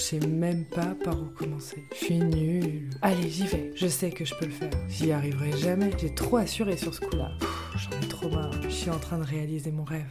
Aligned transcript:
Je 0.00 0.06
sais 0.06 0.26
même 0.26 0.64
pas 0.64 0.96
par 1.04 1.12
où 1.20 1.26
commencer. 1.26 1.84
Je 1.92 2.04
suis 2.06 2.18
nulle. 2.18 2.88
Allez, 3.02 3.28
j'y 3.28 3.46
vais. 3.46 3.70
Je 3.76 3.86
sais 3.86 4.10
que 4.10 4.24
je 4.24 4.34
peux 4.34 4.46
le 4.46 4.50
faire. 4.50 4.70
J'y 4.88 5.12
arriverai 5.12 5.52
jamais. 5.58 5.90
J'ai 5.98 6.14
trop 6.14 6.38
assuré 6.38 6.78
sur 6.78 6.94
ce 6.94 7.00
coup-là. 7.00 7.32
J'en 7.76 8.00
ai 8.00 8.08
trop 8.08 8.30
marre. 8.30 8.50
Je 8.62 8.70
suis 8.70 8.88
en 8.88 8.98
train 8.98 9.18
de 9.18 9.24
réaliser 9.24 9.70
mon 9.70 9.84
rêve. 9.84 10.08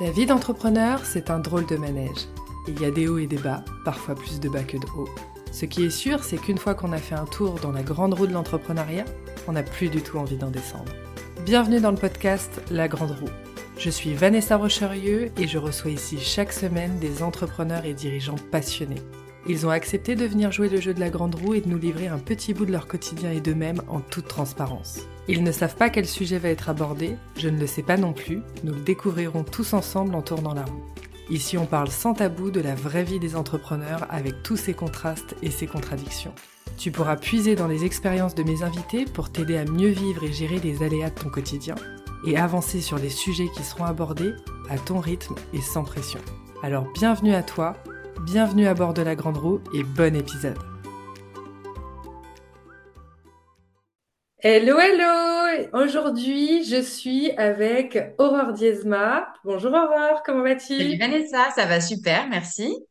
La 0.00 0.12
vie 0.12 0.26
d'entrepreneur, 0.26 1.04
c'est 1.04 1.28
un 1.28 1.40
drôle 1.40 1.66
de 1.66 1.74
manège. 1.74 2.28
Il 2.68 2.80
y 2.80 2.84
a 2.84 2.92
des 2.92 3.08
hauts 3.08 3.18
et 3.18 3.26
des 3.26 3.36
bas, 3.36 3.64
parfois 3.84 4.14
plus 4.14 4.38
de 4.38 4.48
bas 4.48 4.62
que 4.62 4.76
de 4.76 4.86
hauts. 4.96 5.10
Ce 5.50 5.64
qui 5.64 5.84
est 5.84 5.90
sûr, 5.90 6.22
c'est 6.22 6.38
qu'une 6.38 6.58
fois 6.58 6.76
qu'on 6.76 6.92
a 6.92 6.98
fait 6.98 7.16
un 7.16 7.26
tour 7.26 7.58
dans 7.58 7.72
la 7.72 7.82
grande 7.82 8.14
roue 8.14 8.28
de 8.28 8.32
l'entrepreneuriat, 8.32 9.06
on 9.48 9.52
n'a 9.52 9.64
plus 9.64 9.88
du 9.88 10.02
tout 10.02 10.18
envie 10.18 10.36
d'en 10.36 10.52
descendre. 10.52 10.92
Bienvenue 11.44 11.80
dans 11.80 11.90
le 11.90 11.96
podcast 11.96 12.62
La 12.70 12.86
Grande 12.86 13.10
Roue. 13.10 13.47
Je 13.78 13.90
suis 13.90 14.12
Vanessa 14.12 14.56
Rocherieux 14.56 15.30
et 15.38 15.46
je 15.46 15.56
reçois 15.56 15.92
ici 15.92 16.18
chaque 16.18 16.52
semaine 16.52 16.98
des 16.98 17.22
entrepreneurs 17.22 17.84
et 17.84 17.94
dirigeants 17.94 18.34
passionnés. 18.50 19.00
Ils 19.46 19.66
ont 19.66 19.70
accepté 19.70 20.16
de 20.16 20.24
venir 20.24 20.50
jouer 20.50 20.68
le 20.68 20.80
jeu 20.80 20.92
de 20.92 20.98
la 20.98 21.10
grande 21.10 21.36
roue 21.36 21.54
et 21.54 21.60
de 21.60 21.68
nous 21.68 21.78
livrer 21.78 22.08
un 22.08 22.18
petit 22.18 22.54
bout 22.54 22.66
de 22.66 22.72
leur 22.72 22.88
quotidien 22.88 23.30
et 23.30 23.40
d'eux-mêmes 23.40 23.80
en 23.86 24.00
toute 24.00 24.26
transparence. 24.26 25.02
Ils 25.28 25.44
ne 25.44 25.52
savent 25.52 25.76
pas 25.76 25.90
quel 25.90 26.06
sujet 26.06 26.38
va 26.38 26.48
être 26.48 26.68
abordé, 26.68 27.14
je 27.36 27.48
ne 27.48 27.60
le 27.60 27.68
sais 27.68 27.84
pas 27.84 27.96
non 27.96 28.12
plus, 28.12 28.42
nous 28.64 28.74
le 28.74 28.80
découvrirons 28.80 29.44
tous 29.44 29.72
ensemble 29.74 30.16
en 30.16 30.22
tournant 30.22 30.54
la 30.54 30.64
roue. 30.64 30.84
Ici 31.30 31.56
on 31.56 31.66
parle 31.66 31.88
sans 31.88 32.14
tabou 32.14 32.50
de 32.50 32.60
la 32.60 32.74
vraie 32.74 33.04
vie 33.04 33.20
des 33.20 33.36
entrepreneurs 33.36 34.08
avec 34.10 34.42
tous 34.42 34.56
ses 34.56 34.74
contrastes 34.74 35.36
et 35.40 35.52
ses 35.52 35.68
contradictions. 35.68 36.34
Tu 36.78 36.90
pourras 36.90 37.16
puiser 37.16 37.54
dans 37.54 37.68
les 37.68 37.84
expériences 37.84 38.34
de 38.34 38.42
mes 38.42 38.64
invités 38.64 39.04
pour 39.04 39.30
t'aider 39.30 39.56
à 39.56 39.64
mieux 39.64 39.90
vivre 39.90 40.24
et 40.24 40.32
gérer 40.32 40.58
les 40.58 40.82
aléas 40.82 41.10
de 41.10 41.20
ton 41.20 41.30
quotidien 41.30 41.76
et 42.26 42.36
avancer 42.36 42.80
sur 42.80 42.98
les 42.98 43.10
sujets 43.10 43.48
qui 43.54 43.62
seront 43.62 43.84
abordés 43.84 44.32
à 44.70 44.78
ton 44.78 45.00
rythme 45.00 45.34
et 45.52 45.60
sans 45.60 45.84
pression. 45.84 46.20
Alors 46.62 46.86
bienvenue 46.92 47.34
à 47.34 47.42
toi, 47.42 47.76
bienvenue 48.24 48.66
à 48.66 48.74
bord 48.74 48.94
de 48.94 49.02
la 49.02 49.14
Grande 49.14 49.38
Roue 49.38 49.60
et 49.74 49.82
bon 49.82 50.16
épisode. 50.16 50.58
Hello, 54.40 54.78
hello 54.78 55.68
Aujourd'hui, 55.72 56.64
je 56.64 56.80
suis 56.80 57.32
avec 57.32 57.98
Aurore 58.18 58.52
Diezma. 58.52 59.32
Bonjour 59.44 59.72
Aurore, 59.72 60.22
comment 60.24 60.42
vas-tu? 60.42 60.76
Salut 60.76 60.98
Vanessa, 60.98 61.50
ça 61.54 61.66
va 61.66 61.80
super, 61.80 62.28
merci. 62.28 62.87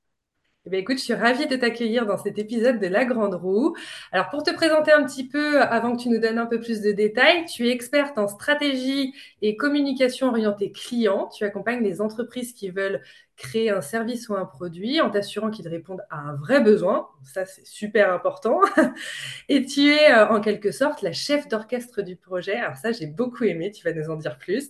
Eh 0.69 0.77
écoute, 0.79 0.97
je 0.97 1.03
suis 1.03 1.13
ravie 1.13 1.47
de 1.47 1.55
t'accueillir 1.55 2.05
dans 2.05 2.17
cet 2.17 2.37
épisode 2.37 2.79
de 2.79 2.87
La 2.87 3.05
Grande 3.05 3.35
Roue. 3.35 3.75
Alors, 4.11 4.29
pour 4.29 4.43
te 4.43 4.53
présenter 4.53 4.91
un 4.91 5.05
petit 5.05 5.25
peu, 5.25 5.61
avant 5.61 5.95
que 5.95 6.01
tu 6.01 6.09
nous 6.09 6.19
donnes 6.19 6.37
un 6.39 6.45
peu 6.45 6.59
plus 6.59 6.81
de 6.81 6.91
détails, 6.91 7.45
tu 7.45 7.67
es 7.67 7.71
experte 7.71 8.17
en 8.17 8.27
stratégie 8.27 9.13
et 9.41 9.55
communication 9.55 10.27
orientée 10.27 10.73
client. 10.73 11.29
Tu 11.33 11.45
accompagnes 11.45 11.83
les 11.83 12.01
entreprises 12.01 12.51
qui 12.53 12.69
veulent 12.69 13.01
créer 13.37 13.69
un 13.69 13.81
service 13.81 14.27
ou 14.27 14.35
un 14.35 14.45
produit 14.45 14.99
en 14.99 15.09
t'assurant 15.09 15.51
qu'ils 15.51 15.69
répondent 15.69 16.03
à 16.09 16.17
un 16.17 16.35
vrai 16.35 16.59
besoin. 16.59 17.07
Ça, 17.23 17.45
c'est 17.45 17.65
super 17.65 18.11
important. 18.11 18.59
Et 19.49 19.63
tu 19.63 19.93
es 19.93 20.11
euh, 20.11 20.27
en 20.27 20.41
quelque 20.41 20.71
sorte 20.71 21.01
la 21.01 21.13
chef 21.13 21.47
d'orchestre 21.47 22.01
du 22.01 22.17
projet. 22.17 22.55
Alors 22.55 22.75
ça, 22.75 22.91
j'ai 22.91 23.07
beaucoup 23.07 23.45
aimé. 23.45 23.71
Tu 23.71 23.85
vas 23.85 23.93
nous 23.93 24.09
en 24.09 24.17
dire 24.17 24.37
plus. 24.37 24.69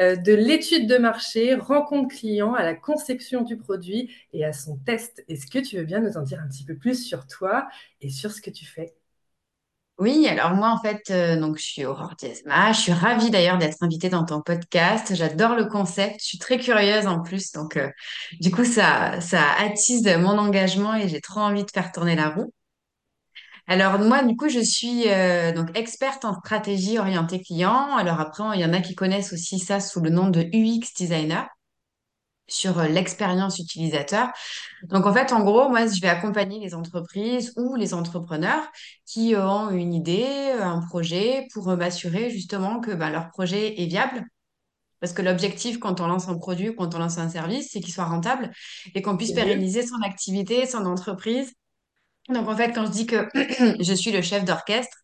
Euh, 0.00 0.16
de 0.16 0.32
l'étude 0.32 0.88
de 0.88 0.96
marché, 0.96 1.54
rencontre 1.54 2.14
client, 2.14 2.54
à 2.54 2.62
la 2.62 2.74
conception 2.74 3.42
du 3.42 3.56
produit 3.58 4.10
et 4.32 4.44
à 4.44 4.52
son 4.52 4.78
test. 4.78 5.22
Est-ce 5.28 5.46
que 5.46 5.58
tu 5.58 5.76
veux 5.76 5.84
bien 5.84 6.00
nous 6.00 6.16
en 6.16 6.22
dire 6.22 6.40
un 6.40 6.48
petit 6.48 6.64
peu 6.64 6.74
plus 6.74 7.04
sur 7.04 7.26
toi 7.26 7.68
et 8.00 8.08
sur 8.08 8.32
ce 8.32 8.40
que 8.40 8.50
tu 8.50 8.64
fais? 8.64 8.94
Oui, 9.98 10.26
alors 10.26 10.52
moi 10.52 10.70
en 10.70 10.78
fait, 10.80 11.10
euh, 11.10 11.38
donc 11.38 11.58
je 11.58 11.62
suis 11.62 11.84
Aurore 11.84 12.14
Diezma. 12.16 12.72
Je 12.72 12.80
suis 12.80 12.92
ravie 12.92 13.30
d'ailleurs 13.30 13.58
d'être 13.58 13.76
invitée 13.82 14.08
dans 14.08 14.24
ton 14.24 14.40
podcast. 14.40 15.14
J'adore 15.14 15.54
le 15.54 15.66
concept. 15.66 16.20
Je 16.22 16.26
suis 16.26 16.38
très 16.38 16.58
curieuse 16.58 17.06
en 17.06 17.20
plus, 17.20 17.52
donc 17.52 17.76
euh, 17.76 17.90
du 18.40 18.50
coup 18.50 18.64
ça 18.64 19.20
ça 19.20 19.42
attise 19.58 20.06
mon 20.18 20.38
engagement 20.38 20.94
et 20.94 21.06
j'ai 21.08 21.20
trop 21.20 21.40
envie 21.40 21.66
de 21.66 21.70
faire 21.70 21.92
tourner 21.92 22.16
la 22.16 22.30
roue. 22.30 22.50
Alors 23.70 24.00
moi 24.00 24.24
du 24.24 24.34
coup 24.36 24.48
je 24.48 24.58
suis 24.58 25.08
euh, 25.08 25.52
donc 25.52 25.68
experte 25.78 26.24
en 26.24 26.34
stratégie 26.34 26.98
orientée 26.98 27.40
client. 27.40 27.94
Alors 27.96 28.18
après 28.18 28.42
il 28.56 28.60
y 28.60 28.64
en 28.64 28.72
a 28.72 28.80
qui 28.80 28.96
connaissent 28.96 29.32
aussi 29.32 29.60
ça 29.60 29.78
sous 29.78 30.00
le 30.00 30.10
nom 30.10 30.28
de 30.28 30.40
UX 30.52 30.92
designer 30.96 31.46
sur 32.48 32.80
euh, 32.80 32.88
l'expérience 32.88 33.60
utilisateur. 33.60 34.30
Donc 34.82 35.06
en 35.06 35.14
fait, 35.14 35.32
en 35.32 35.44
gros, 35.44 35.68
moi, 35.68 35.86
je 35.86 36.00
vais 36.00 36.08
accompagner 36.08 36.58
les 36.58 36.74
entreprises 36.74 37.52
ou 37.56 37.76
les 37.76 37.94
entrepreneurs 37.94 38.64
qui 39.06 39.36
ont 39.36 39.70
une 39.70 39.94
idée, 39.94 40.52
un 40.60 40.80
projet, 40.80 41.46
pour 41.54 41.68
m'assurer 41.76 42.30
justement 42.30 42.80
que 42.80 42.90
ben, 42.90 43.10
leur 43.10 43.28
projet 43.30 43.80
est 43.80 43.86
viable. 43.86 44.24
Parce 44.98 45.12
que 45.12 45.22
l'objectif, 45.22 45.78
quand 45.78 46.00
on 46.00 46.08
lance 46.08 46.28
un 46.28 46.36
produit, 46.38 46.74
quand 46.74 46.96
on 46.96 46.98
lance 46.98 47.18
un 47.18 47.28
service, 47.28 47.70
c'est 47.70 47.80
qu'il 47.80 47.94
soit 47.94 48.04
rentable 48.04 48.50
et 48.96 49.00
qu'on 49.00 49.16
puisse 49.16 49.32
pérenniser 49.32 49.86
son 49.86 50.02
activité, 50.02 50.66
son 50.66 50.86
entreprise. 50.86 51.52
Donc 52.30 52.48
en 52.48 52.56
fait, 52.56 52.72
quand 52.72 52.86
je 52.86 52.90
dis 52.90 53.06
que 53.06 53.28
je 53.82 53.92
suis 53.94 54.12
le 54.12 54.22
chef 54.22 54.44
d'orchestre, 54.44 54.96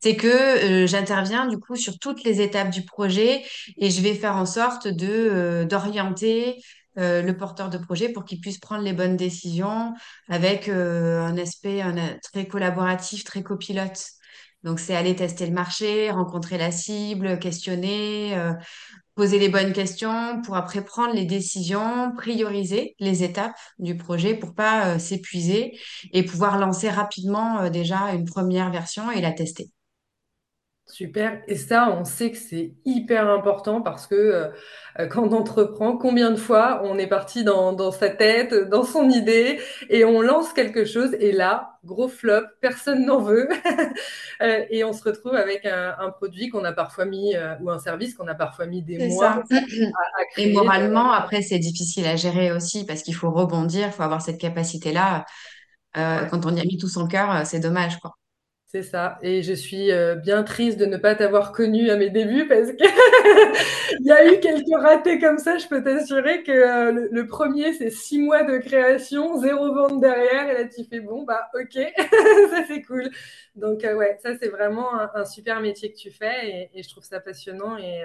c'est 0.00 0.16
que 0.16 0.26
euh, 0.26 0.86
j'interviens 0.86 1.46
du 1.46 1.58
coup 1.58 1.76
sur 1.76 1.98
toutes 1.98 2.22
les 2.24 2.40
étapes 2.40 2.70
du 2.70 2.84
projet 2.84 3.42
et 3.78 3.90
je 3.90 4.00
vais 4.02 4.14
faire 4.14 4.36
en 4.36 4.46
sorte 4.46 4.86
de 4.86 5.08
euh, 5.08 5.64
d'orienter 5.64 6.62
euh, 6.98 7.22
le 7.22 7.36
porteur 7.36 7.70
de 7.70 7.78
projet 7.78 8.10
pour 8.10 8.24
qu'il 8.24 8.40
puisse 8.40 8.58
prendre 8.58 8.82
les 8.82 8.92
bonnes 8.92 9.16
décisions 9.16 9.94
avec 10.28 10.68
un 10.68 11.36
aspect 11.38 11.82
très 12.22 12.46
collaboratif, 12.46 13.24
très 13.24 13.42
copilote. 13.42 14.04
Donc 14.62 14.80
c'est 14.80 14.96
aller 14.96 15.14
tester 15.14 15.46
le 15.46 15.52
marché, 15.52 16.10
rencontrer 16.10 16.58
la 16.58 16.72
cible, 16.72 17.38
questionner, 17.38 18.36
poser 19.16 19.38
les 19.38 19.48
bonnes 19.48 19.72
questions 19.72 20.42
pour 20.42 20.56
après 20.56 20.84
prendre 20.84 21.14
les 21.14 21.24
décisions, 21.24 22.12
prioriser 22.14 22.94
les 23.00 23.24
étapes 23.24 23.56
du 23.78 23.96
projet 23.96 24.34
pour 24.34 24.54
pas 24.54 24.94
euh, 24.94 24.98
s'épuiser 24.98 25.76
et 26.12 26.22
pouvoir 26.22 26.58
lancer 26.58 26.90
rapidement 26.90 27.60
euh, 27.62 27.70
déjà 27.70 28.12
une 28.12 28.26
première 28.26 28.70
version 28.70 29.10
et 29.10 29.20
la 29.22 29.32
tester. 29.32 29.70
Super. 30.88 31.42
Et 31.48 31.56
ça, 31.56 31.90
on 31.90 32.04
sait 32.04 32.30
que 32.30 32.38
c'est 32.38 32.74
hyper 32.84 33.28
important 33.28 33.82
parce 33.82 34.06
que 34.06 34.14
euh, 34.14 34.48
euh, 35.00 35.08
quand 35.08 35.24
on 35.24 35.32
entreprend, 35.32 35.96
combien 35.96 36.30
de 36.30 36.36
fois 36.36 36.80
on 36.84 36.96
est 36.96 37.08
parti 37.08 37.42
dans, 37.42 37.72
dans, 37.72 37.90
sa 37.90 38.08
tête, 38.08 38.54
dans 38.54 38.84
son 38.84 39.10
idée, 39.10 39.58
et 39.90 40.04
on 40.04 40.20
lance 40.20 40.52
quelque 40.52 40.84
chose, 40.84 41.12
et 41.18 41.32
là, 41.32 41.80
gros 41.84 42.06
flop, 42.06 42.42
personne 42.60 43.04
n'en 43.04 43.20
veut, 43.20 43.48
euh, 44.42 44.64
et 44.70 44.84
on 44.84 44.92
se 44.92 45.02
retrouve 45.02 45.34
avec 45.34 45.66
un, 45.66 45.96
un 45.98 46.10
produit 46.10 46.50
qu'on 46.50 46.64
a 46.64 46.72
parfois 46.72 47.04
mis, 47.04 47.34
ou 47.60 47.68
un 47.68 47.80
service 47.80 48.14
qu'on 48.14 48.28
a 48.28 48.36
parfois 48.36 48.66
mis 48.66 48.82
des 48.82 49.08
mois 49.08 49.30
à, 49.30 49.38
à, 49.38 50.24
créer. 50.30 50.50
Et 50.50 50.52
moralement, 50.52 51.10
après, 51.10 51.42
c'est 51.42 51.58
difficile 51.58 52.06
à 52.06 52.14
gérer 52.14 52.52
aussi 52.52 52.86
parce 52.86 53.02
qu'il 53.02 53.14
faut 53.16 53.32
rebondir, 53.32 53.88
il 53.88 53.92
faut 53.92 54.04
avoir 54.04 54.22
cette 54.22 54.38
capacité-là. 54.38 55.24
Quand 55.94 56.46
on 56.46 56.54
y 56.54 56.60
a 56.60 56.64
mis 56.64 56.78
tout 56.78 56.88
son 56.88 57.08
cœur, 57.08 57.44
c'est 57.44 57.60
dommage, 57.60 57.98
quoi. 57.98 58.12
Ça. 58.82 59.18
Et 59.22 59.42
je 59.42 59.52
suis 59.52 59.90
euh, 59.92 60.14
bien 60.14 60.42
triste 60.42 60.78
de 60.78 60.86
ne 60.86 60.96
pas 60.96 61.14
t'avoir 61.14 61.52
connu 61.52 61.90
à 61.90 61.96
mes 61.96 62.10
débuts 62.10 62.46
parce 62.48 62.72
qu'il 62.72 64.00
y 64.06 64.10
a 64.10 64.32
eu 64.32 64.40
quelques 64.40 64.80
ratés 64.80 65.18
comme 65.18 65.38
ça. 65.38 65.58
Je 65.58 65.66
peux 65.66 65.82
t'assurer 65.82 66.42
que 66.42 66.52
euh, 66.52 67.08
le, 67.10 67.26
premier, 67.26 67.72
c'est 67.72 67.90
six 67.90 68.18
mois 68.18 68.42
de 68.42 68.58
création, 68.58 69.40
zéro 69.40 69.74
vente 69.74 70.00
derrière. 70.00 70.48
Et 70.50 70.54
là, 70.54 70.68
tu 70.68 70.84
fais 70.84 71.00
bon, 71.00 71.24
bah, 71.24 71.48
ok, 71.54 71.72
ça 71.96 72.64
c'est 72.68 72.82
cool. 72.82 73.10
Donc, 73.54 73.84
euh, 73.84 73.94
ouais, 73.94 74.18
ça 74.22 74.36
c'est 74.40 74.48
vraiment 74.48 74.90
un, 75.14 75.24
super 75.24 75.60
métier 75.60 75.92
que 75.92 75.98
tu 75.98 76.10
fais 76.10 76.70
et, 76.74 76.82
je 76.82 76.88
trouve 76.88 77.04
ça 77.04 77.20
passionnant 77.20 77.76
et, 77.78 78.04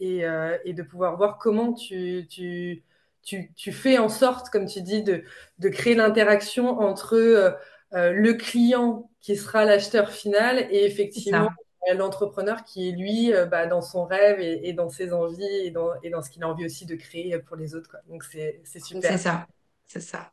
et, 0.00 0.24
et, 0.64 0.72
de 0.72 0.82
pouvoir 0.82 1.16
voir 1.16 1.38
comment 1.38 1.72
tu, 1.72 2.26
tu, 2.28 2.82
tu, 3.22 3.52
tu, 3.54 3.72
fais 3.72 3.98
en 3.98 4.08
sorte, 4.08 4.50
comme 4.50 4.66
tu 4.66 4.82
dis, 4.82 5.02
de, 5.02 5.22
de 5.58 5.68
créer 5.68 5.94
l'interaction 5.94 6.80
entre 6.80 7.56
euh, 7.94 8.12
le 8.12 8.34
client 8.34 9.10
qui 9.20 9.36
sera 9.36 9.64
l'acheteur 9.64 10.10
final 10.10 10.66
et 10.70 10.84
effectivement 10.84 11.48
l'entrepreneur 11.94 12.62
qui 12.62 12.88
est 12.88 12.92
lui 12.92 13.34
euh, 13.34 13.46
bah, 13.46 13.66
dans 13.66 13.80
son 13.80 14.04
rêve 14.04 14.38
et, 14.40 14.72
dans 14.72 14.88
ses 14.88 15.12
envies 15.12 15.44
et 15.64 15.70
dans, 15.70 15.90
et 16.02 16.10
dans 16.10 16.22
ce 16.22 16.30
qu'il 16.30 16.44
a 16.44 16.48
envie 16.48 16.64
aussi 16.64 16.86
de 16.86 16.94
créer 16.94 17.36
pour 17.40 17.56
les 17.56 17.74
autres. 17.74 17.90
Quoi. 17.90 18.00
Donc 18.08 18.22
c'est 18.22 18.60
super. 18.78 19.10
C'est 19.10 19.18
ça, 19.18 19.46
c'est 19.86 20.00
ça. 20.00 20.30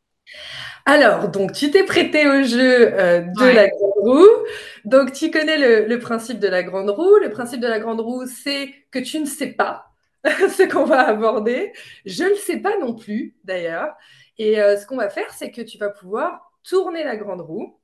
Alors, 0.85 1.29
donc 1.29 1.53
tu 1.53 1.72
t'es 1.72 1.84
prêté 1.84 2.28
au 2.28 2.43
jeu 2.43 2.93
euh, 2.93 3.22
de 3.22 3.46
la 3.46 3.70
grande 3.70 3.91
roue. 3.97 4.46
Donc 4.85 5.14
tu 5.14 5.32
connais 5.32 5.58
le, 5.58 5.87
le, 5.87 5.99
principe 5.99 6.40
de 6.40 6.47
la 6.47 6.64
grande 6.64 6.90
roue. 6.90 7.16
Le 7.17 7.29
principe 7.29 7.61
de 7.61 7.67
la 7.67 7.79
grande 7.79 8.02
roue, 8.02 8.26
c'est 8.28 8.73
que 8.91 8.99
tu 8.99 9.20
ne 9.20 9.26
sais 9.26 9.53
pas 9.53 9.87
ce 10.23 10.70
qu'on 10.70 10.85
va 10.85 11.08
aborder. 11.08 11.72
Je 12.05 12.23
ne 12.23 12.29
le 12.29 12.35
sais 12.35 12.58
pas 12.58 12.78
non 12.78 12.93
plus, 12.93 13.35
d'ailleurs. 13.43 13.96
Et 14.37 14.55
ce 14.55 14.85
qu'on 14.85 14.97
va 14.97 15.09
faire, 15.09 15.34
c'est 15.34 15.49
que 15.49 15.61
tu 15.61 15.79
vas 15.79 15.90
pouvoir 15.90 16.47
tourner 16.64 17.04
la 17.04 17.16
grande 17.18 17.42
roue. 17.42 17.80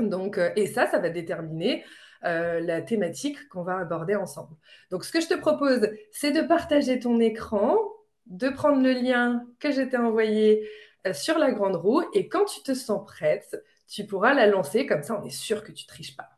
Donc, 0.00 0.38
euh, 0.38 0.50
et 0.56 0.66
ça, 0.66 0.86
ça 0.90 0.98
va 0.98 1.10
déterminer 1.10 1.84
euh, 2.24 2.60
la 2.60 2.82
thématique 2.82 3.48
qu'on 3.48 3.62
va 3.62 3.78
aborder 3.78 4.16
ensemble. 4.16 4.56
Donc, 4.90 5.04
ce 5.04 5.12
que 5.12 5.20
je 5.20 5.28
te 5.28 5.34
propose, 5.34 5.88
c'est 6.12 6.32
de 6.32 6.42
partager 6.42 6.98
ton 6.98 7.20
écran, 7.20 7.78
de 8.26 8.48
prendre 8.48 8.82
le 8.82 8.92
lien 8.92 9.46
que 9.60 9.70
je 9.72 9.82
t'ai 9.82 9.96
envoyé 9.96 10.68
euh, 11.06 11.14
sur 11.14 11.38
la 11.38 11.52
grande 11.52 11.76
roue, 11.76 12.02
et 12.14 12.28
quand 12.28 12.44
tu 12.46 12.62
te 12.62 12.74
sens 12.74 13.04
prête, 13.06 13.62
tu 13.88 14.06
pourras 14.06 14.34
la 14.34 14.46
lancer, 14.46 14.86
comme 14.86 15.02
ça 15.02 15.20
on 15.20 15.24
est 15.26 15.30
sûr 15.30 15.62
que 15.62 15.72
tu 15.72 15.86
triches 15.86 16.16
pas. 16.16 16.30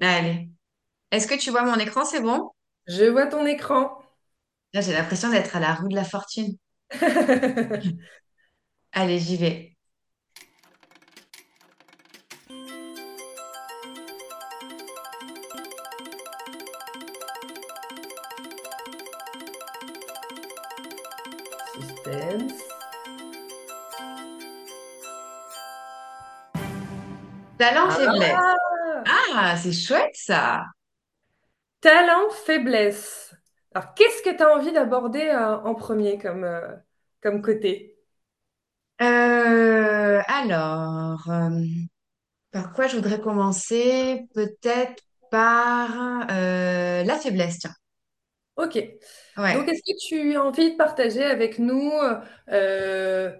Allez. 0.00 0.48
Est-ce 1.12 1.26
que 1.28 1.38
tu 1.38 1.50
vois 1.50 1.64
mon 1.64 1.76
écran, 1.76 2.04
c'est 2.04 2.20
bon? 2.22 2.50
Je 2.88 3.04
vois 3.04 3.26
ton 3.26 3.46
écran. 3.46 3.98
Là, 4.74 4.80
j'ai 4.80 4.92
l'impression 4.92 5.30
d'être 5.30 5.56
à 5.56 5.60
la 5.60 5.74
roue 5.74 5.88
de 5.88 5.94
la 5.96 6.04
fortune. 6.04 6.56
Allez, 8.92 9.20
j'y 9.20 9.36
vais. 9.36 9.75
Talent, 27.58 27.90
faiblesse. 27.90 28.56
Ah, 29.04 29.22
Ah, 29.34 29.56
c'est 29.56 29.72
chouette 29.72 30.14
ça. 30.14 30.64
talent, 31.80 32.30
faiblesse. 32.30 33.34
Alors, 33.74 33.94
qu'est-ce 33.94 34.22
que 34.22 34.36
tu 34.36 34.42
as 34.42 34.52
envie 34.54 34.72
d'aborder 34.72 35.22
euh, 35.28 35.58
en 35.58 35.74
premier 35.74 36.18
comme, 36.18 36.44
euh, 36.44 36.74
comme 37.22 37.42
côté? 37.42 37.98
Euh, 39.02 40.20
alors, 40.28 41.28
euh, 41.30 41.50
par 42.52 42.72
quoi 42.74 42.88
je 42.88 42.96
voudrais 42.96 43.20
commencer? 43.20 44.26
Peut-être 44.34 45.02
par 45.30 45.90
euh, 46.30 47.04
la 47.04 47.16
faiblesse, 47.18 47.60
tiens. 47.60 47.74
Ok. 48.56 48.78
Donc, 49.52 49.68
est-ce 49.68 49.82
que 49.82 50.08
tu 50.08 50.36
as 50.36 50.42
envie 50.44 50.72
de 50.72 50.76
partager 50.76 51.24
avec 51.24 51.58
nous 51.58 51.92
euh, 52.50 53.36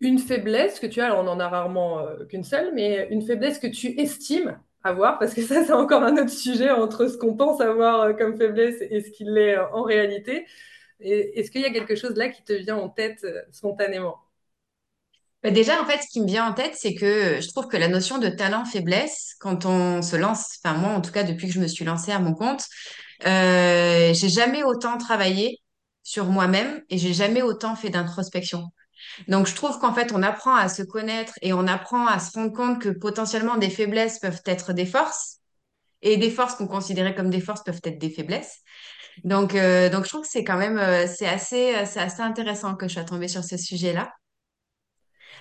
une 0.00 0.18
faiblesse 0.18 0.80
que 0.80 0.86
tu 0.86 1.00
as, 1.00 1.06
alors 1.06 1.24
on 1.24 1.28
en 1.28 1.40
a 1.40 1.48
rarement 1.48 2.00
euh, 2.00 2.24
qu'une 2.26 2.44
seule, 2.44 2.72
mais 2.74 3.08
une 3.10 3.22
faiblesse 3.22 3.58
que 3.58 3.66
tu 3.66 3.98
estimes 4.00 4.58
avoir, 4.82 5.18
parce 5.18 5.34
que 5.34 5.42
ça, 5.42 5.64
c'est 5.66 5.72
encore 5.72 6.02
un 6.02 6.16
autre 6.16 6.30
sujet 6.30 6.70
entre 6.70 7.06
ce 7.08 7.16
qu'on 7.16 7.34
pense 7.36 7.60
avoir 7.60 8.00
euh, 8.02 8.12
comme 8.12 8.36
faiblesse 8.36 8.76
et 8.80 9.00
ce 9.00 9.10
qu'il 9.10 9.36
est 9.38 9.56
euh, 9.56 9.66
en 9.72 9.82
réalité. 9.82 10.46
Est-ce 11.00 11.50
qu'il 11.50 11.60
y 11.60 11.66
a 11.66 11.72
quelque 11.72 11.96
chose 11.96 12.16
là 12.16 12.28
qui 12.28 12.42
te 12.44 12.52
vient 12.52 12.76
en 12.76 12.88
tête 12.88 13.26
spontanément? 13.50 14.16
Bah, 15.42 15.50
déjà, 15.50 15.82
en 15.82 15.84
fait, 15.84 16.00
ce 16.00 16.08
qui 16.08 16.20
me 16.20 16.26
vient 16.26 16.48
en 16.48 16.54
tête, 16.54 16.74
c'est 16.76 16.94
que 16.94 17.40
je 17.42 17.48
trouve 17.48 17.66
que 17.66 17.76
la 17.76 17.88
notion 17.88 18.18
de 18.18 18.28
talent-faiblesse, 18.28 19.34
quand 19.40 19.66
on 19.66 20.00
se 20.00 20.16
lance, 20.16 20.58
enfin 20.64 20.78
moi 20.78 20.90
en 20.90 21.02
tout 21.02 21.10
cas 21.10 21.24
depuis 21.24 21.48
que 21.48 21.52
je 21.52 21.60
me 21.60 21.66
suis 21.66 21.84
lancée 21.84 22.12
à 22.12 22.20
mon 22.20 22.32
compte, 22.32 22.64
j'ai 23.20 24.28
jamais 24.28 24.62
autant 24.62 24.96
travaillé 24.96 25.60
sur 26.04 26.26
moi-même 26.26 26.82
et 26.88 26.96
j'ai 26.96 27.12
jamais 27.12 27.42
autant 27.42 27.74
fait 27.74 27.90
d'introspection. 27.90 28.70
Donc 29.28 29.46
je 29.46 29.54
trouve 29.54 29.78
qu'en 29.78 29.92
fait, 29.94 30.12
on 30.12 30.22
apprend 30.22 30.54
à 30.54 30.68
se 30.68 30.82
connaître 30.82 31.34
et 31.42 31.52
on 31.52 31.66
apprend 31.66 32.06
à 32.06 32.18
se 32.18 32.32
rendre 32.32 32.52
compte 32.52 32.80
que 32.80 32.88
potentiellement 32.88 33.56
des 33.56 33.70
faiblesses 33.70 34.18
peuvent 34.18 34.42
être 34.46 34.72
des 34.72 34.86
forces 34.86 35.38
et 36.02 36.16
des 36.16 36.30
forces 36.30 36.54
qu'on 36.56 36.66
considérait 36.66 37.14
comme 37.14 37.30
des 37.30 37.40
forces 37.40 37.62
peuvent 37.64 37.80
être 37.84 37.98
des 37.98 38.10
faiblesses. 38.10 38.58
Donc, 39.24 39.54
euh, 39.54 39.88
donc 39.90 40.04
je 40.04 40.08
trouve 40.10 40.22
que 40.22 40.28
c'est 40.28 40.44
quand 40.44 40.58
même, 40.58 40.78
euh, 40.78 41.06
c'est 41.06 41.28
assez, 41.28 41.74
euh, 41.74 41.84
c'est 41.86 42.00
assez 42.00 42.22
intéressant 42.22 42.74
que 42.76 42.88
je 42.88 42.94
sois 42.94 43.04
tombée 43.04 43.28
sur 43.28 43.44
ce 43.44 43.56
sujet-là. 43.56 44.12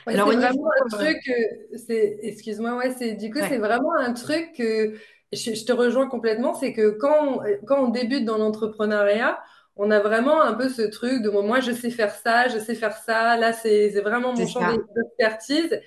Ouais, 0.06 0.14
Alors 0.14 0.30
c'est 0.30 0.36
vraiment 0.36 0.52
niveau, 0.52 0.70
un 0.86 0.90
truc, 0.90 1.18
euh, 1.30 1.78
c'est, 1.88 2.20
excuse-moi, 2.22 2.76
ouais, 2.78 2.94
c'est, 2.98 3.14
du 3.14 3.32
coup, 3.32 3.40
c'est 3.48 3.58
vraiment 3.58 3.94
un 3.98 4.14
truc 4.14 4.52
que 4.58 4.96
je, 5.32 5.54
je 5.54 5.66
te 5.66 5.72
rejoins 5.72 6.08
complètement, 6.08 6.54
c'est 6.54 6.74
que 6.74 6.92
quand 6.92 7.40
on, 7.40 7.42
quand 7.66 7.84
on 7.86 7.90
débute 7.90 8.26
dans 8.26 8.38
l'entrepreneuriat, 8.38 9.40
on 9.76 9.92
a 9.92 10.00
vraiment 10.00 10.42
un 10.42 10.54
peu 10.54 10.70
ce 10.70 10.84
truc 10.84 11.22
de 11.22 11.30
moi, 11.30 11.60
je 11.60 11.72
sais 11.72 11.90
faire 11.90 12.14
ça, 12.14 12.48
je 12.48 12.60
sais 12.60 12.76
faire 12.76 12.96
ça, 12.96 13.38
là, 13.38 13.54
c'est 13.54 13.92
c'est 13.92 14.02
vraiment 14.02 14.34
mon 14.34 14.46
champ 14.46 14.66
d'expertise. 14.96 15.80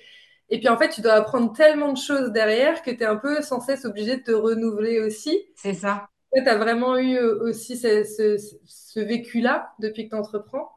Et 0.49 0.59
puis, 0.59 0.69
en 0.69 0.77
fait, 0.77 0.89
tu 0.89 1.01
dois 1.01 1.13
apprendre 1.13 1.53
tellement 1.53 1.91
de 1.91 1.97
choses 1.97 2.31
derrière 2.31 2.81
que 2.81 2.91
tu 2.91 3.03
es 3.03 3.05
un 3.05 3.17
peu 3.17 3.41
sans 3.41 3.59
cesse 3.59 3.85
obligé 3.85 4.17
de 4.17 4.23
te 4.23 4.31
renouveler 4.31 5.01
aussi. 5.01 5.37
C'est 5.55 5.73
ça. 5.73 6.07
Tu 6.33 6.47
as 6.47 6.57
vraiment 6.57 6.97
eu 6.97 7.17
euh, 7.17 7.49
aussi 7.49 7.77
ce, 7.77 8.03
ce, 8.03 8.37
ce 8.65 8.99
vécu-là 8.99 9.71
depuis 9.79 10.05
que 10.05 10.15
tu 10.15 10.15
entreprends. 10.15 10.69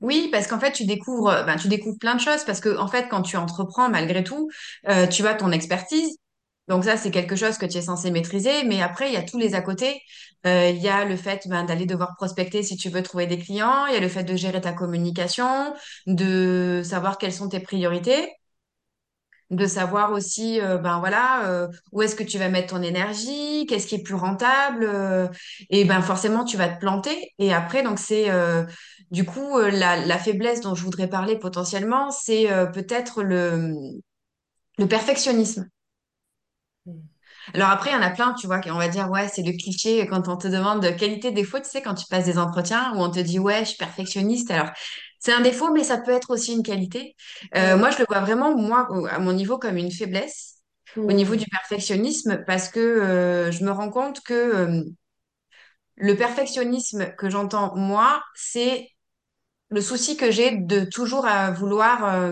Oui, 0.00 0.28
parce 0.30 0.46
qu'en 0.46 0.58
fait, 0.60 0.72
tu 0.72 0.84
découvres, 0.84 1.28
euh, 1.28 1.42
ben, 1.44 1.56
tu 1.56 1.68
découvres 1.68 1.98
plein 1.98 2.14
de 2.14 2.20
choses 2.20 2.44
parce 2.44 2.60
que, 2.60 2.76
en 2.76 2.88
fait, 2.88 3.08
quand 3.08 3.22
tu 3.22 3.36
entreprends, 3.36 3.88
malgré 3.88 4.24
tout, 4.24 4.50
euh, 4.88 5.06
tu 5.06 5.26
as 5.26 5.34
ton 5.34 5.52
expertise. 5.52 6.16
Donc 6.70 6.84
ça, 6.84 6.96
c'est 6.96 7.10
quelque 7.10 7.34
chose 7.34 7.58
que 7.58 7.66
tu 7.66 7.78
es 7.78 7.82
censé 7.82 8.12
maîtriser. 8.12 8.62
Mais 8.64 8.80
après, 8.80 9.08
il 9.08 9.14
y 9.14 9.16
a 9.16 9.22
tous 9.22 9.38
les 9.38 9.54
à 9.56 9.60
côté. 9.60 10.02
Euh, 10.46 10.70
il 10.70 10.80
y 10.80 10.88
a 10.88 11.04
le 11.04 11.16
fait 11.16 11.48
ben, 11.48 11.64
d'aller 11.64 11.84
devoir 11.84 12.14
prospecter 12.16 12.62
si 12.62 12.76
tu 12.76 12.88
veux 12.90 13.02
trouver 13.02 13.26
des 13.26 13.38
clients. 13.38 13.86
Il 13.86 13.94
y 13.94 13.96
a 13.96 14.00
le 14.00 14.08
fait 14.08 14.22
de 14.22 14.36
gérer 14.36 14.60
ta 14.60 14.72
communication, 14.72 15.74
de 16.06 16.82
savoir 16.84 17.18
quelles 17.18 17.32
sont 17.32 17.48
tes 17.48 17.60
priorités. 17.60 18.32
de 19.50 19.66
savoir 19.66 20.12
aussi 20.12 20.60
euh, 20.60 20.78
ben 20.78 21.00
voilà 21.00 21.44
euh, 21.48 21.66
où 21.90 22.02
est-ce 22.02 22.14
que 22.14 22.22
tu 22.22 22.38
vas 22.38 22.48
mettre 22.48 22.68
ton 22.68 22.82
énergie, 22.82 23.66
qu'est-ce 23.68 23.88
qui 23.88 23.96
est 23.96 24.02
plus 24.02 24.14
rentable 24.14 24.88
et 25.70 25.84
ben 25.84 26.00
forcément 26.02 26.44
tu 26.44 26.56
vas 26.56 26.68
te 26.68 26.78
planter 26.78 27.32
et 27.38 27.52
après 27.52 27.82
donc 27.82 27.98
c'est 27.98 28.28
du 29.10 29.24
coup 29.24 29.58
la, 29.58 30.18
faiblesse 30.18 30.60
dont 30.60 30.76
je 30.76 30.84
voudrais 30.84 31.08
parler 31.08 31.36
potentiellement 31.36 32.12
c'est 32.12 32.46
peut-être 32.72 33.24
le 33.24 33.92
perfectionnisme. 34.88 35.68
Alors 37.54 37.70
après 37.70 37.90
il 37.90 37.94
y 37.94 37.96
en 37.96 38.02
a 38.02 38.10
plein 38.10 38.34
tu 38.34 38.46
vois 38.46 38.60
on 38.66 38.78
va 38.78 38.88
dire 38.88 39.10
ouais 39.10 39.28
c'est 39.28 39.42
le 39.42 39.52
cliché 39.52 40.06
quand 40.06 40.28
on 40.28 40.36
te 40.36 40.48
demande 40.48 40.82
de 40.82 40.90
qualité 40.90 41.32
défaut 41.32 41.58
tu 41.58 41.68
sais 41.68 41.82
quand 41.82 41.94
tu 41.94 42.06
passes 42.06 42.24
des 42.24 42.38
entretiens 42.38 42.92
où 42.94 42.98
on 43.02 43.10
te 43.10 43.20
dit 43.20 43.38
ouais 43.38 43.60
je 43.60 43.70
suis 43.70 43.76
perfectionniste 43.76 44.50
alors 44.50 44.70
c'est 45.18 45.32
un 45.32 45.40
défaut 45.40 45.72
mais 45.72 45.84
ça 45.84 45.98
peut 45.98 46.12
être 46.12 46.30
aussi 46.30 46.52
une 46.54 46.62
qualité. 46.62 47.14
Euh, 47.56 47.76
moi 47.76 47.90
je 47.90 47.98
le 47.98 48.04
vois 48.08 48.20
vraiment 48.20 48.56
moi 48.56 48.88
à 49.10 49.18
mon 49.18 49.32
niveau 49.32 49.58
comme 49.58 49.76
une 49.76 49.90
faiblesse 49.92 50.56
au 51.06 51.12
niveau 51.12 51.34
Mm. 51.34 51.36
du 51.36 51.44
perfectionnisme 51.46 52.42
parce 52.46 52.68
que 52.68 52.80
euh, 52.80 53.50
je 53.52 53.64
me 53.64 53.70
rends 53.70 53.90
compte 53.90 54.20
que 54.22 54.34
euh, 54.34 54.82
le 55.96 56.16
perfectionnisme 56.16 57.12
que 57.16 57.28
j'entends 57.30 57.76
moi, 57.76 58.22
c'est 58.34 58.88
le 59.70 59.80
souci 59.80 60.16
que 60.16 60.30
j'ai 60.30 60.56
de 60.58 60.84
toujours 60.84 61.26
à 61.26 61.50
vouloir 61.52 62.24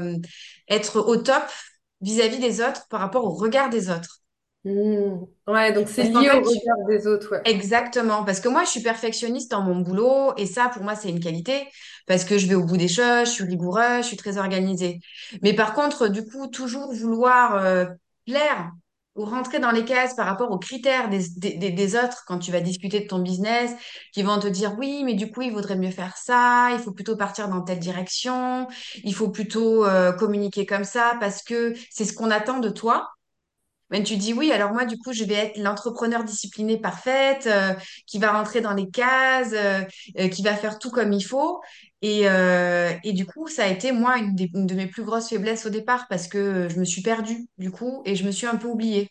être 0.69 1.01
au 1.01 1.17
top 1.17 1.45
vis-à-vis 2.01 2.39
des 2.39 2.61
autres 2.63 2.87
par 2.89 3.01
rapport 3.01 3.25
au 3.25 3.31
regard 3.35 3.71
des 3.71 3.91
autres. 3.91 4.21
Mm. 4.69 5.27
Ouais, 5.47 5.73
donc 5.73 5.89
c'est 5.89 6.03
lié 6.03 6.31
au 6.31 6.41
regard 6.41 6.87
des 6.89 7.07
autres, 7.07 7.33
ouais. 7.33 7.43
exactement, 7.45 8.25
parce 8.25 8.41
que 8.41 8.49
moi, 8.49 8.65
je 8.65 8.71
suis 8.71 8.83
perfectionniste 8.83 9.51
dans 9.51 9.63
mon 9.63 9.77
boulot 9.81 10.35
et 10.37 10.47
ça, 10.47 10.69
pour 10.69 10.83
moi, 10.83 10.95
c'est 10.95 11.09
une 11.11 11.21
qualité 11.21 11.69
parce 12.07 12.25
que 12.25 12.37
je 12.39 12.47
vais 12.47 12.55
au 12.55 12.65
bout 12.65 12.77
des 12.77 12.89
choses, 12.89 13.27
je 13.29 13.33
suis 13.33 13.45
rigoureuse, 13.45 14.03
je 14.03 14.09
suis 14.09 14.17
très 14.17 14.39
organisée. 14.39 15.01
Mais 15.43 15.55
par 15.55 15.75
contre, 15.75 16.09
du 16.09 16.25
coup, 16.27 16.49
toujours 16.49 16.93
vouloir 16.93 17.57
euh, 17.57 17.87
plaire 18.27 18.73
ou 19.15 19.25
rentrer 19.25 19.59
dans 19.61 19.71
les 19.73 19.85
cases 19.85 20.15
par 20.15 20.27
rapport 20.27 20.51
aux 20.53 20.59
critères 20.59 21.09
des, 21.09 21.21
des, 21.39 21.55
des- 21.57 21.71
des 21.73 21.97
autres 21.97 22.25
quand 22.27 22.39
tu 22.39 22.53
vas 22.53 22.61
discuter 22.61 23.01
de 23.01 23.07
ton 23.07 23.19
business, 23.21 23.73
qui 24.13 24.23
vont 24.23 24.39
te 24.39 24.47
dire 24.49 24.77
oui, 24.79 25.03
mais 25.05 25.15
du 25.15 25.31
coup, 25.31 25.43
il 25.43 25.53
vaudrait 25.53 25.77
mieux 25.77 25.91
faire 25.91 26.17
ça, 26.19 26.71
il 26.73 26.79
faut 26.81 26.93
plutôt 26.93 27.17
partir 27.17 27.49
dans 27.49 27.63
telle 27.63 27.81
direction, 27.81 28.69
il 29.05 29.15
faut 29.15 29.31
plutôt 29.31 29.85
euh, 29.87 30.13
communiquer 30.13 30.67
comme 30.67 30.85
ça 30.85 31.17
parce 31.21 31.43
que 31.43 31.75
c'est 31.91 32.05
ce 32.05 32.13
qu'on 32.13 32.31
attend 32.31 32.59
de 32.61 32.69
toi. 32.71 33.09
Mais 33.91 34.03
tu 34.03 34.17
dis 34.17 34.33
oui, 34.35 34.53
alors 34.53 34.73
moi, 34.73 34.85
du 34.85 34.99
coup, 34.99 35.13
je 35.13 35.25
vais 35.25 35.35
être 35.35 35.59
l'entrepreneur 35.59 36.25
discipliné 36.25 36.79
parfaite, 36.79 37.47
euh, 37.47 37.73
qui 38.07 38.19
va 38.19 38.33
rentrer 38.33 38.61
dans 38.61 38.75
les 38.75 38.91
cases, 38.91 39.53
euh, 39.55 39.81
euh, 40.19 40.29
qui 40.29 40.43
va 40.43 40.55
faire 40.55 40.79
tout 40.79 40.91
comme 40.91 41.13
il 41.13 41.23
faut. 41.23 41.61
Et, 42.03 42.23
et 43.05 43.13
du 43.13 43.27
coup, 43.27 43.49
ça 43.49 43.65
a 43.65 43.69
été, 43.69 43.91
moi, 43.91 44.19
une, 44.19 44.35
de 44.37 44.75
mes 44.75 44.87
plus 44.87 45.03
grosses 45.03 45.29
faiblesses 45.31 45.67
au 45.67 45.71
départ 45.71 46.07
parce 46.09 46.29
que 46.29 46.69
je 46.69 46.79
me 46.79 46.85
suis 46.85 47.03
perdue, 47.03 47.49
du 47.59 47.73
coup, 47.73 48.03
et 48.05 48.15
je 48.15 48.25
me 48.25 48.31
suis 48.31 48.47
un 48.47 48.55
peu 48.57 48.69
oubliée. 48.69 49.11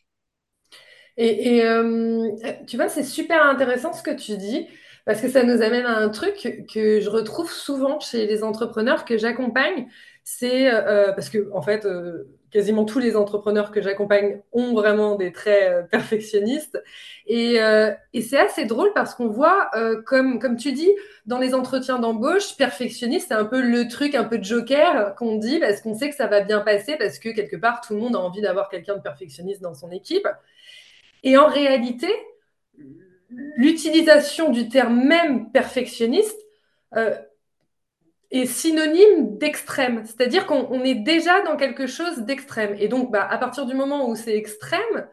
Et, 1.18 1.58
et, 1.58 2.66
tu 2.68 2.78
vois, 2.78 2.88
c'est 2.90 3.04
super 3.04 3.44
intéressant 3.46 3.92
ce 3.94 4.04
que 4.04 4.12
tu 4.12 4.38
dis, 4.38 4.68
parce 5.06 5.20
que 5.22 5.30
ça 5.30 5.44
nous 5.44 5.62
amène 5.62 5.86
à 5.86 5.98
un 5.98 6.10
truc 6.10 6.66
que 6.72 7.00
je 7.02 7.10
retrouve 7.10 7.52
souvent 7.52 8.00
chez 8.00 8.26
les 8.28 8.44
entrepreneurs 8.44 9.04
que 9.06 9.18
j'accompagne. 9.18 9.88
C'est 10.24 10.70
parce 11.16 11.30
que, 11.30 11.52
en 11.54 11.62
fait, 11.62 11.86
quasiment 12.52 12.86
tous 12.86 13.00
les 13.00 13.16
entrepreneurs 13.16 13.72
que 13.72 13.82
j'accompagne 13.82 14.42
ont 14.54 14.74
vraiment 14.74 15.16
des 15.16 15.32
traits 15.32 15.64
euh, 15.64 15.84
perfectionnistes. 15.84 16.82
Et, 17.26 17.62
euh, 17.62 17.92
et 18.14 18.22
c'est 18.22 18.40
assez 18.40 18.66
drôle 18.66 18.92
parce 18.94 19.16
qu'on 19.16 19.28
voit, 19.28 19.70
euh, 19.76 20.02
comme, 20.02 20.40
comme 20.40 20.56
tu 20.56 20.72
dis, 20.72 20.90
dans 21.26 21.40
les 21.40 21.54
entretiens 21.54 22.00
d'embauche, 22.00 22.56
perfectionniste, 22.56 23.28
c'est 23.30 23.34
un 23.34 23.46
peu 23.46 23.62
le 23.62 23.88
truc, 23.88 24.16
un 24.16 24.24
peu 24.24 24.38
de 24.38 24.44
joker 24.44 25.16
qu'on 25.16 25.36
dit, 25.36 25.60
parce 25.60 25.82
qu'on 25.82 25.94
sait 25.94 26.10
que 26.10 26.16
ça 26.16 26.28
va 26.28 26.42
bien 26.42 26.62
passer, 26.62 26.96
parce 26.98 27.20
que 27.20 27.30
quelque 27.30 27.58
part, 27.58 27.82
tout 27.82 27.94
le 27.94 28.00
monde 28.00 28.16
a 28.16 28.20
envie 28.20 28.42
d'avoir 28.42 28.70
quelqu'un 28.70 28.96
de 28.96 29.02
perfectionniste 29.02 29.62
dans 29.62 29.74
son 29.74 29.92
équipe. 29.92 30.28
Et 31.24 31.38
en 31.38 31.48
réalité, 31.48 32.08
l'utilisation 33.30 34.52
du 34.52 34.70
terme 34.70 35.04
même 35.04 35.52
perfectionniste 35.52 36.38
est 38.32 38.46
synonyme 38.46 39.38
d'extrême. 39.38 40.04
C'est-à-dire 40.06 40.46
qu'on 40.48 40.68
on 40.72 40.84
est 40.84 40.96
déjà 40.96 41.42
dans 41.44 41.58
quelque 41.58 41.88
chose 41.88 42.20
d'extrême. 42.20 42.76
Et 42.80 42.88
donc, 42.88 43.12
bah, 43.12 43.28
à 43.30 43.38
partir 43.38 43.66
du 43.66 43.74
moment 43.74 44.10
où 44.10 44.16
c'est 44.16 44.36
extrême, 44.36 45.08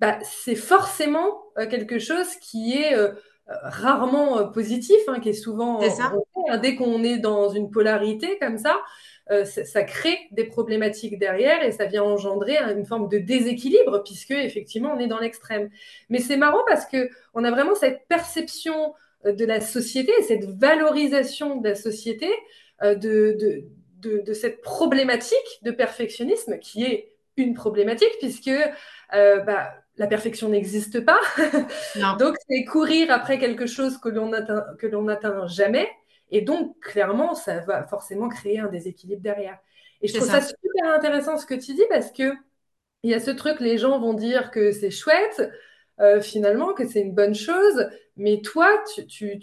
bah, 0.00 0.18
c'est 0.22 0.54
forcément 0.56 1.42
euh, 1.58 1.66
quelque 1.68 1.98
chose 1.98 2.34
qui 2.36 2.74
est 2.74 2.94
euh, 2.96 3.12
rarement 3.46 4.38
euh, 4.38 4.44
positif, 4.44 4.96
hein, 5.08 5.20
qui 5.20 5.30
est 5.30 5.32
C'est 5.80 5.90
souvent, 5.90 5.90
ça? 5.90 6.12
on 6.14 6.46
sait, 6.46 6.50
hein, 6.52 6.58
dès 6.58 6.76
qu'on 6.76 7.02
est 7.02 7.18
dans 7.18 7.48
une 7.48 7.70
polarité 7.70 8.38
comme 8.40 8.58
ça, 8.58 8.80
euh, 9.30 9.44
ça, 9.44 9.64
ça 9.64 9.84
crée 9.84 10.18
des 10.32 10.44
problématiques 10.44 11.18
derrière 11.18 11.62
et 11.62 11.72
ça 11.72 11.86
vient 11.86 12.02
engendrer 12.02 12.56
une 12.58 12.86
forme 12.86 13.08
de 13.08 13.18
déséquilibre 13.18 14.02
puisque 14.04 14.30
effectivement 14.30 14.92
on 14.94 14.98
est 14.98 15.06
dans 15.06 15.18
l'extrême. 15.18 15.70
Mais 16.08 16.18
c'est 16.18 16.36
marrant 16.36 16.62
parce 16.66 16.86
que 16.86 17.10
on 17.34 17.44
a 17.44 17.50
vraiment 17.50 17.74
cette 17.74 18.06
perception 18.08 18.94
de 19.24 19.44
la 19.44 19.60
société 19.60 20.12
et 20.18 20.22
cette 20.22 20.44
valorisation 20.44 21.56
de 21.56 21.68
la 21.68 21.74
société 21.74 22.28
euh, 22.82 22.94
de, 22.94 23.36
de 23.40 23.64
de, 24.00 24.32
cette 24.32 24.60
problématique 24.60 25.60
de 25.62 25.70
perfectionnisme 25.70 26.58
qui 26.58 26.84
est 26.84 27.12
une 27.36 27.54
problématique 27.54 28.14
puisque 28.20 28.48
euh, 28.48 29.40
bah, 29.40 29.72
la 29.96 30.06
perfection 30.06 30.48
n'existe 30.48 31.00
pas. 31.04 31.20
donc, 32.18 32.36
c'est 32.48 32.64
courir 32.64 33.10
après 33.10 33.38
quelque 33.38 33.66
chose 33.66 33.98
que 33.98 34.08
l'on 34.08 34.32
atteint, 34.32 34.64
que 34.78 34.86
l'on 34.86 35.02
n'atteint 35.02 35.46
jamais. 35.46 35.88
Et 36.30 36.42
donc, 36.42 36.78
clairement, 36.80 37.34
ça 37.34 37.60
va 37.60 37.84
forcément 37.84 38.28
créer 38.28 38.58
un 38.58 38.68
déséquilibre 38.68 39.22
derrière. 39.22 39.58
Et 40.02 40.08
je 40.08 40.14
trouve 40.14 40.28
ça. 40.28 40.40
super 40.40 40.94
intéressant 40.94 41.36
ce 41.36 41.46
que 41.46 41.54
tu 41.54 41.74
dis 41.74 41.84
parce 41.88 42.12
que 42.12 42.32
il 43.04 43.10
y 43.10 43.14
a 43.14 43.20
ce 43.20 43.30
truc, 43.30 43.60
les 43.60 43.78
gens 43.78 43.98
vont 44.00 44.12
dire 44.12 44.50
que 44.50 44.72
c'est 44.72 44.90
chouette, 44.90 45.50
euh, 46.00 46.20
finalement, 46.20 46.74
que 46.74 46.86
c'est 46.86 47.00
une 47.00 47.14
bonne 47.14 47.34
chose, 47.34 47.88
mais 48.18 48.40
toi, 48.42 48.68
tu, 49.08 49.38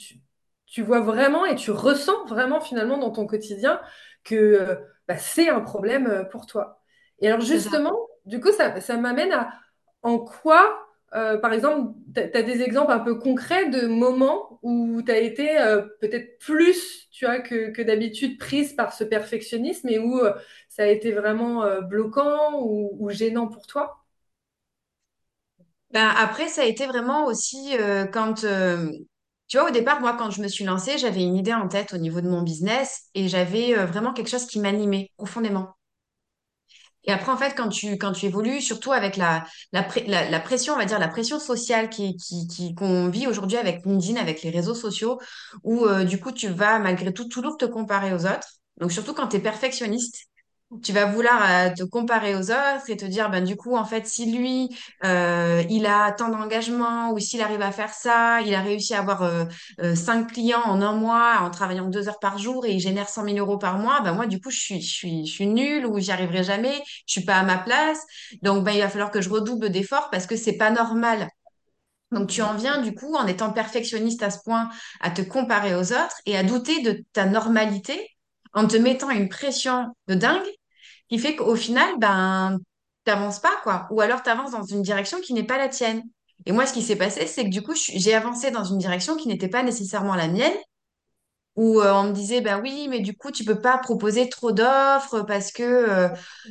tu, 0.66 0.82
vois 0.82 1.00
vraiment 1.00 1.46
et 1.46 1.56
tu 1.56 1.72
ressens 1.72 2.26
vraiment 2.26 2.62
finalement 2.62 2.98
dans 2.98 3.12
ton 3.12 3.26
quotidien 3.26 3.82
que 4.24 4.78
bah, 5.08 5.18
c'est 5.18 5.50
un 5.50 5.62
problème 5.62 6.08
euh, 6.08 6.24
pour 6.24 6.46
toi. 6.46 6.82
Et 7.20 7.28
alors 7.28 7.42
justement, 7.42 7.96
du 8.26 8.40
coup, 8.40 8.52
ça, 8.52 8.80
ça 8.82 8.98
m'amène 8.98 9.32
à 9.32 9.52
en 10.02 10.20
quoi 10.20 10.86
euh, 11.16 11.38
par 11.38 11.54
exemple, 11.54 11.94
tu 12.14 12.20
as, 12.20 12.44
des 12.44 12.62
exemples 12.62 12.92
un 12.92 13.00
peu 13.00 13.16
concrets 13.16 13.70
de 13.70 13.88
moments 13.88 14.60
où 14.64 15.02
tu 15.02 15.12
as 15.12 15.18
été 15.18 15.58
euh, 15.60 15.82
peut-être 16.02 16.38
plus 16.40 17.08
tu 17.12 17.26
vois, 17.26 17.40
que, 17.40 17.82
d'habitude 17.82 18.38
prise 18.38 18.74
par 18.74 18.92
ce 18.92 19.06
perfectionnisme 19.06 19.88
et 19.88 19.98
où 19.98 20.20
euh, 20.20 20.34
ça 20.68 20.84
a 20.84 20.88
été 20.88 21.14
vraiment 21.14 21.64
bloquant 21.82 22.60
ou, 22.62 23.10
gênant 23.10 23.48
pour 23.48 23.66
toi? 23.66 24.05
Ben, 25.96 26.08
Après, 26.10 26.48
ça 26.48 26.62
a 26.62 26.66
été 26.66 26.86
vraiment 26.86 27.26
aussi 27.26 27.74
quand, 28.14 28.46
tu 29.48 29.58
vois, 29.58 29.70
au 29.70 29.72
départ, 29.72 30.02
moi, 30.02 30.16
quand 30.18 30.30
je 30.30 30.42
me 30.42 30.48
suis 30.48 30.64
lancée, 30.66 30.98
j'avais 30.98 31.24
une 31.24 31.36
idée 31.36 31.54
en 31.54 31.68
tête 31.68 31.94
au 31.94 31.98
niveau 31.98 32.22
de 32.22 32.30
mon 32.30 32.42
business 32.44 33.10
et 33.16 33.28
j'avais 33.28 33.74
vraiment 33.86 34.14
quelque 34.14 34.30
chose 34.30 34.46
qui 34.46 34.60
m'animait 34.60 35.12
profondément. 35.18 35.76
Et 37.08 37.12
après, 37.12 37.32
en 37.32 37.38
fait, 37.38 37.54
quand 37.56 37.70
tu, 37.70 38.26
évolues, 38.26 38.62
surtout 38.62 38.92
avec 38.92 39.16
la, 39.16 39.46
la, 39.72 39.84
pression, 40.40 40.74
on 40.74 40.78
va 40.78 40.86
dire, 40.86 41.00
la 41.00 41.08
pression 41.08 41.40
sociale 41.40 41.90
qui, 41.90 42.18
qui, 42.18 42.74
qu'on 42.76 43.10
vit 43.10 43.28
aujourd'hui 43.28 43.58
avec 43.58 43.86
LinkedIn, 43.86 44.20
avec 44.20 44.42
les 44.42 44.50
réseaux 44.50 44.74
sociaux, 44.74 45.20
où 45.64 45.86
euh, 45.86 46.04
du 46.04 46.20
coup, 46.20 46.32
tu 46.32 46.48
vas 46.48 46.80
malgré 46.80 47.14
tout 47.14 47.28
toujours 47.28 47.58
te 47.58 47.66
comparer 47.66 48.14
aux 48.14 48.26
autres. 48.26 48.48
Donc, 48.78 48.92
surtout 48.92 49.14
quand 49.14 49.28
tu 49.28 49.38
es 49.38 49.40
perfectionniste, 49.40 50.26
tu 50.82 50.92
vas 50.94 51.06
vouloir 51.06 51.42
euh, 51.44 51.70
te 51.74 51.84
comparer 51.84 52.36
aux 52.36 52.52
autres 52.52 52.90
et 52.90 52.98
te 52.98 53.06
dire, 53.06 53.30
ben, 53.30 53.44
du 53.44 53.56
coup, 53.56 53.76
en 53.76 53.86
fait, 53.86 54.08
si 54.08 54.32
lui, 54.32 54.76
euh, 55.04 55.64
il 55.70 55.86
a 55.86 56.12
tant 56.12 56.30
d'engagement 56.30 57.12
ou 57.12 57.20
s'il 57.20 57.42
arrive 57.42 57.62
à 57.62 57.72
faire 57.72 57.94
ça, 57.94 58.42
il 58.42 58.54
a 58.54 58.62
réussi 58.62 58.94
à 58.94 59.00
avoir 59.00 59.24
euh, 59.24 59.46
cinq 59.96 60.34
clients 60.34 60.64
en 60.64 60.82
un 60.82 60.94
mois 60.94 61.40
en 61.42 61.50
travaillant 61.50 61.90
deux 61.90 62.08
heures 62.08 62.20
par 62.20 62.38
jour 62.38 62.66
et 62.66 62.72
il 62.72 62.80
génère 62.80 63.10
100 63.10 63.26
000 63.26 63.38
euros 63.38 63.58
par 63.58 63.78
mois, 63.78 64.02
ben, 64.02 64.14
moi, 64.14 64.28
du 64.28 64.40
coup, 64.40 64.50
je 64.52 64.60
suis, 64.60 64.82
je 64.82 64.94
suis, 64.94 65.26
je 65.26 65.32
suis 65.32 65.48
nulle 65.48 65.86
ou 65.86 66.00
j'y 66.00 66.12
arriverai 66.12 66.44
jamais, 66.44 66.82
je 67.06 67.14
suis 67.14 67.26
pas 67.26 67.36
à 67.36 67.44
ma 67.44 67.58
place. 67.58 68.02
Donc, 68.42 68.64
ben, 68.64 68.72
il 68.72 68.82
va 68.82 68.90
falloir 68.90 69.12
que 69.12 69.22
je 69.22 69.30
redouble 69.30 69.70
d'efforts 69.70 70.10
parce 70.12 70.28
que 70.28 70.36
c'est 70.36 70.58
pas 70.58 70.72
normal. 70.72 71.30
Donc, 72.12 72.30
tu 72.30 72.42
en 72.42 72.56
viens, 72.56 72.82
du 72.82 72.94
coup, 72.94 73.16
en 73.16 73.28
étant 73.28 73.52
perfectionniste 73.52 74.24
à 74.24 74.30
ce 74.30 74.40
point, 74.44 74.70
à 75.02 75.12
te 75.12 75.22
comparer 75.22 75.76
aux 75.76 75.92
autres 75.92 76.18
et 76.26 76.38
à 76.38 76.44
douter 76.44 76.82
de 76.82 77.04
ta 77.14 77.26
normalité 77.26 78.10
en 78.54 78.68
te 78.68 78.78
mettant 78.78 79.10
une 79.10 79.30
pression 79.30 79.94
de 80.08 80.16
dingue 80.16 80.48
qui 81.10 81.20
fait 81.20 81.36
qu'au 81.36 81.56
final, 81.56 81.98
ben, 82.00 82.58
t'avances 83.04 83.40
pas, 83.40 83.54
quoi. 83.64 83.88
Ou 83.92 84.02
alors 84.02 84.24
tu 84.24 84.30
avances 84.30 84.52
dans 84.52 84.64
une 84.64 84.82
direction 84.82 85.22
qui 85.22 85.34
n'est 85.34 85.44
pas 85.44 85.58
la 85.58 85.70
tienne. 85.70 86.04
Et 86.46 86.52
moi, 86.52 86.66
ce 86.66 86.74
qui 86.74 86.82
s'est 86.82 86.96
passé, 86.98 87.28
c'est 87.28 87.46
que 87.46 87.50
du 87.50 87.62
coup, 87.64 87.74
j'ai 87.76 88.14
avancé 88.14 88.52
dans 88.52 88.64
une 88.66 88.78
direction 88.78 89.16
qui 89.16 89.28
n'était 89.28 89.48
pas 89.50 89.64
nécessairement 89.64 90.16
la 90.16 90.28
mienne, 90.28 90.54
où 91.56 91.80
euh, 91.82 91.94
on 91.94 92.04
me 92.06 92.12
disait, 92.12 92.42
ben 92.42 92.60
oui, 92.62 92.88
mais 92.90 93.00
du 93.00 93.16
coup, 93.16 93.32
tu 93.32 93.46
peux 93.46 93.62
pas 93.62 93.78
proposer 93.78 94.28
trop 94.28 94.52
d'offres 94.52 95.22
parce 95.22 95.54
que 95.54 95.64
euh, 95.64 96.10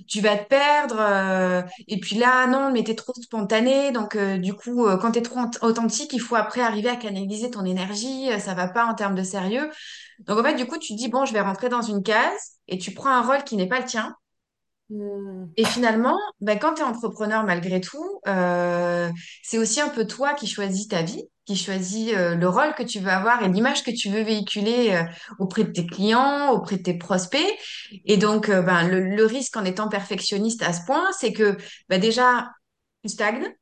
tu 0.09 0.21
vas 0.23 0.37
te 0.39 0.49
perdre. 0.49 0.97
euh, 0.99 1.63
et 1.89 2.01
puis 2.01 2.17
là, 2.17 2.47
non, 2.47 2.73
mais 2.73 2.83
t'es 2.85 2.95
trop 2.95 3.13
spontané. 3.21 3.93
Donc, 3.93 4.17
du 4.17 4.55
coup, 4.55 4.87
quand 5.01 5.13
t'es 5.13 5.21
trop 5.23 5.41
authentique, 5.63 6.13
il 6.15 6.21
faut 6.21 6.37
après 6.37 6.63
arriver 6.63 6.89
à 6.89 6.97
canaliser 6.97 7.51
ton 7.51 7.65
énergie. 7.67 8.29
ça 8.41 8.55
va 8.55 8.67
pas 8.69 8.87
en 8.87 8.95
termes 8.95 9.15
de 9.15 9.23
sérieux. 9.23 9.71
Donc, 10.21 10.39
en 10.39 10.43
fait, 10.45 10.55
du 10.55 10.67
coup, 10.67 10.79
tu 10.79 10.95
dis, 10.95 11.09
bon, 11.09 11.27
je 11.27 11.33
vais 11.35 11.41
rentrer 11.43 11.69
dans 11.69 11.83
une 11.83 12.03
case 12.03 12.59
et 12.69 12.79
tu 12.79 12.93
prends 12.95 13.11
un 13.11 13.23
rôle 13.23 13.45
qui 13.45 13.57
n'est 13.57 13.69
pas 13.69 13.81
le 13.81 13.87
tien. 13.87 14.15
Hmm. 14.91 15.47
Et 15.57 15.65
finalement, 15.65 16.19
ben, 16.41 16.59
quand 16.59 16.75
tu 16.75 16.83
es 16.83 16.85
entrepreneur 16.85 17.43
malgré 17.45 17.81
tout, 17.81 18.21
euh, 18.29 19.11
c'est 19.43 19.59
aussi 19.59 19.81
un 19.81 19.89
peu 19.89 20.07
toi 20.07 20.35
qui 20.35 20.47
choisis 20.47 20.89
ta 20.89 21.03
vie, 21.03 21.25
qui 21.47 21.57
choisis 21.57 22.13
euh, 22.15 22.35
le 22.35 22.49
rôle 22.49 22.75
que 22.75 22.83
tu 22.83 23.01
veux 23.01 23.11
avoir 23.11 23.43
et 23.43 23.49
l'image 23.49 23.83
que 23.83 23.91
tu 23.91 24.09
veux 24.09 24.23
véhiculer 24.23 24.93
euh, 24.93 25.05
auprès 25.39 25.65
de 25.65 25.73
tes 25.73 25.87
clients, 25.87 26.51
auprès 26.51 26.77
de 26.79 26.83
tes 26.83 26.99
prospects. 26.99 27.59
Et 28.05 28.17
donc, 28.17 28.49
euh, 28.49 28.63
ben, 28.63 28.89
le, 28.89 29.25
risque 29.27 29.57
en 29.57 29.65
étant 29.65 29.89
perfectionniste 29.89 30.63
à 30.63 30.73
ce 30.73 30.85
point, 30.87 31.05
c'est 31.19 31.33
que 31.33 31.57
ben, 31.89 32.01
déjà, 32.01 32.51
tu 33.03 33.09
stagnes 33.11 33.55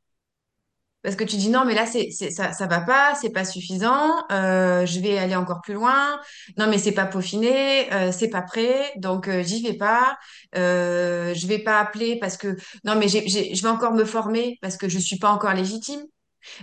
parce 1.02 1.16
que 1.16 1.24
tu 1.24 1.36
dis 1.36 1.48
non, 1.50 1.64
mais 1.64 1.74
là, 1.74 1.84
c'est, 1.86 2.10
ça, 2.10 2.52
ça 2.52 2.66
va 2.66 2.80
pas, 2.80 3.14
c'est 3.20 3.30
pas 3.30 3.44
suffisant, 3.44 4.24
euh, 4.30 4.86
je 4.86 5.00
vais 5.00 5.18
aller 5.18 5.34
encore 5.34 5.60
plus 5.60 5.74
loin. 5.74 6.20
Non, 6.58 6.68
mais 6.68 6.78
c'est 6.78 6.92
pas 6.92 7.06
peaufiné, 7.06 7.92
euh, 7.92 8.12
c'est 8.12 8.28
pas 8.28 8.42
prêt, 8.42 8.92
donc 8.96 9.28
euh, 9.28 9.42
j'y 9.42 9.62
vais 9.62 9.74
pas. 9.74 10.16
Euh, 10.56 11.34
je 11.34 11.46
vais 11.46 11.58
pas 11.58 11.80
appeler 11.80 12.18
parce 12.20 12.36
que 12.36 12.56
non, 12.84 12.94
mais 12.96 13.08
je 13.08 13.62
vais 13.62 13.68
encore 13.68 13.92
me 13.94 14.04
former 14.04 14.58
parce 14.62 14.76
que 14.76 14.88
je 14.88 14.98
suis 14.98 15.18
pas 15.18 15.30
encore 15.30 15.54
légitime. 15.54 16.02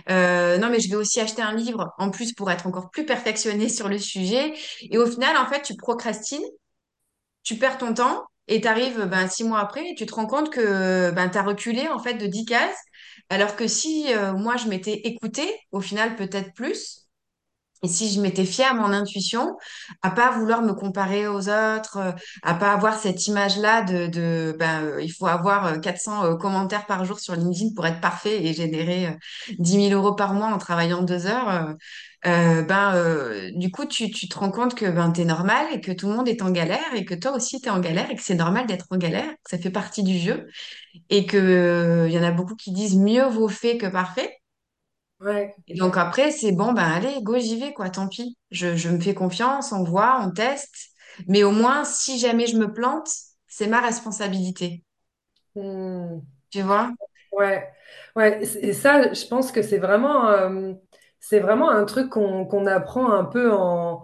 Non, 0.08 0.68
mais 0.70 0.80
je 0.80 0.88
vais 0.88 0.96
aussi 0.96 1.20
acheter 1.20 1.42
un 1.42 1.54
livre 1.54 1.92
en 1.98 2.10
plus 2.10 2.32
pour 2.32 2.50
être 2.50 2.66
encore 2.66 2.90
plus 2.90 3.04
perfectionné 3.06 3.68
sur 3.68 3.88
le 3.88 3.98
sujet. 3.98 4.54
Et 4.90 4.98
au 4.98 5.06
final, 5.06 5.36
en 5.36 5.46
fait, 5.46 5.62
tu 5.62 5.76
procrastines, 5.76 6.44
tu 7.42 7.56
perds 7.56 7.78
ton 7.78 7.94
temps 7.94 8.24
et 8.48 8.60
tu 8.60 8.68
arrives 8.68 9.04
ben, 9.04 9.28
six 9.28 9.44
mois 9.44 9.60
après 9.60 9.90
et 9.90 9.94
tu 9.94 10.06
te 10.06 10.14
rends 10.14 10.26
compte 10.26 10.50
que 10.50 11.10
ben, 11.10 11.28
tu 11.28 11.38
as 11.38 11.42
reculé 11.42 11.88
en 11.88 11.98
fait 11.98 12.14
de 12.14 12.26
10 12.26 12.44
cases 12.44 12.78
alors 13.30 13.56
que 13.56 13.66
si 13.68 14.12
euh, 14.14 14.34
moi, 14.34 14.56
je 14.56 14.68
m'étais 14.68 14.94
écoutée, 15.04 15.48
au 15.72 15.80
final, 15.80 16.16
peut-être 16.16 16.52
plus, 16.54 16.99
et 17.82 17.88
si 17.88 18.12
je 18.12 18.20
m'étais 18.20 18.44
fiée 18.44 18.64
à 18.64 18.74
mon 18.74 18.92
intuition, 18.92 19.56
à 20.02 20.10
pas 20.10 20.30
vouloir 20.30 20.62
me 20.62 20.72
comparer 20.72 21.26
aux 21.26 21.48
autres, 21.48 21.96
euh, 21.98 22.12
à 22.42 22.54
pas 22.54 22.72
avoir 22.72 22.98
cette 22.98 23.26
image-là 23.26 23.82
de, 23.82 24.06
de 24.06 24.56
ben, 24.58 24.84
euh, 24.84 25.02
il 25.02 25.12
faut 25.12 25.26
avoir 25.26 25.80
400 25.80 26.36
commentaires 26.36 26.86
par 26.86 27.04
jour 27.04 27.20
sur 27.20 27.34
LinkedIn 27.34 27.74
pour 27.74 27.86
être 27.86 28.00
parfait 28.00 28.44
et 28.44 28.52
générer 28.52 29.16
10 29.58 29.88
000 29.88 30.00
euros 30.00 30.14
par 30.14 30.34
mois 30.34 30.48
en 30.48 30.58
travaillant 30.58 31.02
deux 31.02 31.26
heures, 31.26 31.74
ben, 32.24 33.50
du 33.54 33.70
coup, 33.70 33.86
tu, 33.86 34.10
te 34.10 34.38
rends 34.38 34.50
compte 34.50 34.74
que 34.74 34.86
ben, 34.90 35.10
tu 35.12 35.22
es 35.22 35.24
normal 35.24 35.66
et 35.72 35.80
que 35.80 35.92
tout 35.92 36.08
le 36.08 36.14
monde 36.14 36.28
est 36.28 36.42
en 36.42 36.50
galère 36.50 36.94
et 36.94 37.04
que 37.04 37.14
toi 37.14 37.32
aussi, 37.32 37.60
tu 37.60 37.68
es 37.68 37.70
en 37.70 37.80
galère 37.80 38.10
et 38.10 38.14
que 38.16 38.22
c'est 38.22 38.34
normal 38.34 38.66
d'être 38.66 38.86
en 38.90 38.96
galère, 38.96 39.30
que 39.44 39.50
ça 39.50 39.58
fait 39.58 39.70
partie 39.70 40.02
du 40.02 40.18
jeu 40.18 40.46
et 41.08 41.26
que 41.26 41.36
euh, 41.36 42.08
il 42.08 42.14
y 42.14 42.18
en 42.18 42.22
a 42.22 42.30
beaucoup 42.30 42.56
qui 42.56 42.72
disent 42.72 42.96
mieux 42.96 43.24
vaut 43.26 43.48
fait 43.48 43.78
que 43.78 43.86
parfait. 43.86 44.39
Ouais. 45.20 45.54
Et 45.68 45.74
donc 45.74 45.96
après, 45.96 46.30
c'est 46.30 46.52
bon, 46.52 46.72
ben 46.72 46.82
allez, 46.82 47.22
go, 47.22 47.38
j'y 47.38 47.58
vais, 47.60 47.72
quoi, 47.72 47.90
tant 47.90 48.08
pis. 48.08 48.38
Je, 48.50 48.74
je 48.76 48.88
me 48.88 48.98
fais 49.00 49.14
confiance, 49.14 49.72
on 49.72 49.84
voit, 49.84 50.20
on 50.22 50.30
teste. 50.30 50.74
Mais 51.28 51.42
au 51.42 51.50
moins, 51.50 51.84
si 51.84 52.18
jamais 52.18 52.46
je 52.46 52.56
me 52.56 52.72
plante, 52.72 53.08
c'est 53.46 53.66
ma 53.66 53.80
responsabilité. 53.80 54.82
Hmm. 55.54 56.20
Tu 56.50 56.62
vois? 56.62 56.92
Ouais. 57.32 57.68
Ouais. 58.16 58.42
Et 58.62 58.72
ça, 58.72 59.12
je 59.12 59.26
pense 59.26 59.52
que 59.52 59.62
c'est 59.62 59.78
vraiment, 59.78 60.28
euh, 60.28 60.72
c'est 61.20 61.40
vraiment 61.40 61.70
un 61.70 61.84
truc 61.84 62.10
qu'on 62.10 62.46
qu'on 62.46 62.66
apprend 62.66 63.12
un 63.12 63.24
peu 63.24 63.52
en, 63.52 64.02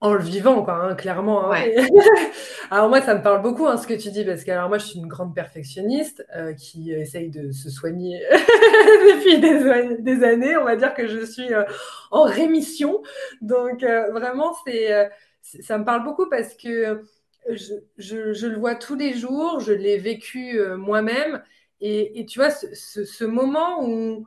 en 0.00 0.12
le 0.12 0.20
vivant, 0.22 0.62
quoi, 0.62 0.74
hein, 0.74 0.94
clairement. 0.94 1.46
hein. 1.46 1.50
Ouais. 1.52 1.74
Alors 2.70 2.88
moi, 2.88 3.00
ça 3.00 3.14
me 3.14 3.22
parle 3.22 3.42
beaucoup 3.42 3.66
hein, 3.66 3.76
ce 3.78 3.86
que 3.86 3.94
tu 3.94 4.10
dis, 4.10 4.24
parce 4.24 4.44
que 4.44 4.50
alors 4.50 4.68
moi, 4.68 4.78
je 4.78 4.84
suis 4.86 4.98
une 4.98 5.06
grande 5.08 5.34
perfectionniste 5.34 6.24
euh, 6.36 6.52
qui 6.54 6.92
essaye 6.92 7.30
de 7.30 7.50
se 7.52 7.70
soigner 7.70 8.20
depuis 8.32 9.38
des, 9.40 9.96
des 10.02 10.24
années. 10.24 10.56
On 10.56 10.64
va 10.64 10.76
dire 10.76 10.94
que 10.94 11.06
je 11.06 11.24
suis 11.24 11.52
euh, 11.54 11.64
en 12.10 12.24
rémission. 12.24 13.02
Donc 13.40 13.82
euh, 13.82 14.10
vraiment, 14.12 14.54
c'est, 14.66 14.92
euh, 14.92 15.06
ça 15.42 15.78
me 15.78 15.84
parle 15.84 16.04
beaucoup 16.04 16.28
parce 16.28 16.54
que 16.54 17.02
je, 17.48 17.74
je- 17.98 18.32
je 18.34 18.46
le 18.48 18.58
vois 18.58 18.74
tous 18.74 18.96
les 18.96 19.14
jours, 19.14 19.60
je 19.60 19.72
l'ai 19.72 19.96
vécu 19.98 20.58
euh, 20.58 20.76
moi-même. 20.76 21.42
Et, 21.80 22.20
et 22.20 22.26
tu 22.26 22.38
vois, 22.38 22.50
ce, 22.50 22.66
ce- 22.74 23.04
ce 23.04 23.24
moment 23.24 23.84
où, 23.84 24.26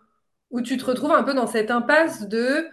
où 0.51 0.61
tu 0.61 0.77
te 0.77 0.85
retrouves 0.85 1.11
un 1.11 1.23
peu 1.23 1.33
dans 1.33 1.47
cette 1.47 1.71
impasse 1.71 2.27
de... 2.27 2.67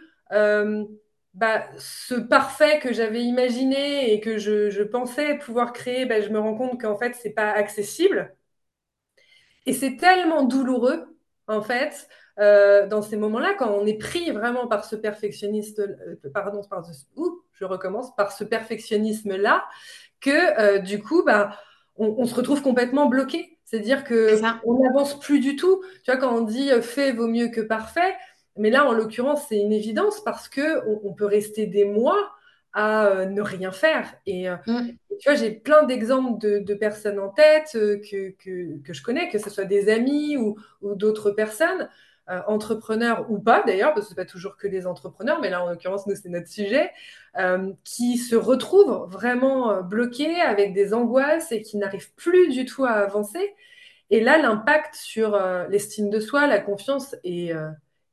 bah, 1.36 1.66
ce 1.78 2.14
parfait 2.16 2.80
que 2.80 2.92
j'avais 2.94 3.22
imaginé 3.24 4.12
et 4.12 4.20
que 4.20 4.38
je, 4.38 4.70
je 4.70 4.82
pensais 4.82 5.38
pouvoir 5.38 5.72
créer, 5.74 6.06
bah, 6.06 6.20
je 6.22 6.30
me 6.30 6.40
rends 6.40 6.56
compte 6.56 6.80
qu'en 6.80 6.96
fait, 6.98 7.14
c'est 7.14 7.30
pas 7.34 7.52
accessible. 7.52 8.34
Et 9.66 9.72
c'est 9.72 9.96
tellement 9.96 10.44
douloureux, 10.44 11.16
en 11.48 11.62
fait, 11.62 12.08
euh, 12.38 12.86
dans 12.86 13.02
ces 13.02 13.16
moments-là, 13.16 13.54
quand 13.58 13.70
on 13.70 13.86
est 13.86 13.98
pris 13.98 14.30
vraiment 14.30 14.66
par 14.68 14.84
ce 14.84 14.96
perfectionniste, 14.96 15.80
euh, 15.80 16.16
pardon, 16.32 16.62
par 16.68 16.84
ce, 16.84 17.04
ouh, 17.16 17.42
je 17.52 17.64
recommence, 17.64 18.14
par 18.16 18.32
ce 18.32 18.44
perfectionnisme-là, 18.44 19.64
que 20.20 20.60
euh, 20.60 20.78
du 20.78 21.02
coup, 21.02 21.22
bah, 21.24 21.58
on, 21.96 22.14
on 22.18 22.26
se 22.26 22.34
retrouve 22.34 22.62
complètement 22.62 23.06
bloqué. 23.06 23.58
C'est-à-dire 23.64 24.04
C'est 24.26 24.40
que 24.40 24.40
on 24.64 24.78
n'avance 24.80 25.18
plus 25.18 25.40
du 25.40 25.56
tout. 25.56 25.82
Tu 26.04 26.10
vois, 26.12 26.16
quand 26.20 26.32
on 26.34 26.42
dit 26.42 26.70
fait 26.82 27.12
vaut 27.12 27.26
mieux 27.28 27.48
que 27.48 27.60
parfait, 27.60 28.14
mais 28.56 28.70
là, 28.70 28.86
en 28.86 28.92
l'occurrence, 28.92 29.46
c'est 29.48 29.58
une 29.58 29.72
évidence 29.72 30.22
parce 30.24 30.48
que 30.48 30.86
on, 30.88 31.10
on 31.10 31.12
peut 31.14 31.26
rester 31.26 31.66
des 31.66 31.84
mois 31.84 32.36
à 32.76 33.06
euh, 33.06 33.24
ne 33.24 33.40
rien 33.40 33.72
faire. 33.72 34.14
Et, 34.26 34.50
euh, 34.50 34.56
Mm. 34.66 34.90
tu 35.18 35.28
vois, 35.30 35.34
j'ai 35.34 35.50
plein 35.50 35.84
d'exemples 35.84 36.38
de, 36.38 36.74
personnes 36.74 37.18
en 37.18 37.30
tête 37.30 37.72
euh, 37.74 37.98
que, 37.98 38.34
que, 38.84 38.92
je 38.92 39.02
connais, 39.02 39.30
que 39.30 39.38
ce 39.38 39.48
soit 39.48 39.64
des 39.64 39.88
amis 39.88 40.36
ou, 40.36 40.56
ou 40.82 40.94
d'autres 40.94 41.30
personnes, 41.30 41.88
entrepreneurs 42.48 43.30
ou 43.30 43.38
pas 43.38 43.62
d'ailleurs, 43.64 43.94
parce 43.94 44.06
que 44.06 44.12
ce 44.12 44.18
n'est 44.18 44.24
pas 44.24 44.28
toujours 44.28 44.56
que 44.56 44.66
des 44.66 44.88
entrepreneurs, 44.88 45.40
mais 45.40 45.48
là 45.48 45.62
en 45.62 45.70
l'occurrence, 45.70 46.08
nous, 46.08 46.16
c'est 46.16 46.28
notre 46.28 46.48
sujet, 46.48 46.90
qui 47.84 48.18
se 48.18 48.34
retrouvent 48.34 49.08
vraiment 49.08 49.80
bloqués 49.82 50.40
avec 50.40 50.74
des 50.74 50.92
angoisses 50.92 51.52
et 51.52 51.62
qui 51.62 51.76
n'arrivent 51.76 52.12
plus 52.14 52.48
du 52.48 52.64
tout 52.64 52.84
à 52.84 52.90
avancer. 52.90 53.54
Et 54.10 54.18
là, 54.18 54.38
l'impact 54.38 54.96
sur 54.96 55.40
l'estime 55.68 56.10
de 56.10 56.18
soi, 56.18 56.48
la 56.48 56.58
confiance 56.58 57.14
est, 57.22 57.52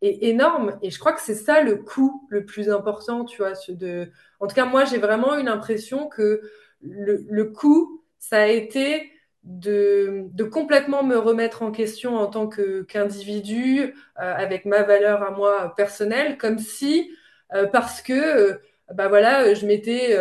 est, 0.04 0.24
énorme. 0.30 0.78
Et 0.82 0.92
je 0.92 1.00
crois 1.00 1.14
que 1.14 1.22
c'est 1.22 1.36
ça 1.36 1.62
le 1.62 1.78
coût 1.78 2.26
le 2.30 2.46
plus 2.46 2.70
important, 2.70 3.26
tu 3.26 3.38
vois. 3.38 3.54
De... 3.70 4.12
En 4.40 4.48
tout 4.48 4.56
cas, 4.56 4.66
moi, 4.66 4.86
j'ai 4.86 4.98
vraiment 4.98 5.38
eu 5.38 5.44
l'impression 5.44 6.08
que 6.08 6.42
le, 6.82 7.26
le 7.30 7.46
coût, 7.46 8.04
ça 8.20 8.42
a 8.42 8.48
été 8.48 9.12
de, 9.44 10.28
de, 10.32 10.44
complètement 10.44 11.04
me 11.04 11.18
remettre 11.18 11.62
en 11.64 11.72
question 11.72 12.16
en 12.18 12.28
tant 12.28 12.48
qu'individu, 12.48 13.82
euh, 13.82 13.92
avec 14.16 14.66
ma 14.66 14.84
valeur 14.84 15.24
à 15.24 15.32
moi 15.32 15.74
personnelle, 15.76 16.38
comme 16.38 16.60
si, 16.60 17.12
euh, 17.54 17.68
parce 17.68 18.02
que, 18.02 18.14
euh, 18.14 18.54
bah 18.94 19.08
voilà, 19.08 19.54
je 19.54 19.66
mettais 19.66 20.18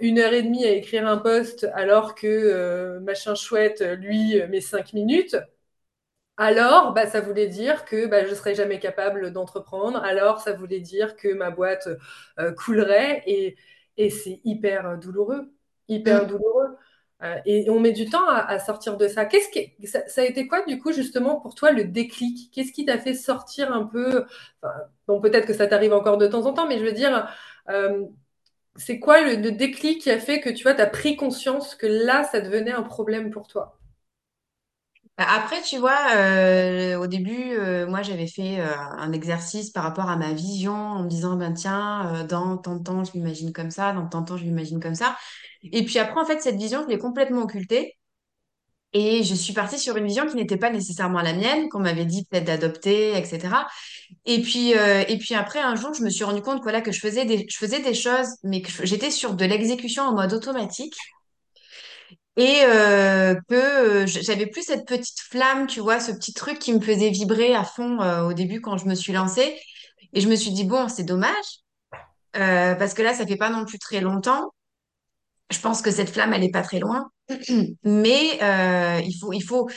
une 0.00 0.18
heure 0.20 0.32
et 0.32 0.42
demie 0.42 0.64
à 0.64 0.70
écrire 0.70 1.06
un 1.06 1.18
post 1.18 1.68
alors 1.74 2.14
que 2.14 2.98
machin 3.00 3.34
chouette, 3.34 3.82
lui, 3.98 4.40
met 4.48 4.60
cinq 4.60 4.92
minutes. 4.92 5.36
Alors, 6.36 6.92
bah, 6.94 7.06
ça 7.06 7.20
voulait 7.20 7.48
dire 7.48 7.84
que 7.84 8.06
bah, 8.06 8.24
je 8.24 8.30
ne 8.30 8.34
serais 8.34 8.54
jamais 8.54 8.78
capable 8.78 9.32
d'entreprendre. 9.32 10.02
Alors, 10.02 10.40
ça 10.40 10.52
voulait 10.52 10.80
dire 10.80 11.16
que 11.16 11.32
ma 11.32 11.50
boîte 11.50 11.88
coulerait. 12.56 13.22
Et, 13.26 13.56
et 13.96 14.10
c'est 14.10 14.40
hyper 14.44 14.98
douloureux 14.98 15.52
hyper 15.92 16.24
mm. 16.24 16.26
douloureux. 16.26 16.76
Euh, 17.22 17.36
et 17.46 17.70
on 17.70 17.78
met 17.78 17.92
du 17.92 18.06
temps 18.06 18.28
à, 18.28 18.58
sortir 18.58 18.96
de 18.96 19.06
ça. 19.06 19.24
Qu'est-ce 19.24 19.48
qui, 19.50 19.86
ça, 19.86 20.00
a 20.16 20.24
été 20.24 20.48
quoi, 20.48 20.64
du 20.64 20.80
coup, 20.80 20.92
justement, 20.92 21.40
pour 21.40 21.54
toi, 21.54 21.70
le 21.70 21.84
déclic? 21.84 22.50
Qu'est-ce 22.52 22.72
qui 22.72 22.84
t'a 22.84 22.98
fait 22.98 23.14
sortir 23.14 23.72
un 23.72 23.84
peu 23.84 24.24
Bon, 25.06 25.20
peut-être 25.20 25.46
que 25.46 25.54
ça 25.54 25.68
t'arrive 25.68 25.92
encore 25.92 26.18
de 26.18 26.26
temps 26.26 26.46
en 26.46 26.52
temps, 26.52 26.66
mais 26.66 26.78
je 26.78 26.84
veux 26.84 26.92
dire, 26.92 27.28
euh, 27.68 28.06
c'est 28.74 28.98
quoi 28.98 29.22
le, 29.22 29.52
déclic 29.52 30.00
qui 30.00 30.10
a 30.10 30.18
fait 30.18 30.40
que, 30.40 30.50
tu 30.50 30.64
vois, 30.64 30.74
tu 30.74 30.80
as 30.80 30.86
pris 30.88 31.14
conscience 31.14 31.76
que 31.76 31.86
là, 31.86 32.24
ça 32.24 32.40
devenait 32.40 32.72
un 32.72 32.82
problème 32.82 33.30
pour 33.30 33.46
toi? 33.46 33.78
Bah, 35.18 35.26
après, 35.28 35.60
tu 35.62 35.78
vois, 35.78 35.98
euh, 36.16 36.96
au 36.96 37.06
début, 37.06 37.56
moi, 37.88 38.02
j'avais 38.02 38.26
fait 38.26 38.60
un 38.60 39.12
exercice 39.12 39.70
par 39.70 39.84
rapport 39.84 40.08
à 40.08 40.16
ma 40.16 40.32
vision 40.32 40.74
en 40.74 41.02
me 41.04 41.08
disant, 41.08 41.36
ben 41.36 41.52
tiens, 41.52 42.24
dans 42.28 42.56
tant 42.56 42.76
de 42.76 42.82
temps, 42.82 43.04
je 43.04 43.12
m'imagine 43.14 43.52
comme 43.52 43.70
ça, 43.70 43.92
dans 43.92 44.06
tant 44.08 44.22
de 44.22 44.26
temps, 44.26 44.36
je 44.36 44.44
m'imagine 44.44 44.80
comme 44.80 44.94
ça. 44.94 45.16
Et 45.62 45.84
puis 45.84 45.98
après, 45.98 46.20
en 46.20 46.24
fait, 46.24 46.40
cette 46.40 46.56
vision, 46.56 46.82
je 46.84 46.88
l'ai 46.88 46.98
complètement 46.98 47.42
occultée. 47.42 47.96
Et 48.94 49.24
je 49.24 49.34
suis 49.34 49.54
partie 49.54 49.78
sur 49.78 49.96
une 49.96 50.06
vision 50.06 50.26
qui 50.26 50.36
n'était 50.36 50.58
pas 50.58 50.70
nécessairement 50.70 51.22
la 51.22 51.32
mienne, 51.32 51.68
qu'on 51.70 51.80
m'avait 51.80 52.04
dit 52.04 52.26
peut-être 52.26 52.44
d'adopter, 52.44 53.16
etc. 53.16 53.66
Et 54.26 54.42
puis, 54.42 54.76
euh, 54.76 55.02
et 55.08 55.16
puis 55.18 55.34
après, 55.34 55.60
un 55.60 55.76
jour, 55.76 55.94
je 55.94 56.02
me 56.02 56.10
suis 56.10 56.24
rendu 56.24 56.42
compte 56.42 56.62
voilà, 56.62 56.82
que 56.82 56.92
je 56.92 57.00
faisais 57.00 57.24
des, 57.24 57.46
je 57.48 57.56
faisais 57.56 57.80
des 57.80 57.94
choses, 57.94 58.28
mais 58.42 58.60
que 58.60 58.70
j'étais 58.84 59.10
sur 59.10 59.34
de 59.34 59.44
l'exécution 59.46 60.02
en 60.04 60.14
mode 60.14 60.34
automatique. 60.34 60.94
Et 62.36 62.62
euh, 62.64 63.34
que 63.48 63.54
euh, 63.54 64.06
j'avais 64.06 64.46
plus 64.46 64.62
cette 64.62 64.86
petite 64.86 65.20
flamme, 65.20 65.66
tu 65.66 65.80
vois, 65.80 66.00
ce 66.00 66.12
petit 66.12 66.32
truc 66.32 66.58
qui 66.58 66.72
me 66.72 66.80
faisait 66.80 67.10
vibrer 67.10 67.54
à 67.54 67.64
fond 67.64 67.98
au 68.26 68.32
début 68.32 68.60
quand 68.60 68.78
je 68.78 68.86
me 68.86 68.94
suis 68.94 69.12
lancée. 69.12 69.58
Et 70.14 70.20
je 70.20 70.28
me 70.28 70.36
suis 70.36 70.50
dit, 70.52 70.64
bon, 70.64 70.88
c'est 70.88 71.04
dommage, 71.04 71.60
parce 72.32 72.94
que 72.94 73.02
là, 73.02 73.14
ça 73.14 73.26
fait 73.26 73.36
pas 73.36 73.50
non 73.50 73.64
plus 73.64 73.78
très 73.78 74.00
longtemps 74.00 74.50
je 75.52 75.60
pense 75.60 75.82
que 75.82 75.90
cette 75.90 76.10
flamme, 76.10 76.32
elle 76.32 76.40
n'est 76.40 76.50
pas 76.50 76.62
très 76.62 76.80
loin. 76.80 77.10
Mais 77.84 78.42
euh, 78.42 79.00
il 79.04 79.16
faut, 79.20 79.32
il 79.32 79.42
faut. 79.42 79.68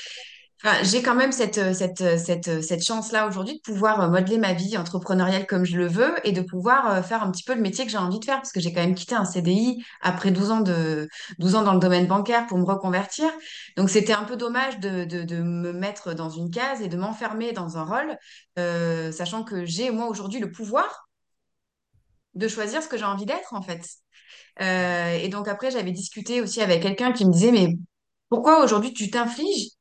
J'ai 0.81 1.03
quand 1.03 1.13
même 1.13 1.31
cette, 1.31 1.75
cette, 1.75 2.17
cette, 2.17 2.63
cette 2.63 2.83
chance-là 2.83 3.27
aujourd'hui 3.27 3.55
de 3.55 3.59
pouvoir 3.59 4.09
modeler 4.09 4.39
ma 4.39 4.53
vie 4.53 4.77
entrepreneuriale 4.77 5.45
comme 5.45 5.63
je 5.63 5.77
le 5.77 5.85
veux 5.85 6.15
et 6.23 6.31
de 6.31 6.41
pouvoir 6.41 6.89
euh, 6.89 7.01
faire 7.03 7.21
un 7.21 7.29
petit 7.29 7.43
peu 7.43 7.53
le 7.53 7.61
métier 7.61 7.85
que 7.85 7.91
j'ai 7.91 7.99
envie 7.99 8.19
de 8.19 8.25
faire 8.25 8.37
parce 8.37 8.51
que 8.51 8.59
j'ai 8.59 8.73
quand 8.73 8.81
même 8.81 8.95
quitté 8.95 9.13
un 9.13 9.25
CDI 9.25 9.83
après 10.01 10.31
12 10.31 10.49
ans, 10.49 10.61
de, 10.61 11.07
12 11.37 11.53
ans 11.55 11.61
dans 11.61 11.73
le 11.75 11.79
domaine 11.79 12.07
bancaire 12.07 12.47
pour 12.47 12.57
me 12.57 12.65
reconvertir. 12.65 13.29
Donc, 13.77 13.91
c'était 13.91 14.13
un 14.13 14.23
peu 14.23 14.37
dommage 14.37 14.79
de, 14.79 15.05
me 15.39 15.71
mettre 15.71 16.13
dans 16.15 16.29
une 16.29 16.49
case 16.49 16.81
et 16.81 16.87
de 16.87 16.97
m'enfermer 16.97 17.51
dans 17.51 17.77
un 17.77 17.83
rôle, 17.83 18.17
euh, 18.57 19.11
sachant 19.11 19.43
que 19.43 19.65
j'ai, 19.65 19.91
moi, 19.91 20.07
aujourd'hui, 20.07 20.39
le 20.39 20.51
pouvoir 20.51 21.07
de 22.33 22.47
choisir 22.47 22.81
ce 22.81 22.87
que 22.87 22.97
j'ai 22.97 23.05
envie 23.05 23.25
d'être, 23.25 23.53
en 23.53 23.61
fait. 23.61 23.87
Euh, 24.61 25.13
et 25.13 25.29
donc 25.29 25.47
après, 25.47 25.69
j'avais 25.69 25.91
discuté 25.91 26.41
aussi 26.41 26.61
avec 26.61 26.81
quelqu'un 26.81 27.11
qui 27.11 27.25
me 27.25 27.31
disait, 27.31 27.51
mais 27.51 27.75
pourquoi 28.29 28.63
aujourd'hui 28.63 28.93
tu 28.93 29.11
t'infliges 29.11 29.74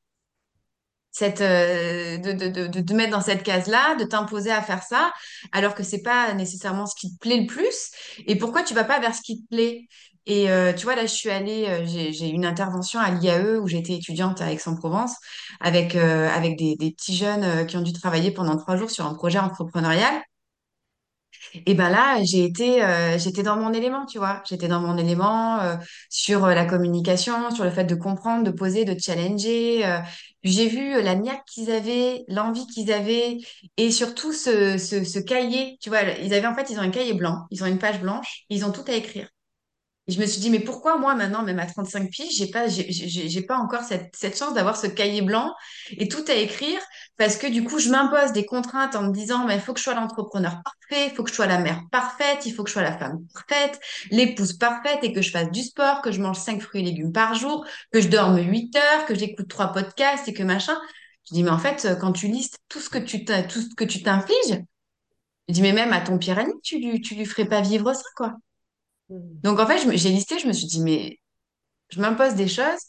cette, 1.15 1.39
euh, 1.39 2.17
de, 2.17 2.33
de, 2.33 2.67
de, 2.67 2.81
te 2.81 2.93
mettre 2.93 3.11
dans 3.11 3.21
cette 3.21 3.41
case-là, 3.41 3.95
de 3.95 4.03
t'imposer 4.03 4.51
à 4.51 4.61
faire 4.61 4.83
ça, 4.83 5.13
alors 5.53 5.73
que 5.73 5.81
c'est 5.81 6.01
pas 6.01 6.33
nécessairement 6.33 6.85
ce 6.85 6.95
qui 6.95 7.13
te 7.13 7.19
plaît 7.19 7.37
le 7.37 7.45
plus, 7.45 7.91
et 8.27 8.35
pourquoi 8.37 8.63
tu 8.63 8.73
vas 8.73 8.83
pas 8.83 8.99
vers 8.99 9.15
ce 9.15 9.21
qui 9.21 9.41
te 9.41 9.47
plaît? 9.47 9.87
Et 10.25 10.51
euh, 10.51 10.73
tu 10.73 10.83
vois, 10.83 10.95
là, 10.95 11.03
je 11.03 11.13
suis 11.13 11.29
allée, 11.29 11.85
j'ai 11.85 12.29
eu 12.29 12.33
une 12.33 12.45
intervention 12.45 12.99
à 12.99 13.11
l'IAE 13.11 13.59
où 13.61 13.67
j'étais 13.67 13.93
étudiante 13.93 14.41
à 14.41 14.51
Aix-en-Provence 14.51 15.13
avec, 15.61 15.95
avec 15.95 16.57
des, 16.57 16.75
des 16.75 16.91
petits 16.91 17.15
jeunes 17.15 17.65
qui 17.67 17.77
ont 17.77 17.81
dû 17.81 17.93
travailler 17.93 18.31
pendant 18.31 18.57
trois 18.57 18.75
jours 18.75 18.89
sur 18.91 19.05
un 19.05 19.13
projet 19.13 19.39
entrepreneurial. 19.39 20.21
Et 21.65 21.73
ben 21.73 21.89
là, 21.89 22.21
j'ai 22.23 22.43
été, 22.43 22.83
euh, 22.83 23.17
j'étais 23.17 23.43
dans 23.43 23.57
mon 23.57 23.73
élément, 23.73 24.05
tu 24.05 24.17
vois. 24.17 24.41
J'étais 24.47 24.67
dans 24.67 24.81
mon 24.81 24.97
élément 24.97 25.59
euh, 25.61 25.75
sur 26.09 26.45
euh, 26.45 26.53
la 26.53 26.65
communication, 26.65 27.51
sur 27.51 27.63
le 27.63 27.71
fait 27.71 27.85
de 27.85 27.95
comprendre, 27.95 28.43
de 28.43 28.51
poser, 28.51 28.85
de 28.85 28.97
challenger. 28.99 29.85
J'ai 30.51 30.67
vu 30.67 31.01
la 31.01 31.15
niaque 31.15 31.45
qu'ils 31.45 31.71
avaient, 31.71 32.23
l'envie 32.27 32.67
qu'ils 32.67 32.91
avaient, 32.91 33.37
et 33.77 33.91
surtout 33.91 34.33
ce, 34.33 34.77
ce, 34.77 35.03
ce 35.03 35.19
cahier. 35.19 35.77
Tu 35.81 35.89
vois, 35.89 36.01
ils 36.03 36.33
avaient 36.33 36.47
en 36.47 36.55
fait, 36.55 36.69
ils 36.69 36.77
ont 36.79 36.81
un 36.83 36.91
cahier 36.91 37.13
blanc, 37.13 37.45
ils 37.51 37.63
ont 37.63 37.67
une 37.67 37.79
page 37.79 38.01
blanche, 38.01 38.43
ils 38.49 38.65
ont 38.65 38.71
tout 38.71 38.83
à 38.87 38.93
écrire. 38.93 39.27
Et 40.07 40.11
je 40.11 40.19
me 40.19 40.25
suis 40.27 40.39
dit, 40.39 40.51
mais 40.51 40.59
pourquoi 40.59 40.97
moi 40.97 41.15
maintenant, 41.15 41.41
même 41.41 41.57
à 41.57 41.65
35 41.65 42.11
piges, 42.11 42.35
j'ai 42.37 42.47
pas, 42.47 42.67
j'ai 42.67 43.41
pas 43.41 43.57
encore 43.57 43.81
cette, 43.81 44.15
cette 44.15 44.37
chance 44.37 44.53
d'avoir 44.53 44.77
ce 44.77 44.85
cahier 44.85 45.23
blanc 45.23 45.51
et 45.97 46.07
tout 46.07 46.23
à 46.27 46.33
écrire 46.33 46.79
parce 47.17 47.37
que 47.37 47.47
du 47.47 47.63
coup, 47.63 47.79
je 47.79 47.89
m'impose 47.89 48.31
des 48.31 48.45
contraintes 48.45 48.95
en 48.95 49.03
me 49.03 49.11
disant, 49.11 49.45
mais 49.45 49.55
il 49.55 49.61
faut 49.61 49.73
que 49.73 49.79
je 49.79 49.83
sois 49.83 49.95
l'entrepreneur 49.95 50.61
parfait, 50.63 51.07
il 51.07 51.15
faut 51.15 51.23
que 51.23 51.29
je 51.29 51.35
sois 51.35 51.47
la 51.47 51.57
mère 51.57 51.81
parfaite, 51.91 52.45
il 52.45 52.53
faut 52.53 52.63
que 52.63 52.69
je 52.69 52.73
sois 52.73 52.83
la 52.83 52.97
femme 52.97 53.19
parfaite, 53.33 53.79
l'épouse 54.11 54.53
parfaite 54.57 54.99
et 55.03 55.11
que 55.11 55.21
je 55.21 55.31
fasse 55.31 55.49
du 55.49 55.63
sport, 55.63 56.01
que 56.01 56.11
je 56.11 56.21
mange 56.21 56.37
5 56.37 56.61
fruits 56.61 56.81
et 56.81 56.85
légumes 56.85 57.11
par 57.11 57.33
jour, 57.33 57.65
que 57.91 57.99
je 58.01 58.07
dorme 58.07 58.37
8 58.39 58.75
heures, 58.75 59.05
que 59.05 59.15
j'écoute 59.15 59.47
trois 59.47 59.71
podcasts 59.71 60.27
et 60.27 60.33
que 60.33 60.43
machin. 60.43 60.77
Je 61.27 61.33
dis, 61.33 61.43
mais 61.43 61.49
en 61.49 61.57
fait, 61.57 61.87
quand 61.99 62.11
tu 62.11 62.27
listes 62.27 62.59
tout 62.69 62.79
ce 62.79 62.89
que 62.89 62.99
tu 62.99 63.25
tout 63.25 63.61
ce 63.61 63.73
que 63.75 63.83
tu 63.83 64.03
t'infliges, 64.03 64.61
je 65.47 65.53
dis, 65.53 65.61
mais 65.61 65.73
même 65.73 65.93
à 65.93 66.01
ton 66.01 66.17
pire 66.17 66.39
ennemi, 66.39 66.59
tu 66.63 66.79
lui, 66.79 67.01
tu 67.01 67.15
lui 67.15 67.25
ferais 67.25 67.45
pas 67.47 67.61
vivre 67.61 67.93
ça, 67.93 68.03
quoi. 68.15 68.35
Mm. 69.09 69.39
Donc 69.43 69.59
en 69.59 69.67
fait, 69.67 69.79
j'ai 69.97 70.09
listé, 70.09 70.39
je 70.39 70.47
me 70.47 70.53
suis 70.53 70.67
dit, 70.67 70.81
mais 70.81 71.19
je 71.89 72.01
m'impose 72.01 72.35
des 72.35 72.47
choses 72.47 72.79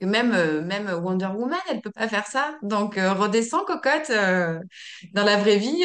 que 0.00 0.06
même, 0.06 0.34
euh, 0.34 0.62
même 0.62 0.88
Wonder 0.90 1.26
Woman, 1.28 1.58
elle 1.70 1.80
peut 1.80 1.92
pas 1.92 2.08
faire 2.08 2.26
ça. 2.26 2.56
Donc 2.62 2.98
euh, 2.98 3.12
redescends, 3.14 3.64
cocotte. 3.64 4.10
Euh, 4.10 4.60
dans 5.14 5.24
la 5.24 5.36
vraie 5.38 5.58
vie, 5.58 5.84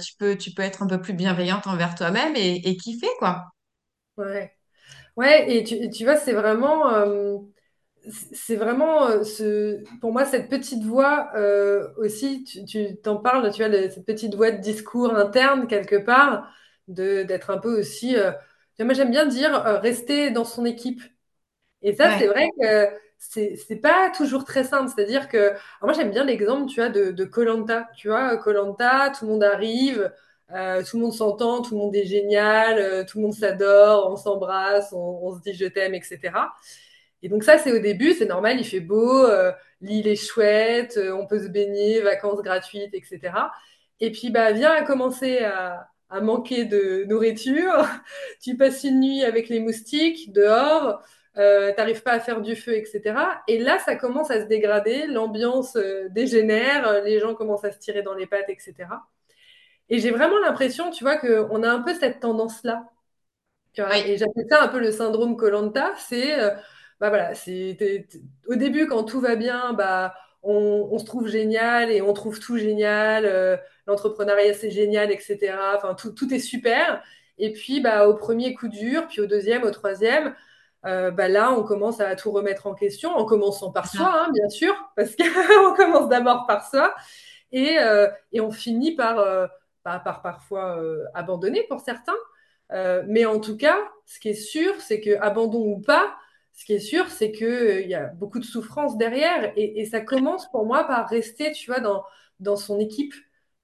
tu 0.00 0.14
peux, 0.18 0.36
tu 0.36 0.52
peux 0.52 0.62
être 0.62 0.82
un 0.82 0.86
peu 0.86 1.00
plus 1.00 1.14
bienveillante 1.14 1.66
envers 1.66 1.94
toi-même 1.94 2.34
et, 2.36 2.68
et 2.68 2.76
kiffer, 2.76 3.08
quoi. 3.18 3.46
Ouais. 4.16 4.52
Ouais, 5.16 5.52
et 5.56 5.64
tu, 5.64 5.90
tu 5.90 6.04
vois, 6.04 6.16
c'est 6.16 6.32
vraiment, 6.34 6.84
c'est 8.32 8.56
vraiment 8.56 9.22
ce, 9.24 9.82
pour 10.00 10.12
moi 10.12 10.24
cette 10.24 10.48
petite 10.48 10.82
voix 10.84 11.30
aussi, 11.98 12.44
tu, 12.44 12.64
tu 12.64 12.96
t'en 13.02 13.16
parles, 13.16 13.50
tu 13.52 13.64
vois, 13.64 13.72
cette 13.90 14.06
petite 14.06 14.34
voix 14.34 14.50
de 14.50 14.58
discours 14.60 15.14
interne 15.14 15.66
quelque 15.66 15.96
part, 15.96 16.48
de, 16.88 17.22
d'être 17.24 17.50
un 17.50 17.58
peu 17.58 17.78
aussi 17.80 18.16
moi, 18.84 18.94
j'aime 18.94 19.10
bien 19.10 19.26
dire 19.26 19.54
euh, 19.66 19.78
rester 19.78 20.30
dans 20.30 20.44
son 20.44 20.64
équipe. 20.64 21.02
Et 21.82 21.94
ça, 21.94 22.18
c'est 22.18 22.26
vrai 22.26 22.48
que 22.60 22.88
c'est, 23.18 23.80
pas 23.80 24.10
toujours 24.10 24.44
très 24.44 24.64
simple. 24.64 24.90
C'est-à-dire 24.94 25.28
que, 25.28 25.52
moi, 25.82 25.92
j'aime 25.92 26.10
bien 26.10 26.24
l'exemple, 26.24 26.66
tu 26.70 26.80
vois, 26.80 26.88
de 26.88 27.24
Colanta. 27.24 27.88
tu 27.96 28.08
vois, 28.08 28.36
Colanta, 28.36 29.10
tout 29.10 29.26
le 29.26 29.32
monde 29.32 29.44
arrive, 29.44 30.12
euh, 30.52 30.82
tout 30.82 30.96
le 30.96 31.04
monde 31.04 31.12
s'entend, 31.12 31.62
tout 31.62 31.74
le 31.74 31.80
monde 31.80 31.94
est 31.94 32.06
génial, 32.06 32.78
euh, 32.78 33.04
tout 33.04 33.18
le 33.18 33.24
monde 33.24 33.34
s'adore, 33.34 34.10
on 34.10 34.16
s'embrasse, 34.16 34.92
on, 34.92 35.34
se 35.36 35.40
dit 35.42 35.52
je 35.54 35.66
t'aime, 35.66 35.94
etc. 35.94 36.32
Et 37.22 37.28
donc 37.28 37.44
ça, 37.44 37.58
c'est 37.58 37.72
au 37.72 37.78
début, 37.80 38.12
c'est 38.14 38.26
normal, 38.26 38.58
il 38.58 38.64
fait 38.64 38.80
beau, 38.80 39.26
l'île 39.80 40.08
est 40.08 40.16
chouette, 40.16 40.98
on 41.14 41.26
peut 41.26 41.40
se 41.40 41.48
baigner, 41.48 42.00
vacances 42.00 42.42
gratuites, 42.42 42.94
etc. 42.94 43.50
Et 44.00 44.12
puis, 44.12 44.30
bah, 44.30 44.52
vient 44.52 44.72
à 44.72 44.82
commencer 44.82 45.38
à, 45.38 45.88
à 46.10 46.20
manquer 46.20 46.64
de 46.64 47.04
nourriture, 47.04 47.86
tu 48.40 48.56
passes 48.56 48.84
une 48.84 49.00
nuit 49.00 49.24
avec 49.24 49.48
les 49.48 49.60
moustiques 49.60 50.32
dehors, 50.32 51.02
euh, 51.36 51.72
t'arrives 51.74 52.02
pas 52.02 52.12
à 52.12 52.20
faire 52.20 52.40
du 52.40 52.56
feu, 52.56 52.74
etc. 52.74 53.14
Et 53.46 53.58
là, 53.58 53.78
ça 53.78 53.94
commence 53.96 54.30
à 54.30 54.40
se 54.40 54.46
dégrader, 54.46 55.06
l'ambiance 55.06 55.76
euh, 55.76 56.08
dégénère, 56.10 57.02
les 57.04 57.20
gens 57.20 57.34
commencent 57.34 57.64
à 57.64 57.72
se 57.72 57.78
tirer 57.78 58.02
dans 58.02 58.14
les 58.14 58.26
pattes, 58.26 58.48
etc. 58.48 58.74
Et 59.88 59.98
j'ai 59.98 60.10
vraiment 60.10 60.38
l'impression, 60.38 60.90
tu 60.90 61.04
vois, 61.04 61.16
qu'on 61.16 61.62
a 61.62 61.70
un 61.70 61.80
peu 61.82 61.94
cette 61.94 62.20
tendance-là. 62.20 62.88
Et 63.76 64.16
j'appelle 64.16 64.46
ça 64.50 64.62
un 64.64 64.68
peu 64.68 64.80
le 64.80 64.90
syndrome 64.90 65.36
Colanta. 65.36 65.94
C'est, 65.96 66.38
euh, 66.40 66.50
bah 67.00 67.10
voilà, 67.10 67.34
c'est 67.34 68.08
au 68.48 68.56
début 68.56 68.86
quand 68.88 69.04
tout 69.04 69.20
va 69.20 69.36
bien, 69.36 69.72
bah 69.72 70.14
on, 70.42 70.98
se 70.98 71.04
trouve 71.04 71.28
génial 71.28 71.90
et 71.90 72.02
on 72.02 72.12
trouve 72.12 72.40
tout 72.40 72.56
génial. 72.58 73.60
Euh, 73.88 73.92
l'entrepreneuriat 73.92 74.54
c'est 74.54 74.70
génial, 74.70 75.10
etc. 75.10 75.56
Enfin 75.76 75.94
tout, 75.94 76.12
tout 76.12 76.32
est 76.32 76.38
super. 76.38 77.02
Et 77.38 77.52
puis 77.52 77.80
bah 77.80 78.08
au 78.08 78.14
premier 78.14 78.54
coup 78.54 78.68
dur, 78.68 79.06
puis 79.08 79.20
au 79.20 79.26
deuxième, 79.26 79.62
au 79.64 79.70
troisième, 79.70 80.34
euh, 80.86 81.10
bah 81.10 81.28
là, 81.28 81.52
on 81.52 81.64
commence 81.64 82.00
à 82.00 82.14
tout 82.16 82.30
remettre 82.30 82.66
en 82.66 82.74
question, 82.74 83.10
en 83.10 83.24
commençant 83.24 83.72
par 83.72 83.88
soi, 83.88 84.10
hein, 84.12 84.30
bien 84.32 84.48
sûr, 84.48 84.74
parce 84.96 85.14
qu'on 85.16 85.74
commence 85.76 86.08
d'abord 86.08 86.46
par 86.46 86.68
soi, 86.68 86.94
et, 87.52 87.76
et 88.32 88.40
on 88.40 88.50
finit 88.50 88.94
par, 88.94 89.16
par, 89.82 90.02
par 90.02 90.22
parfois 90.22 90.80
abandonner 91.14 91.64
pour 91.68 91.80
certains. 91.80 92.16
Euh, 92.72 93.02
mais 93.06 93.24
en 93.24 93.40
tout 93.40 93.56
cas, 93.56 93.76
ce 94.06 94.20
qui 94.20 94.30
est 94.30 94.34
sûr, 94.34 94.74
c'est 94.80 95.00
que 95.00 95.18
abandon 95.20 95.64
ou 95.66 95.80
pas, 95.80 96.14
ce 96.52 96.64
qui 96.64 96.74
est 96.74 96.80
sûr, 96.80 97.08
c'est 97.08 97.32
qu'il 97.32 97.46
euh, 97.46 97.80
y 97.82 97.94
a 97.94 98.06
beaucoup 98.06 98.38
de 98.38 98.44
souffrance 98.44 98.98
derrière. 98.98 99.52
Et, 99.56 99.84
ça 99.86 100.00
commence 100.00 100.50
pour 100.50 100.66
moi 100.66 100.84
par 100.84 101.08
rester, 101.08 101.52
tu 101.52 101.70
vois, 101.70 101.80
dans, 101.80 102.04
dans 102.40 102.56
son 102.56 102.78
équipe. 102.78 103.14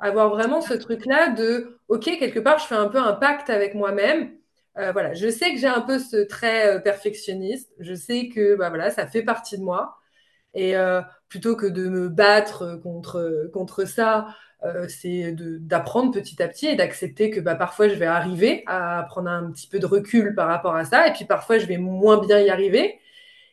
Avoir 0.01 0.31
vraiment 0.31 0.61
ce 0.61 0.75
truc-là 0.75 1.31
de, 1.31 1.79
OK, 1.89 2.05
quelque 2.05 2.41
part, 2.41 2.59
je 2.59 2.67
fais 2.67 2.75
un 2.75 2.89
peu 2.89 2.99
un 2.99 3.13
pacte 3.13 3.51
avec 3.51 3.75
moi-même. 3.75 4.33
Euh, 4.79 4.93
voilà, 4.93 5.15
je 5.15 5.29
sais 5.29 5.53
que 5.53 5.59
j'ai 5.59 5.69
un 5.69 5.81
peu 5.81 5.99
ce 5.99 6.17
trait 6.17 6.83
perfectionniste. 6.83 7.73
Je 7.79 7.95
sais 7.95 8.29
que 8.29 8.57
bah, 8.57 8.69
voilà, 8.71 8.91
ça 8.91 9.07
fait 9.07 9.23
partie 9.23 9.59
de 9.59 9.63
moi. 9.63 9.97
Et 10.55 10.75
plutôt 11.29 11.57
que 11.57 11.67
de 11.67 11.89
me 11.89 12.09
battre 12.09 12.79
contre, 12.83 13.51
contre 13.53 13.87
ça, 13.87 14.29
euh, 14.65 14.87
c'est 14.89 15.35
d'apprendre 15.61 16.11
petit 16.13 16.43
à 16.43 16.49
petit 16.49 16.67
et 16.67 16.77
d'accepter 16.77 17.31
que 17.31 17.41
bah, 17.41 17.55
parfois 17.55 17.89
je 17.89 17.95
vais 17.95 18.07
arriver 18.07 18.63
à 18.67 19.05
prendre 19.09 19.29
un 19.29 19.51
petit 19.51 19.69
peu 19.69 19.79
de 19.79 19.85
recul 19.87 20.35
par 20.35 20.49
rapport 20.49 20.75
à 20.75 20.85
ça, 20.87 21.07
et 21.07 21.13
puis 21.13 21.27
parfois 21.27 21.59
je 21.59 21.67
vais 21.67 21.77
moins 21.77 22.19
bien 22.25 22.41
y 22.41 22.49
arriver. 22.51 22.99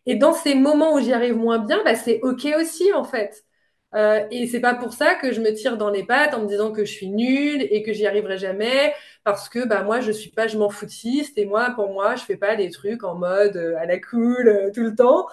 Et 0.05 0.15
dans 0.15 0.33
ces 0.33 0.55
moments 0.55 0.95
où 0.95 1.01
j'y 1.01 1.13
arrive 1.13 1.35
moins 1.37 1.59
bien, 1.59 1.81
bah, 1.85 1.95
c'est 1.95 2.21
OK 2.23 2.47
aussi 2.57 2.93
en 2.93 3.03
fait. 3.03 3.45
Euh, 3.93 4.25
et 4.31 4.47
c'est 4.47 4.61
pas 4.61 4.73
pour 4.73 4.93
ça 4.93 5.15
que 5.15 5.33
je 5.33 5.41
me 5.41 5.53
tire 5.53 5.77
dans 5.77 5.89
les 5.89 6.05
pattes 6.05 6.33
en 6.33 6.41
me 6.41 6.47
disant 6.47 6.71
que 6.71 6.85
je 6.85 6.91
suis 6.91 7.09
nulle 7.09 7.61
et 7.69 7.83
que 7.83 7.91
j'y 7.91 8.07
arriverai 8.07 8.37
jamais, 8.37 8.93
parce 9.23 9.49
que 9.49 9.67
bah, 9.67 9.83
moi 9.83 9.99
je 9.99 10.11
suis 10.11 10.29
pas 10.29 10.47
je 10.47 10.57
m'en 10.57 10.69
foutiste 10.69 11.37
et 11.37 11.45
moi 11.45 11.71
pour 11.75 11.91
moi 11.91 12.15
je 12.15 12.23
fais 12.23 12.37
pas 12.37 12.55
des 12.55 12.69
trucs 12.69 13.03
en 13.03 13.15
mode 13.15 13.57
euh, 13.57 13.75
à 13.77 13.85
la 13.85 13.99
cool 13.99 14.47
euh, 14.47 14.71
tout 14.73 14.83
le 14.83 14.95
temps 14.95 15.27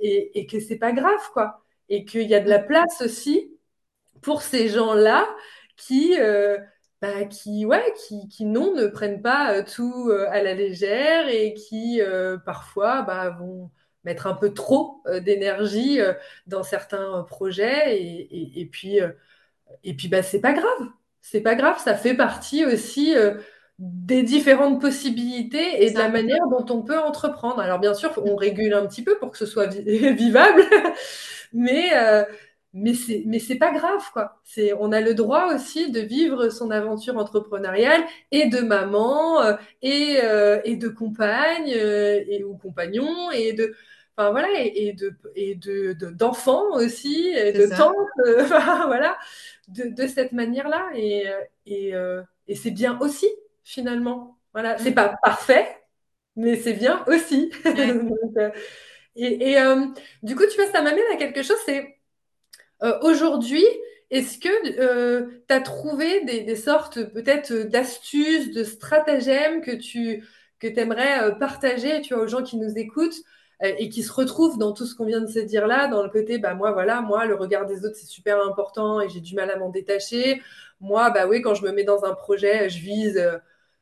et, 0.00 0.46
que 0.46 0.58
c'est 0.60 0.78
pas 0.78 0.92
grave 0.92 1.20
quoi. 1.32 1.62
Et 1.88 2.04
qu'il 2.04 2.28
y 2.28 2.34
a 2.34 2.40
de 2.40 2.48
la 2.48 2.58
place 2.60 3.00
aussi 3.02 3.52
pour 4.22 4.42
ces 4.42 4.68
gens-là 4.68 5.26
qui, 5.76 6.16
euh, 6.20 6.58
bah, 7.02 7.24
qui, 7.26 7.66
ouais, 7.66 7.94
qui, 7.96 8.28
qui, 8.28 8.44
non, 8.44 8.74
ne 8.74 8.86
prennent 8.88 9.22
pas 9.22 9.62
tout 9.62 10.10
à 10.30 10.42
la 10.42 10.54
légère 10.54 11.28
et 11.28 11.54
qui, 11.54 12.00
parfois, 12.44 13.02
bah, 13.02 13.30
vont 13.30 13.70
mettre 14.04 14.26
un 14.26 14.34
peu 14.34 14.52
trop 14.52 15.02
d'énergie 15.22 15.98
dans 16.46 16.62
certains 16.62 17.24
projets. 17.28 18.00
Et, 18.00 18.60
et, 18.60 18.66
puis, 18.66 18.98
et 19.84 19.94
puis 19.94 20.08
bah, 20.08 20.22
c'est 20.22 20.40
pas 20.40 20.52
grave. 20.52 20.88
C'est 21.20 21.42
pas 21.42 21.54
grave, 21.54 21.78
ça 21.78 21.94
fait 21.94 22.14
partie 22.14 22.64
aussi 22.64 23.14
des 23.78 24.22
différentes 24.22 24.80
possibilités 24.80 25.84
et 25.84 25.90
de 25.90 25.98
la 25.98 26.08
manière 26.08 26.46
dont 26.50 26.64
on 26.74 26.82
peut 26.82 26.98
entreprendre. 26.98 27.60
Alors 27.60 27.78
bien 27.78 27.94
sûr, 27.94 28.12
on 28.24 28.36
régule 28.36 28.72
un 28.72 28.86
petit 28.86 29.02
peu 29.02 29.18
pour 29.18 29.30
que 29.30 29.38
ce 29.38 29.46
soit 29.46 29.66
vivable, 29.74 30.62
mais, 31.52 31.90
mais 32.72 32.94
c'est 32.94 33.24
mais 33.26 33.38
c'est 33.38 33.56
pas 33.56 33.72
grave 33.72 34.02
quoi. 34.12 34.40
C'est 34.44 34.72
on 34.74 34.92
a 34.92 35.00
le 35.00 35.14
droit 35.14 35.52
aussi 35.54 35.90
de 35.90 36.00
vivre 36.00 36.50
son 36.50 36.70
aventure 36.70 37.16
entrepreneuriale 37.16 38.02
et 38.30 38.46
de 38.48 38.60
maman 38.60 39.42
euh, 39.42 39.54
et 39.82 40.18
euh, 40.22 40.60
et 40.64 40.76
de 40.76 40.88
compagne 40.88 41.72
euh, 41.74 42.22
et 42.28 42.44
ou 42.44 42.56
compagnon 42.56 43.30
et 43.32 43.52
de 43.52 43.74
enfin 44.20 44.30
voilà 44.30 44.48
et, 44.56 44.92
de 44.92 45.14
et 45.34 45.54
de 45.54 45.92
d'enfants 45.92 46.74
aussi 46.74 47.28
et 47.28 47.52
de 47.52 47.66
tantes 47.66 47.96
voilà 48.16 49.16
de, 49.68 49.84
de 49.88 50.06
cette 50.06 50.32
manière-là 50.32 50.90
et 50.94 51.26
et, 51.66 51.92
et 52.48 52.54
c'est 52.54 52.70
bien 52.70 52.98
aussi 53.00 53.28
finalement. 53.64 54.36
Voilà, 54.52 54.76
c'est 54.78 54.92
pas 54.92 55.16
parfait 55.22 55.76
mais 56.36 56.56
c'est 56.56 56.72
bien 56.72 57.04
aussi. 57.06 57.52
et, 59.16 59.52
et 59.52 59.56
du 60.22 60.34
coup, 60.36 60.44
tu 60.46 60.56
vois, 60.56 60.70
ça 60.70 60.80
m'amène 60.80 61.04
à 61.12 61.16
quelque 61.16 61.42
chose, 61.42 61.58
c'est 61.66 62.00
euh, 62.82 62.98
aujourd'hui, 63.02 63.64
est-ce 64.10 64.38
que 64.38 64.80
euh, 64.80 65.42
tu 65.48 65.54
as 65.54 65.60
trouvé 65.60 66.24
des, 66.24 66.56
sortes 66.56 67.04
peut-être 67.12 67.52
d'astuces, 67.52 68.52
de 68.52 68.64
stratagèmes 68.64 69.60
que 69.60 69.72
tu 69.72 70.26
que 70.58 70.66
aimerais 70.78 71.22
euh, 71.22 71.30
partager 71.32 72.02
tu 72.02 72.14
vois, 72.14 72.24
aux 72.24 72.26
gens 72.26 72.42
qui 72.42 72.58
nous 72.58 72.76
écoutent 72.76 73.22
et 73.62 73.88
qui 73.90 74.02
se 74.02 74.12
retrouvent 74.12 74.58
dans 74.58 74.72
tout 74.72 74.86
ce 74.86 74.94
qu'on 74.94 75.04
vient 75.04 75.20
de 75.20 75.26
se 75.26 75.38
dire 75.38 75.66
là, 75.66 75.88
dans 75.88 76.02
le 76.02 76.08
côté, 76.08 76.38
bah 76.38 76.54
moi 76.54 76.72
voilà, 76.72 77.02
moi 77.02 77.26
le 77.26 77.34
regard 77.34 77.66
des 77.66 77.84
autres 77.84 77.96
c'est 77.96 78.06
super 78.06 78.42
important 78.46 79.00
et 79.00 79.08
j'ai 79.08 79.20
du 79.20 79.34
mal 79.34 79.50
à 79.50 79.56
m'en 79.56 79.68
détacher. 79.68 80.42
Moi, 80.80 81.10
bah 81.10 81.26
oui, 81.26 81.42
quand 81.42 81.54
je 81.54 81.64
me 81.64 81.72
mets 81.72 81.84
dans 81.84 82.04
un 82.04 82.14
projet, 82.14 82.70
je 82.70 82.78
vise 82.80 83.22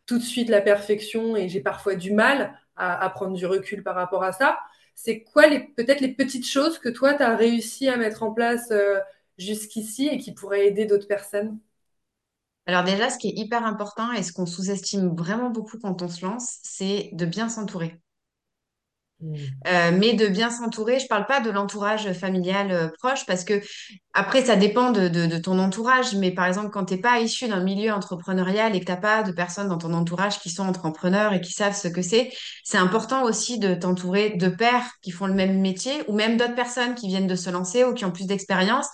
tout 0.06 0.18
de 0.18 0.22
suite 0.24 0.48
la 0.48 0.60
perfection 0.60 1.36
et 1.36 1.48
j'ai 1.48 1.60
parfois 1.60 1.94
du 1.94 2.12
mal 2.12 2.58
à, 2.76 3.04
à, 3.04 3.10
prendre 3.10 3.36
du 3.36 3.46
recul 3.46 3.82
par 3.84 3.94
rapport 3.94 4.24
à 4.24 4.32
ça 4.32 4.58
c'est 5.00 5.22
quoi 5.22 5.46
les 5.46 5.60
peut-être 5.60 6.00
les 6.00 6.12
petites 6.12 6.46
choses 6.46 6.80
que 6.80 6.88
toi, 6.88 7.14
tu 7.14 7.22
as 7.22 7.36
réussi 7.36 7.88
à 7.88 7.96
mettre 7.96 8.24
en 8.24 8.32
place 8.32 8.72
euh, 8.72 8.98
jusqu'ici 9.38 10.08
et 10.08 10.18
qui 10.18 10.32
pourraient 10.34 10.66
aider 10.66 10.86
d'autres 10.86 11.06
personnes? 11.06 11.60
Alors 12.66 12.82
déjà, 12.82 13.08
ce 13.08 13.16
qui 13.16 13.28
est 13.28 13.38
hyper 13.38 13.64
important 13.64 14.10
et 14.12 14.24
ce 14.24 14.32
qu'on 14.32 14.44
sous-estime 14.44 15.14
vraiment 15.14 15.50
beaucoup 15.50 15.78
quand 15.78 16.02
on 16.02 16.08
se 16.08 16.26
lance, 16.26 16.58
c'est 16.64 17.10
de 17.12 17.26
bien 17.26 17.48
s'entourer. 17.48 18.00
Mm. 19.20 19.35
Euh, 19.66 19.90
mais 19.98 20.14
de 20.14 20.28
bien 20.28 20.48
s'entourer, 20.48 21.00
je 21.00 21.09
parle 21.09 21.26
pas 21.26 21.40
de 21.40 21.50
l'entourage 21.50 22.12
familial 22.12 22.70
euh, 22.70 22.88
proche 22.98 23.26
parce 23.26 23.42
que 23.42 23.61
après 24.12 24.44
ça 24.44 24.54
dépend 24.54 24.92
de, 24.92 25.38
ton 25.38 25.59
entourage, 25.59 26.14
mais 26.14 26.31
par 26.31 26.46
exemple 26.46 26.70
quand 26.70 26.85
t'es 26.85 26.98
pas 26.98 27.18
issu 27.18 27.48
d'un 27.48 27.62
milieu 27.62 27.92
entrepreneurial 27.92 28.76
et 28.76 28.81
que 28.81 28.85
t'as 28.85 28.96
pas 28.96 29.24
de 29.24 29.33
personnes 29.33 29.68
dans 29.68 29.78
ton 29.78 29.92
entourage 29.92 30.38
qui 30.38 30.50
sont 30.50 30.62
entrepreneurs 30.68 31.33
et 31.33 31.40
qui 31.40 31.52
savent 31.52 31.74
ce 31.74 31.88
que 31.88 32.00
c'est, 32.00 32.31
c'est 32.62 32.78
important 32.78 33.24
aussi 33.24 33.59
de 33.59 33.74
t'entourer 33.74 34.37
de 34.37 34.48
pairs 34.48 34.88
qui 35.02 35.11
font 35.11 35.26
le 35.26 35.35
même 35.35 35.61
métier 35.61 35.94
ou 36.07 36.14
même 36.14 36.37
d'autres 36.37 36.54
personnes 36.54 36.94
qui 36.94 37.09
viennent 37.09 37.26
de 37.26 37.37
se 37.37 37.50
lancer 37.50 37.85
ou 37.85 37.94
qui 37.94 38.04
ont 38.04 38.12
plus 38.12 38.26
d'expérience. 38.26 38.87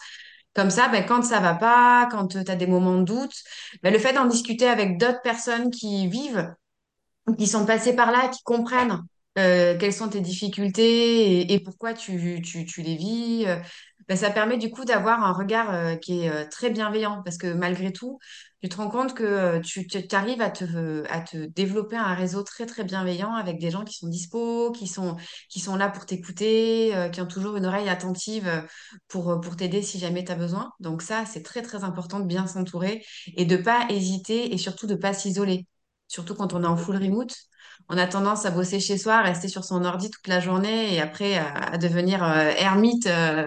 Comme 0.55 0.71
ça, 0.71 0.89
ben, 0.89 1.05
quand 1.05 1.23
ça 1.23 1.41
va 1.41 1.55
pas, 1.55 2.09
quand 2.11 2.29
tu 2.29 2.39
as 2.39 2.57
des 2.57 2.67
moments 2.67 2.99
de 2.99 3.05
doute, 3.05 3.35
ben, 3.83 3.93
le 3.93 3.99
fait 3.99 4.13
d'en 4.13 4.27
discuter 4.27 4.69
avec 4.69 4.99
d'autres 4.99 5.21
personnes 5.23 5.71
qui 5.71 6.07
vivent, 6.07 6.55
qui 7.37 7.47
sont 7.47 7.67
passées 7.67 7.97
par 7.97 8.13
là, 8.13 8.29
qui 8.29 8.43
comprennent 8.45 9.03
euh, 9.39 9.77
quelles 9.79 9.93
sont 9.93 10.09
tes 10.09 10.21
difficultés 10.21 11.53
et, 11.53 11.61
pourquoi 11.61 11.93
tu, 11.93 12.41
tu, 12.43 12.65
tu, 12.65 12.83
les 12.83 12.97
vis. 12.97 13.47
Ben, 14.09 14.17
ça 14.17 14.31
permet 14.31 14.59
du 14.59 14.71
coup 14.71 14.85
d'avoir 14.85 15.25
un 15.25 15.33
regard 15.33 15.73
euh, 15.73 15.97
qui 15.97 16.21
est 16.25 16.49
très 16.51 16.71
bienveillant 16.71 17.23
parce 17.25 17.39
que 17.39 17.53
malgré 17.53 17.93
tout, 17.93 18.19
tu 18.63 18.69
te 18.69 18.77
rends 18.77 18.91
compte 18.91 19.15
que 19.15 19.59
tu, 19.61 19.87
tu 19.87 20.07
arrives 20.13 20.41
à 20.43 20.51
te, 20.51 21.05
à 21.11 21.21
te 21.21 21.47
développer 21.47 21.97
un 21.97 22.15
réseau 22.15 22.43
très 22.43 22.67
très 22.67 22.85
bienveillant 22.85 23.35
avec 23.35 23.59
des 23.59 23.71
gens 23.71 23.85
qui 23.85 23.95
sont 23.95 24.09
dispo, 24.09 24.73
qui 24.73 24.87
sont, 24.87 25.17
qui 25.49 25.61
sont 25.61 25.77
là 25.77 25.89
pour 25.89 26.07
t'écouter, 26.07 26.93
qui 27.13 27.21
ont 27.21 27.27
toujours 27.27 27.57
une 27.57 27.67
oreille 27.67 27.89
attentive 27.89 28.67
pour, 29.09 29.41
pour 29.41 29.57
t'aider 29.57 29.83
si 29.83 29.99
jamais 29.99 30.25
tu 30.25 30.33
as 30.33 30.37
besoin. 30.37 30.73
Donc 30.81 31.03
ça, 31.03 31.25
c'est 31.27 31.43
très 31.43 31.63
très 31.63 31.85
important 31.85 32.21
de 32.21 32.27
bien 32.27 32.47
s'entourer 32.47 33.05
et 33.37 33.45
de 33.45 33.57
pas 33.57 33.87
hésiter 33.91 34.55
et 34.55 34.59
surtout 34.59 34.87
de 34.87 34.95
pas 34.95 35.13
s'isoler. 35.13 35.67
Surtout 36.09 36.35
quand 36.35 36.55
on 36.55 36.63
est 36.63 36.67
en 36.67 36.77
full 36.77 36.97
remote, 36.97 37.35
on 37.89 37.99
a 37.99 38.07
tendance 38.07 38.47
à 38.47 38.51
bosser 38.51 38.81
chez 38.81 38.97
soi, 38.97 39.15
à 39.15 39.23
rester 39.23 39.49
sur 39.49 39.65
son 39.65 39.85
ordi 39.85 40.11
toute 40.11 40.27
la 40.27 40.41
journée 40.41 40.95
et 40.95 41.01
après 41.01 41.37
à, 41.37 41.77
devenir 41.79 42.25
euh, 42.25 42.51
ermite. 42.57 43.07
Euh. 43.07 43.47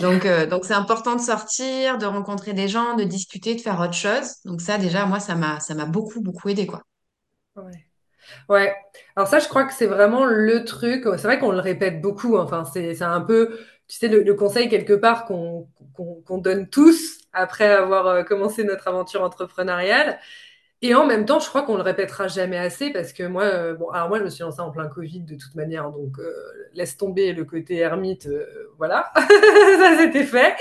donc, 0.00 0.26
euh, 0.26 0.46
donc 0.46 0.64
c'est 0.64 0.74
important 0.74 1.16
de 1.16 1.20
sortir, 1.20 1.98
de 1.98 2.06
rencontrer 2.06 2.52
des 2.52 2.68
gens, 2.68 2.94
de 2.94 3.04
discuter, 3.04 3.54
de 3.54 3.60
faire 3.60 3.80
autre 3.80 3.94
chose. 3.94 4.36
Donc 4.44 4.60
ça, 4.60 4.78
déjà, 4.78 5.06
moi, 5.06 5.20
ça 5.20 5.34
m'a, 5.34 5.60
ça 5.60 5.74
m'a 5.74 5.86
beaucoup, 5.86 6.20
beaucoup 6.20 6.48
aidé, 6.48 6.66
quoi. 6.66 6.82
Ouais. 7.56 7.86
Ouais. 8.48 8.74
Alors 9.16 9.28
ça, 9.28 9.38
je 9.38 9.48
crois 9.48 9.64
que 9.64 9.72
c'est 9.72 9.86
vraiment 9.86 10.24
le 10.24 10.64
truc. 10.64 11.04
C'est 11.04 11.24
vrai 11.24 11.38
qu'on 11.38 11.52
le 11.52 11.60
répète 11.60 12.00
beaucoup. 12.00 12.36
Enfin, 12.36 12.64
c'est, 12.64 13.00
un 13.02 13.20
peu, 13.20 13.58
tu 13.88 13.98
sais, 13.98 14.08
le, 14.08 14.34
conseil 14.34 14.68
quelque 14.68 14.94
part 14.94 15.24
qu'on, 15.26 15.68
qu'on 15.94 16.38
donne 16.38 16.68
tous 16.68 17.18
après 17.32 17.70
avoir 17.70 18.24
commencé 18.24 18.64
notre 18.64 18.88
aventure 18.88 19.22
entrepreneuriale. 19.22 20.18
Et 20.84 20.94
en 20.94 21.06
même 21.06 21.24
temps, 21.24 21.40
je 21.40 21.48
crois 21.48 21.62
qu'on 21.62 21.76
le 21.76 21.82
répétera 21.82 22.28
jamais 22.28 22.58
assez 22.58 22.90
parce 22.90 23.14
que 23.14 23.22
moi, 23.22 23.44
euh, 23.44 23.74
bon, 23.74 23.88
alors 23.88 24.10
moi, 24.10 24.18
je 24.18 24.24
me 24.24 24.28
suis 24.28 24.42
lancée 24.42 24.60
en 24.60 24.70
plein 24.70 24.86
Covid 24.86 25.20
de 25.20 25.34
toute 25.34 25.54
manière, 25.54 25.90
donc 25.90 26.18
euh, 26.18 26.30
laisse 26.74 26.98
tomber 26.98 27.32
le 27.32 27.46
côté 27.46 27.78
ermite, 27.78 28.26
euh, 28.26 28.44
voilà, 28.76 29.10
ça 29.16 29.96
c'était 29.96 30.24
fait. 30.24 30.54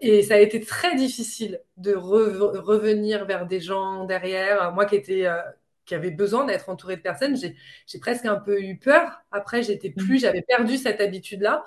et 0.00 0.24
ça 0.24 0.34
a 0.34 0.38
été 0.38 0.60
très 0.60 0.96
difficile 0.96 1.60
de 1.76 1.94
revenir 1.94 3.24
vers 3.24 3.46
des 3.46 3.60
gens 3.60 4.04
derrière. 4.04 4.72
Moi 4.72 4.84
qui 4.84 4.96
étais 4.96 5.28
qui 5.84 5.94
avait 5.94 6.10
besoin 6.10 6.44
d'être 6.44 6.68
entourée 6.68 6.96
de 6.96 7.00
personnes. 7.00 7.36
J'ai 7.36 7.98
presque 8.00 8.26
un 8.26 8.36
peu 8.36 8.60
eu 8.60 8.78
peur. 8.78 9.22
Après, 9.32 9.62
j'étais 9.62 9.90
plus, 9.90 10.16
mm. 10.16 10.20
j'avais 10.20 10.42
perdu 10.42 10.76
cette 10.76 11.00
habitude-là. 11.00 11.64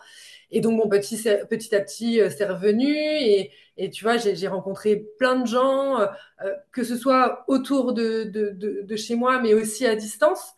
Et 0.54 0.62
donc, 0.62 0.90
petit, 0.90 1.18
petit 1.50 1.76
à 1.76 1.82
petit, 1.82 2.22
euh, 2.22 2.30
c'est 2.30 2.46
revenu. 2.46 2.96
Et, 2.96 3.52
et, 3.78 3.90
tu 3.90 4.04
vois, 4.04 4.18
j'ai 4.18 4.48
rencontré 4.48 5.04
plein 5.18 5.36
de 5.36 5.48
gens, 5.48 6.00
euh, 6.00 6.06
euh, 6.46 6.54
que 6.72 6.84
ce 6.84 6.96
soit 6.96 7.44
autour 7.48 7.94
de, 7.94 8.24
de, 8.24 8.52
de, 8.84 8.96
chez 8.96 9.16
moi, 9.16 9.42
mais 9.42 9.56
aussi 9.56 9.88
à 9.88 9.96
distance. 9.96 10.54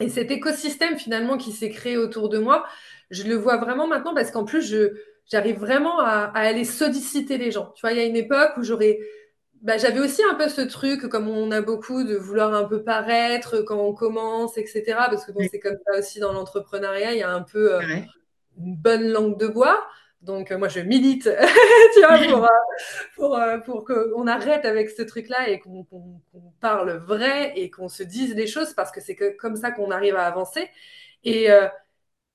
Et 0.00 0.10
cet 0.10 0.30
écosystème, 0.30 0.98
finalement, 0.98 1.38
qui 1.38 1.52
s'est 1.52 1.70
créé 1.70 1.96
autour 1.96 2.28
de 2.28 2.38
moi, 2.38 2.66
je 3.10 3.24
le 3.24 3.34
vois 3.34 3.56
vraiment 3.56 3.86
maintenant 3.86 4.14
parce 4.14 4.30
qu'en 4.30 4.44
plus, 4.44 4.74
j'arrive 5.30 5.58
vraiment 5.58 5.98
à, 6.00 6.30
à, 6.34 6.40
aller 6.40 6.64
solliciter 6.64 7.38
les 7.38 7.50
gens. 7.50 7.72
Tu 7.74 7.80
vois, 7.80 7.92
il 7.92 7.98
y 7.98 8.00
a 8.02 8.04
une 8.04 8.16
époque 8.16 8.52
où 8.58 8.62
j'aurais 8.62 8.98
bah, 9.62 9.78
j'avais 9.78 10.00
aussi 10.00 10.22
un 10.24 10.34
peu 10.34 10.48
ce 10.48 10.60
truc, 10.60 11.08
comme 11.08 11.28
on 11.28 11.52
a 11.52 11.60
beaucoup, 11.60 12.02
de 12.02 12.16
vouloir 12.16 12.52
un 12.52 12.64
peu 12.64 12.82
paraître 12.82 13.62
quand 13.62 13.78
on 13.78 13.94
commence, 13.94 14.58
etc. 14.58 14.82
Parce 15.08 15.24
que 15.24 15.30
bon, 15.30 15.46
c'est 15.50 15.60
comme 15.60 15.76
ça 15.86 15.98
aussi 15.98 16.18
dans 16.18 16.32
l'entrepreneuriat, 16.32 17.12
il 17.12 17.18
y 17.18 17.22
a 17.22 17.32
un 17.32 17.42
peu 17.42 17.76
euh, 17.76 17.80
une 18.58 18.76
bonne 18.76 19.08
langue 19.08 19.38
de 19.38 19.46
bois. 19.46 19.84
Donc 20.20 20.52
euh, 20.52 20.58
moi, 20.58 20.68
je 20.68 20.80
milite, 20.80 21.28
tu 21.94 22.00
vois, 22.00 22.48
pour, 23.16 23.36
euh, 23.36 23.58
pour, 23.58 23.84
pour 23.84 23.84
qu'on 23.84 24.26
arrête 24.26 24.64
avec 24.64 24.90
ce 24.90 25.02
truc-là 25.02 25.48
et 25.48 25.58
qu'on 25.58 25.86
parle 26.60 26.92
vrai 26.98 27.52
et 27.56 27.70
qu'on 27.70 27.88
se 27.88 28.02
dise 28.02 28.34
les 28.34 28.46
choses 28.46 28.72
parce 28.74 28.92
que 28.92 29.00
c'est 29.00 29.16
comme 29.36 29.56
ça 29.56 29.72
qu'on 29.72 29.90
arrive 29.90 30.16
à 30.16 30.26
avancer. 30.26 30.68
Et, 31.24 31.48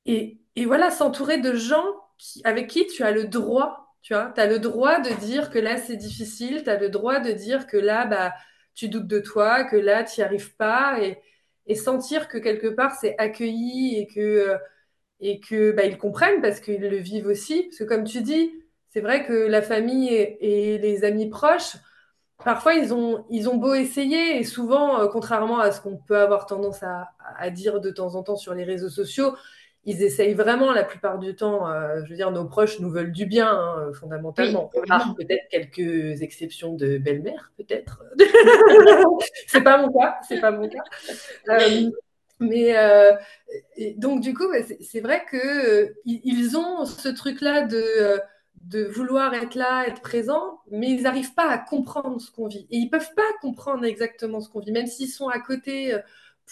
et, 0.05 0.37
et 0.55 0.65
voilà, 0.65 0.91
s'entourer 0.91 1.37
de 1.39 1.53
gens 1.53 1.85
avec 2.43 2.67
qui 2.67 2.87
tu 2.87 3.03
as 3.03 3.11
le 3.11 3.25
droit 3.25 3.87
tu 4.07 4.13
vois, 4.13 4.31
tu 4.33 4.39
as 4.39 4.47
le 4.47 4.59
droit 4.59 5.01
de 5.01 5.09
dire 5.19 5.49
que 5.49 5.59
là, 5.59 5.75
c'est 5.75 5.97
difficile, 5.97 6.63
tu 6.63 6.69
as 6.69 6.77
le 6.77 6.87
droit 6.87 7.19
de 7.19 7.31
dire 7.33 7.67
que 7.67 7.75
là, 7.75 8.05
bah, 8.05 8.33
tu 8.73 8.87
doutes 8.87 9.07
de 9.07 9.19
toi, 9.19 9.65
que 9.65 9.75
là, 9.75 10.05
tu 10.05 10.21
n'y 10.21 10.23
arrives 10.23 10.55
pas, 10.55 10.99
et, 11.01 11.17
et, 11.65 11.75
sentir 11.75 12.29
que 12.29 12.37
quelque 12.37 12.67
part, 12.67 12.95
c'est 12.95 13.15
accueilli 13.17 13.97
et 13.97 14.07
que, 14.07 14.21
euh, 14.21 14.57
et 15.19 15.39
que 15.39 15.71
bah, 15.71 15.85
ils 15.85 15.97
comprennent 15.97 16.41
parce 16.41 16.59
qu'ils 16.59 16.81
le 16.81 16.97
vivent 16.97 17.27
aussi. 17.27 17.63
Parce 17.63 17.77
que 17.79 17.83
comme 17.83 18.03
tu 18.03 18.21
dis, 18.21 18.51
c'est 18.89 19.01
vrai 19.01 19.25
que 19.25 19.33
la 19.33 19.61
famille 19.61 20.09
et, 20.13 20.77
les 20.77 21.03
amis 21.03 21.29
proches, 21.29 21.77
parfois, 22.43 22.73
ils 22.75 22.93
ont, 22.93 23.25
ils 23.29 23.49
ont 23.49 23.57
beau 23.57 23.73
essayer, 23.73 24.39
et 24.39 24.43
souvent, 24.43 24.99
euh, 24.99 25.07
contrairement 25.07 25.59
à 25.59 25.71
ce 25.71 25.81
qu'on 25.81 25.97
peut 25.97 26.17
avoir 26.17 26.45
tendance 26.45 26.83
à, 26.83 27.09
à, 27.37 27.49
dire 27.49 27.79
de 27.81 27.89
temps 27.89 28.15
en 28.15 28.23
temps 28.23 28.35
sur 28.37 28.53
les 28.53 28.63
réseaux 28.63 28.89
sociaux, 28.89 29.35
ils 29.87 30.03
essayent 30.03 30.33
vraiment 30.33 30.73
la 30.73 30.83
plupart 30.83 31.17
du 31.17 31.33
temps. 31.33 31.69
Euh, 31.69 32.01
je 32.03 32.09
veux 32.09 32.15
dire, 32.17 32.29
nos 32.31 32.45
proches 32.45 32.79
nous 32.81 32.89
veulent 32.89 33.13
du 33.13 33.25
bien, 33.25 33.49
hein, 33.49 33.91
fondamentalement. 33.93 34.69
peut-être 35.17 35.47
quelques 35.49 36.21
exceptions 36.21 36.73
de 36.73 36.97
belle-mère, 36.97 37.51
peut-être. 37.55 38.03
c'est 39.47 39.61
pas 39.61 39.77
mon 39.77 39.89
cas, 39.91 40.17
c'est 40.27 40.41
pas 40.41 40.51
mon 40.51 40.67
cas. 40.67 40.83
Euh, 41.49 41.89
mais 42.39 42.77
euh, 42.77 43.13
donc 43.97 44.21
du 44.21 44.33
coup, 44.33 44.45
c'est 44.81 45.01
vrai 45.01 45.25
que 45.29 45.93
ils 46.05 46.57
ont 46.57 46.85
ce 46.85 47.09
truc-là 47.09 47.63
de 47.63 48.19
de 48.61 48.83
vouloir 48.83 49.33
être 49.33 49.55
là, 49.55 49.87
être 49.87 50.01
présent, 50.01 50.59
mais 50.71 50.89
ils 50.89 51.03
n'arrivent 51.03 51.33
pas 51.33 51.49
à 51.49 51.57
comprendre 51.57 52.19
ce 52.19 52.31
qu'on 52.31 52.47
vit. 52.47 52.67
Et 52.69 52.77
ils 52.77 52.89
peuvent 52.89 53.13
pas 53.15 53.21
comprendre 53.41 53.85
exactement 53.85 54.41
ce 54.41 54.49
qu'on 54.49 54.59
vit, 54.59 54.71
même 54.71 54.87
s'ils 54.87 55.09
sont 55.09 55.29
à 55.29 55.39
côté 55.39 55.97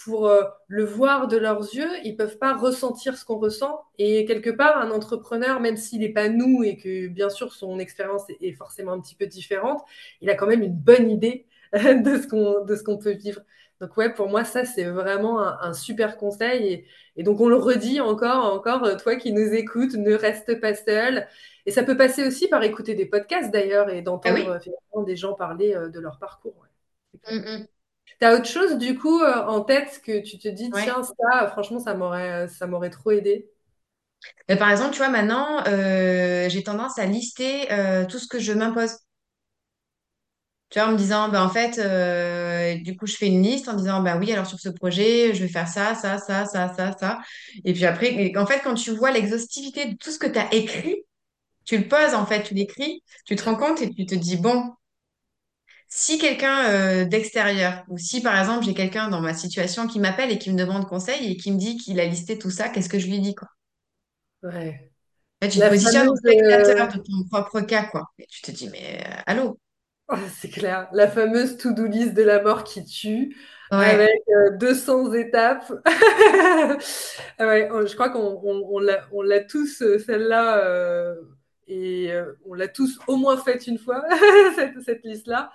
pour 0.04 0.28
euh, 0.28 0.43
le 0.67 0.84
voir 0.84 1.28
de 1.28 1.38
leurs 1.38 1.62
yeux, 1.74 1.89
ils 2.04 2.15
peuvent 2.17 2.38
pas 2.38 2.54
ressentir 2.54 3.17
ce 3.17 3.24
qu'on 3.26 3.39
ressent. 3.39 3.82
Et 3.98 4.26
quelque 4.26 4.50
part, 4.50 4.78
un 4.78 4.91
entrepreneur, 4.91 5.60
même 5.62 5.78
s'il 5.78 6.02
n'est 6.02 6.10
pas 6.10 6.28
nous 6.28 6.63
et 6.63 6.78
que 6.78 7.08
bien 7.08 7.30
sûr 7.30 7.54
son 7.54 7.80
expérience 7.80 8.24
est 8.41 8.52
forcément 8.54 8.91
un 8.91 9.00
petit 9.00 9.15
peu 9.15 9.26
différente, 9.26 9.82
il 10.21 10.30
a 10.30 10.36
quand 10.36 10.48
même 10.48 10.63
une 10.63 10.76
bonne 10.76 11.10
idée 11.10 11.48
de 11.74 12.17
ce 12.17 12.84
qu'on 12.84 12.98
peut 12.98 13.12
vivre. 13.12 13.41
Donc 13.82 13.96
ouais, 13.98 14.14
pour 14.14 14.30
moi 14.30 14.44
ça 14.46 14.66
c'est 14.66 14.86
vraiment 14.86 15.40
un, 15.40 15.74
super 15.74 16.18
conseil 16.18 16.86
et, 17.16 17.24
donc 17.24 17.40
on 17.40 17.48
le 17.48 17.56
redit 17.56 18.00
encore, 18.02 18.54
encore, 18.54 18.84
euh, 18.84 18.96
toi 18.96 19.16
qui 19.16 19.34
nous 19.34 19.54
écoutes, 19.54 19.94
ne 19.94 20.14
reste 20.14 20.60
pas 20.60 20.74
seul. 20.74 21.28
Et 21.66 21.72
ça 21.72 21.84
peut 21.84 21.98
passer 21.98 22.26
aussi 22.26 22.48
par 22.48 22.64
écouter 22.64 22.94
des 22.94 23.06
podcasts 23.06 23.52
d'ailleurs 23.52 23.90
et 23.90 24.02
d'entendre 24.02 24.60
ah 24.60 25.04
des 25.06 25.16
gens 25.16 25.34
parler 25.34 25.76
euh, 25.76 25.90
de 25.90 26.00
leur 26.00 26.20
parcours. 26.20 26.66
Tu 28.20 28.26
as 28.26 28.36
autre 28.36 28.46
chose 28.46 28.78
du 28.78 28.98
coup 28.98 29.22
euh, 29.22 29.44
en 29.46 29.62
tête 29.62 30.02
que 30.04 30.22
tu 30.22 30.38
te 30.38 30.48
dis, 30.48 30.70
tiens, 30.72 31.02
ça, 31.04 31.48
franchement, 31.48 31.80
ça 31.80 31.96
m'aurait, 31.96 32.48
ça 32.48 32.68
m'aurait 32.68 32.90
trop 32.90 33.12
aidé? 33.12 33.50
Mais 34.48 34.56
par 34.56 34.70
exemple, 34.70 34.92
tu 34.92 35.00
vois, 35.00 35.10
maintenant, 35.10 35.64
euh, 35.68 36.48
j'ai 36.50 36.64
tendance 36.64 36.98
à 37.00 37.06
lister 37.06 37.72
euh, 37.72 38.06
tout 38.06 38.20
ce 38.20 38.28
que 38.28 38.40
je 38.40 38.54
m'impose. 38.54 38.98
Tu 40.69 40.80
vois, 40.80 40.89
en 40.89 40.91
me 40.93 40.97
disant, 40.97 41.30
bah, 41.30 41.43
en 41.43 41.49
fait, 41.49 41.80
du 42.84 42.97
coup, 42.97 43.06
je 43.08 43.15
fais 43.15 43.28
une 43.28 43.43
liste 43.43 43.67
en 43.69 43.73
disant, 43.75 44.01
bah 44.01 44.17
oui, 44.17 44.32
alors 44.32 44.45
sur 44.47 44.60
ce 44.60 44.69
projet, 44.69 45.34
je 45.34 45.41
vais 45.43 45.47
faire 45.49 45.67
ça, 45.67 45.95
ça, 45.95 46.17
ça, 46.17 46.45
ça, 46.45 46.73
ça, 46.75 46.91
ça. 46.99 47.19
Et 47.63 47.73
puis 47.73 47.86
après, 47.86 48.34
en 48.38 48.45
fait, 48.45 48.62
quand 48.63 48.73
tu 48.75 48.91
vois 48.91 49.12
l'exhaustivité 49.12 49.86
de 49.86 49.95
tout 49.97 50.12
ce 50.12 50.19
que 50.19 50.28
tu 50.28 50.39
as 50.39 50.54
écrit, 50.54 50.95
tu 51.65 51.78
le 51.78 51.88
poses, 51.88 52.15
en 52.15 52.25
fait, 52.25 52.43
tu 52.43 52.54
l'écris, 52.56 53.04
tu 53.25 53.36
te 53.38 53.43
rends 53.45 53.56
compte 53.58 53.82
et 53.82 53.91
tu 53.93 54.06
te 54.06 54.15
dis, 54.15 54.38
bon, 54.38 54.73
si 55.89 56.17
quelqu'un 56.19 56.69
euh, 56.69 57.06
d'extérieur, 57.06 57.84
ou 57.88 57.97
si 57.97 58.21
par 58.21 58.38
exemple 58.38 58.63
j'ai 58.65 58.73
quelqu'un 58.75 59.10
dans 59.10 59.19
ma 59.21 59.34
situation 59.34 59.88
qui 59.88 59.99
m'appelle 59.99 60.32
et 60.32 60.38
qui 60.39 60.51
me 60.51 60.58
demande 60.58 60.86
conseil 60.88 61.32
et 61.32 61.38
qui 61.38 61.51
me 61.51 61.58
dit 61.58 61.78
qu'il 61.78 61.99
a 61.99 62.06
listé 62.06 62.38
tout 62.38 62.49
ça, 62.51 62.69
qu'est-ce 62.69 62.89
que 62.89 62.99
je 62.99 63.08
lui 63.08 63.19
dis 63.19 63.34
quoi? 63.36 63.47
Ouais. 64.43 64.91
tu 65.41 65.62
te 65.62 65.67
positionnes 65.67 66.10
en 66.10 66.15
spectateur 66.15 66.88
de 66.89 66.97
ton 66.99 67.23
propre 67.30 67.62
cas, 67.62 67.86
quoi. 67.86 68.04
Et 68.19 68.28
tu 68.28 68.41
te 68.41 68.51
dis, 68.51 68.69
mais 68.69 69.01
euh, 69.08 69.21
allô? 69.28 69.60
Oh, 70.10 70.15
C'est 70.38 70.50
clair. 70.50 70.88
La 70.94 71.08
fameuse 71.08 71.58
to-do 71.58 71.86
list 71.86 72.13
de 72.13 72.24
la 72.24 72.41
mort 72.41 72.63
qui 72.63 72.84
tue, 72.86 73.36
avec 73.72 74.22
200 74.60 75.08
euh, 75.08 75.13
étapes. 75.13 75.72
ouais, 77.39 77.70
je 77.70 77.94
crois 77.94 78.10
qu'on 78.10 78.39
on, 78.44 79.22
l'a 79.22 79.39
tous, 79.41 79.84
celle-là, 80.06 81.15
et 81.68 82.12
on 82.46 82.54
l'a 82.54 82.68
tous 82.68 83.00
au 83.08 83.15
moins 83.18 83.38
faite 83.38 83.68
une 83.68 83.80
fois, 83.80 84.04
cette, 84.56 84.82
cette 84.82 85.04
liste-là. 85.04 85.52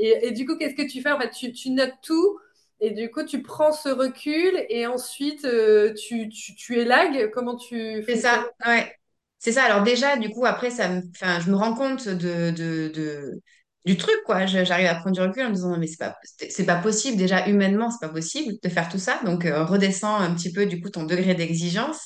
Et, 0.00 0.30
du 0.32 0.46
coup, 0.46 0.56
qu'est-ce 0.56 0.74
que 0.74 0.88
tu 0.90 1.02
fais? 1.02 1.12
En 1.12 1.20
fait, 1.20 1.30
tu, 1.30 1.70
notes 1.70 1.94
tout. 2.02 2.38
Et 2.80 2.92
du 2.92 3.10
coup, 3.10 3.22
tu 3.22 3.42
prends 3.42 3.72
ce 3.72 3.90
recul 3.90 4.64
et 4.70 4.86
ensuite 4.86 5.44
euh, 5.44 5.92
tu, 5.92 6.30
tu, 6.30 6.54
tu 6.54 6.78
élagues. 6.78 7.30
Comment 7.30 7.56
tu 7.56 8.02
fais 8.04 8.16
ça 8.16 8.48
Ouais. 8.66 8.96
C'est 9.38 9.52
ça. 9.52 9.64
Alors 9.64 9.82
déjà, 9.82 10.16
du 10.16 10.30
coup, 10.30 10.46
après, 10.46 10.70
ça 10.70 10.88
me, 10.88 11.02
je 11.12 11.50
me 11.50 11.56
rends 11.56 11.74
compte 11.74 12.08
de, 12.08 12.50
de, 12.50 12.88
de 12.88 13.42
du 13.86 13.96
truc, 13.96 14.16
quoi. 14.26 14.46
J'arrive 14.46 14.86
à 14.86 14.94
prendre 14.94 15.12
du 15.12 15.20
recul 15.20 15.42
en 15.44 15.48
me 15.48 15.54
disant, 15.54 15.70
non, 15.70 15.78
mais 15.78 15.86
c'est 15.86 15.98
pas, 15.98 16.16
c'est 16.24 16.66
pas 16.66 16.76
possible. 16.76 17.16
Déjà, 17.16 17.48
humainement, 17.48 17.90
c'est 17.90 18.06
pas 18.06 18.12
possible 18.12 18.54
de 18.62 18.68
faire 18.68 18.88
tout 18.88 18.98
ça. 18.98 19.20
Donc, 19.24 19.46
euh, 19.46 19.64
redescends 19.64 20.16
un 20.16 20.34
petit 20.34 20.52
peu, 20.52 20.66
du 20.66 20.80
coup, 20.80 20.90
ton 20.90 21.04
degré 21.04 21.34
d'exigence. 21.34 22.00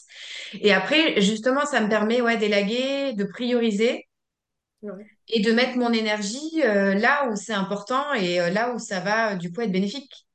Et 0.55 0.73
après, 0.73 1.21
justement, 1.21 1.67
ça 1.67 1.81
me 1.81 1.89
permet, 1.89 2.21
ouais, 2.21 2.37
d'élaguer, 2.37 3.13
de 3.15 3.25
prioriser 3.25 4.07
et 5.29 5.41
de 5.41 5.53
mettre 5.53 5.77
mon 5.79 5.93
énergie 5.93 6.63
euh, 6.63 6.95
là 6.95 7.29
où 7.29 7.37
c'est 7.37 7.53
important 7.55 8.13
et 8.15 8.41
euh, 8.41 8.51
là 8.51 8.75
où 8.75 8.79
ça 8.79 9.01
va 9.01 9.35
du 9.37 9.53
coup 9.53 9.61
être 9.63 9.73
bénéfique. 9.73 10.27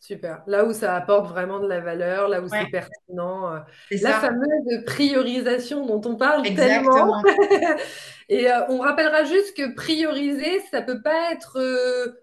Super. 0.00 0.42
Là 0.46 0.64
où 0.64 0.72
ça 0.72 0.94
apporte 0.94 1.28
vraiment 1.28 1.58
de 1.58 1.66
la 1.66 1.80
valeur, 1.80 2.28
là 2.28 2.40
où 2.40 2.48
c'est 2.48 2.70
pertinent. 2.70 3.62
la 3.90 4.12
fameuse 4.12 4.84
priorisation 4.86 5.84
dont 5.86 6.00
on 6.04 6.16
parle 6.16 6.42
tellement. 6.54 7.20
et 8.28 8.48
on 8.68 8.78
rappellera 8.78 9.24
juste 9.24 9.56
que 9.56 9.74
prioriser, 9.74 10.60
ça 10.70 10.82
peut 10.82 11.02
pas 11.02 11.32
être 11.32 11.58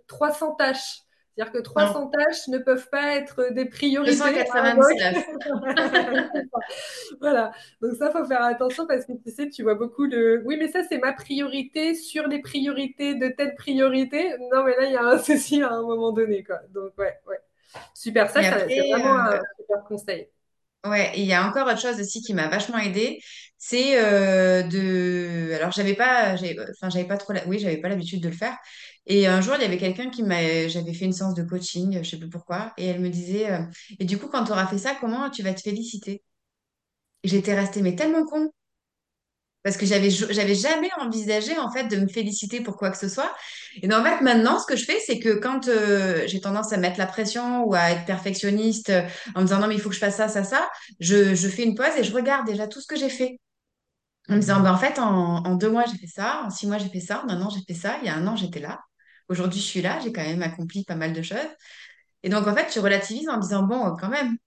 300 0.07 0.55
tâches. 0.55 1.05
C'est-à-dire 1.35 1.51
que 1.51 1.59
300 1.59 2.11
tâches 2.11 2.47
ne 2.47 2.59
peuvent 2.59 2.87
pas 2.89 3.15
être 3.17 3.51
des 3.53 3.65
priorités. 3.65 4.15
299. 4.15 5.25
voilà. 7.19 7.51
Donc 7.81 7.95
ça, 7.95 8.09
faut 8.09 8.23
faire 8.23 8.43
attention 8.43 8.87
parce 8.87 9.05
que 9.05 9.11
tu 9.11 9.31
sais, 9.31 9.49
tu 9.49 9.63
vois 9.63 9.75
beaucoup 9.75 10.07
de... 10.07 10.41
Oui, 10.45 10.55
mais 10.57 10.69
ça, 10.69 10.83
c'est 10.87 10.97
ma 10.97 11.11
priorité 11.11 11.93
sur 11.93 12.27
les 12.27 12.39
priorités 12.39 13.15
de 13.15 13.27
telle 13.27 13.53
priorité. 13.55 14.29
Non, 14.53 14.63
mais 14.63 14.77
là, 14.77 14.85
il 14.85 14.93
y 14.93 14.95
a 14.95 15.03
un 15.03 15.17
souci 15.23 15.61
à 15.61 15.71
un 15.71 15.81
moment 15.81 16.13
donné. 16.13 16.41
Quoi. 16.41 16.61
Donc, 16.73 16.97
ouais, 16.97 17.19
ouais. 17.27 17.39
Super. 17.93 18.29
Ça, 18.29 18.43
c'est 18.43 18.81
vraiment 18.89 19.17
un 19.19 19.33
euh, 19.33 19.39
super 19.59 19.83
conseil. 19.87 20.27
Ouais, 20.85 21.11
il 21.17 21.25
y 21.25 21.33
a 21.33 21.47
encore 21.47 21.65
autre 21.67 21.79
chose 21.81 21.99
aussi 21.99 22.21
qui 22.21 22.35
m'a 22.35 22.47
vachement 22.47 22.77
aidée, 22.77 23.19
c'est 23.57 23.97
euh, 23.97 24.61
de. 24.61 25.53
Alors, 25.55 25.71
j'avais 25.71 25.95
pas, 25.95 26.35
enfin, 26.35 26.89
j'avais 26.89 27.07
pas 27.07 27.17
trop, 27.17 27.33
oui, 27.47 27.57
j'avais 27.57 27.77
pas 27.81 27.89
l'habitude 27.89 28.21
de 28.21 28.29
le 28.29 28.35
faire, 28.35 28.55
et 29.07 29.25
un 29.25 29.41
jour, 29.41 29.55
il 29.55 29.63
y 29.63 29.65
avait 29.65 29.79
quelqu'un 29.79 30.11
qui 30.11 30.21
m'a, 30.21 30.67
j'avais 30.67 30.93
fait 30.93 31.05
une 31.05 31.13
séance 31.13 31.33
de 31.33 31.41
coaching, 31.41 32.03
je 32.03 32.07
sais 32.11 32.19
plus 32.19 32.29
pourquoi, 32.29 32.71
et 32.77 32.85
elle 32.85 33.01
me 33.01 33.09
disait, 33.09 33.51
euh, 33.51 33.61
et 33.99 34.05
du 34.05 34.19
coup, 34.19 34.27
quand 34.27 34.43
tu 34.43 34.51
auras 34.51 34.67
fait 34.67 34.77
ça, 34.77 34.95
comment 35.01 35.29
tu 35.31 35.41
vas 35.41 35.55
te 35.55 35.61
féliciter? 35.61 36.21
Et 37.23 37.27
j'étais 37.27 37.53
restée, 37.55 37.81
mais 37.81 37.95
tellement 37.97 38.25
con. 38.25 38.51
Parce 39.65 39.77
que 39.77 39.87
j'avais, 39.87 40.11
j'avais 40.11 40.55
jamais 40.55 40.91
envisagé, 41.01 41.59
en 41.59 41.71
fait, 41.71 41.85
de 41.89 41.97
me 41.97 42.07
féliciter 42.07 42.61
pour 42.61 42.77
quoi 42.77 42.91
que 42.91 42.99
ce 42.99 43.09
soit. 43.09 43.35
Et 43.83 43.89
donc, 43.89 44.01
en 44.01 44.05
fait, 44.05 44.21
maintenant, 44.21 44.59
ce 44.59 44.67
que 44.67 44.77
je 44.77 44.85
fais, 44.85 44.99
c'est 45.05 45.19
que 45.19 45.35
quand 45.35 45.67
euh, 45.69 46.23
j'ai 46.27 46.41
tendance 46.41 46.73
à 46.73 46.77
mettre 46.77 46.99
la 46.99 47.07
pression 47.07 47.65
ou 47.65 47.75
à 47.75 47.91
être 47.91 48.05
perfectionniste 48.05 48.91
euh, 48.91 49.03
en 49.35 49.41
me 49.41 49.47
disant, 49.47 49.59
non, 49.59 49.67
mais 49.67 49.75
il 49.75 49.81
faut 49.81 49.89
que 49.89 49.95
je 49.95 50.01
fasse 50.01 50.17
ça, 50.17 50.29
ça, 50.29 50.45
ça, 50.45 50.69
je, 51.01 51.35
je 51.35 51.49
fais 51.49 51.65
une 51.65 51.75
pause 51.75 51.97
et 51.97 52.05
je 52.05 52.13
regarde 52.13 52.47
déjà 52.47 52.67
tout 52.69 52.81
ce 52.81 52.87
que 52.87 52.97
j'ai 52.97 53.09
fait. 53.09 53.39
En 54.29 54.35
me 54.35 54.39
disant, 54.41 54.61
ben, 54.61 54.73
en 54.73 54.77
fait, 54.77 54.99
en, 54.99 55.45
en 55.45 55.55
deux 55.55 55.69
mois, 55.71 55.85
j'ai 55.91 55.97
fait 55.97 56.07
ça, 56.07 56.43
en 56.45 56.49
six 56.51 56.67
mois, 56.67 56.77
j'ai 56.79 56.89
fait 56.89 56.99
ça, 57.01 57.23
en 57.25 57.29
un 57.29 57.41
an, 57.41 57.49
j'ai 57.49 57.61
fait 57.67 57.79
ça, 57.79 57.97
il 58.01 58.07
y 58.07 58.09
a 58.09 58.15
un 58.15 58.27
an, 58.27 58.35
j'étais 58.35 58.59
là. 58.59 58.81
Aujourd'hui, 59.29 59.59
je 59.61 59.65
suis 59.65 59.81
là, 59.81 59.99
j'ai 60.03 60.13
quand 60.13 60.23
même 60.23 60.43
accompli 60.43 60.83
pas 60.85 60.95
mal 60.95 61.13
de 61.13 61.21
choses. 61.23 61.37
Et 62.23 62.29
donc, 62.29 62.47
en 62.47 62.55
fait, 62.55 62.67
tu 62.69 62.79
relativises 62.79 63.29
en 63.29 63.37
disant, 63.39 63.63
bon, 63.63 63.95
quand 63.99 64.09
même, 64.09 64.37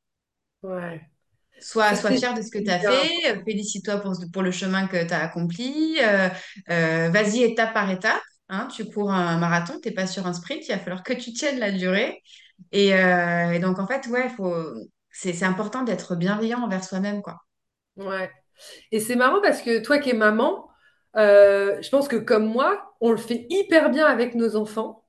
Ouais. 0.63 1.11
Sois, 1.61 1.95
sois 1.95 2.13
fier 2.13 2.35
de 2.35 2.43
ce 2.43 2.51
que 2.51 2.59
tu 2.59 2.71
as 2.71 2.79
fait, 2.79 3.33
euh, 3.33 3.43
félicite-toi 3.45 3.99
pour, 3.99 4.15
pour 4.33 4.43
le 4.43 4.51
chemin 4.51 4.87
que 4.87 5.07
tu 5.07 5.13
as 5.15 5.23
accompli, 5.23 5.99
euh, 6.03 6.29
euh, 6.71 7.11
vas-y 7.11 7.43
étape 7.43 7.75
par 7.75 7.91
étape. 7.91 8.21
Hein, 8.51 8.69
tu 8.75 8.87
cours 8.87 9.13
un 9.13 9.37
marathon, 9.37 9.79
tu 9.83 9.89
n'es 9.89 9.95
pas 9.95 10.07
sur 10.07 10.27
un 10.27 10.33
sprint, 10.33 10.67
il 10.67 10.73
va 10.73 10.79
falloir 10.79 11.03
que 11.03 11.13
tu 11.13 11.33
tiennes 11.33 11.59
la 11.59 11.71
durée. 11.71 12.23
Et, 12.73 12.95
euh, 12.95 13.53
et 13.53 13.59
donc, 13.59 13.79
en 13.79 13.87
fait, 13.87 14.07
ouais, 14.07 14.29
faut, 14.31 14.55
c'est, 15.11 15.35
c'est 15.35 15.45
important 15.45 15.83
d'être 15.83 16.17
bienveillant 16.17 16.63
envers 16.63 16.83
soi-même, 16.83 17.21
quoi. 17.21 17.37
Ouais. 17.97 18.31
Et 18.91 19.01
c'est 19.01 19.17
marrant 19.17 19.41
parce 19.43 19.61
que 19.61 19.81
toi 19.81 19.99
qui 19.99 20.11
es 20.11 20.15
maman, 20.15 20.69
je 21.15 21.89
pense 21.91 22.09
que 22.09 22.17
comme 22.17 22.47
moi, 22.47 22.95
on 23.01 23.11
le 23.11 23.19
fait 23.19 23.47
hyper 23.51 23.91
bien 23.91 24.07
avec 24.07 24.35
nos 24.35 24.57
enfants. 24.57 25.05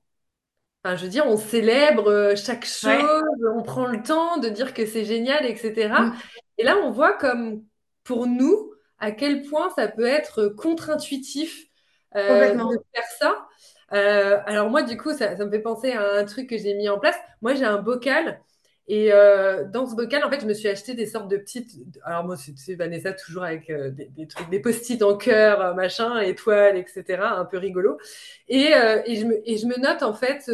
Enfin, 0.84 0.96
je 0.96 1.04
veux 1.04 1.10
dire, 1.10 1.26
on 1.28 1.38
célèbre 1.38 2.08
euh, 2.10 2.36
chaque 2.36 2.66
Ouais. 2.84 3.00
chose, 3.00 3.24
on 3.56 3.64
prend 3.64 3.86
le 3.86 4.02
temps 4.02 4.38
de 4.38 4.48
dire 4.50 4.74
que 4.74 4.86
c'est 4.86 5.06
génial, 5.06 5.46
etc. 5.46 5.90
Mm. 5.90 6.14
Et 6.58 6.64
là, 6.64 6.78
on 6.84 6.92
voit 6.92 7.14
comme 7.18 7.64
pour 8.04 8.28
nous, 8.28 8.72
à 8.98 9.12
quel 9.12 9.42
point 9.44 9.70
ça 9.76 9.88
peut 9.88 10.06
être 10.06 10.48
contre-intuitif 10.48 11.66
euh, 12.16 12.54
de 12.54 12.78
faire 12.94 13.06
ça. 13.20 13.48
Euh, 13.94 14.40
alors 14.46 14.70
moi, 14.70 14.84
du 14.84 14.98
coup, 14.98 15.12
ça, 15.14 15.36
ça 15.38 15.46
me 15.46 15.52
fait 15.52 15.60
penser 15.62 15.92
à 15.94 16.14
un 16.20 16.26
truc 16.26 16.50
que 16.50 16.58
j'ai 16.58 16.74
mis 16.76 16.90
en 16.90 17.00
place. 17.00 17.18
Moi, 17.42 17.56
j'ai 17.56 17.66
un 17.66 17.78
bocal. 17.82 18.42
Et 18.92 19.14
euh, 19.14 19.66
dans 19.66 19.86
ce 19.86 19.96
bocal, 19.96 20.24
en 20.24 20.32
fait, 20.32 20.42
je 20.42 20.48
me 20.48 20.54
suis 20.56 20.68
acheté 20.68 20.96
des 20.96 21.06
sortes 21.06 21.28
de 21.30 21.38
petites. 21.38 21.74
Alors 22.04 22.26
moi, 22.26 22.36
c'est 22.38 22.74
Vanessa 22.74 23.14
toujours 23.14 23.44
avec 23.44 23.70
euh, 23.70 23.92
des, 23.92 24.28
trucs, 24.28 24.50
des 24.50 24.60
post-it 24.60 25.04
en 25.04 25.16
cœur, 25.16 25.62
euh, 25.62 25.74
machin, 25.76 26.20
étoiles, 26.22 26.76
etc. 26.76 27.22
Un 27.22 27.46
peu 27.46 27.60
rigolo. 27.60 28.00
Et, 28.48 28.72
et, 29.06 29.16
je 29.16 29.26
me, 29.28 29.48
et 29.48 29.58
je 29.58 29.68
me 29.68 29.80
note 29.80 30.02
en 30.02 30.16
fait 30.16 30.50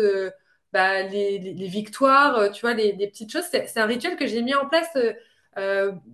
bah, 0.73 1.03
les, 1.03 1.39
les, 1.39 1.67
victoires, 1.67 2.51
tu 2.51 2.59
vois, 2.59 2.73
les, 2.73 2.91
petites 3.07 3.31
choses. 3.31 3.45
C'est 3.49 3.77
un 3.77 3.85
rituel 3.85 4.17
que 4.17 4.27
j'ai 4.27 4.41
mis 4.41 4.53
en 4.53 4.67
place 4.67 4.91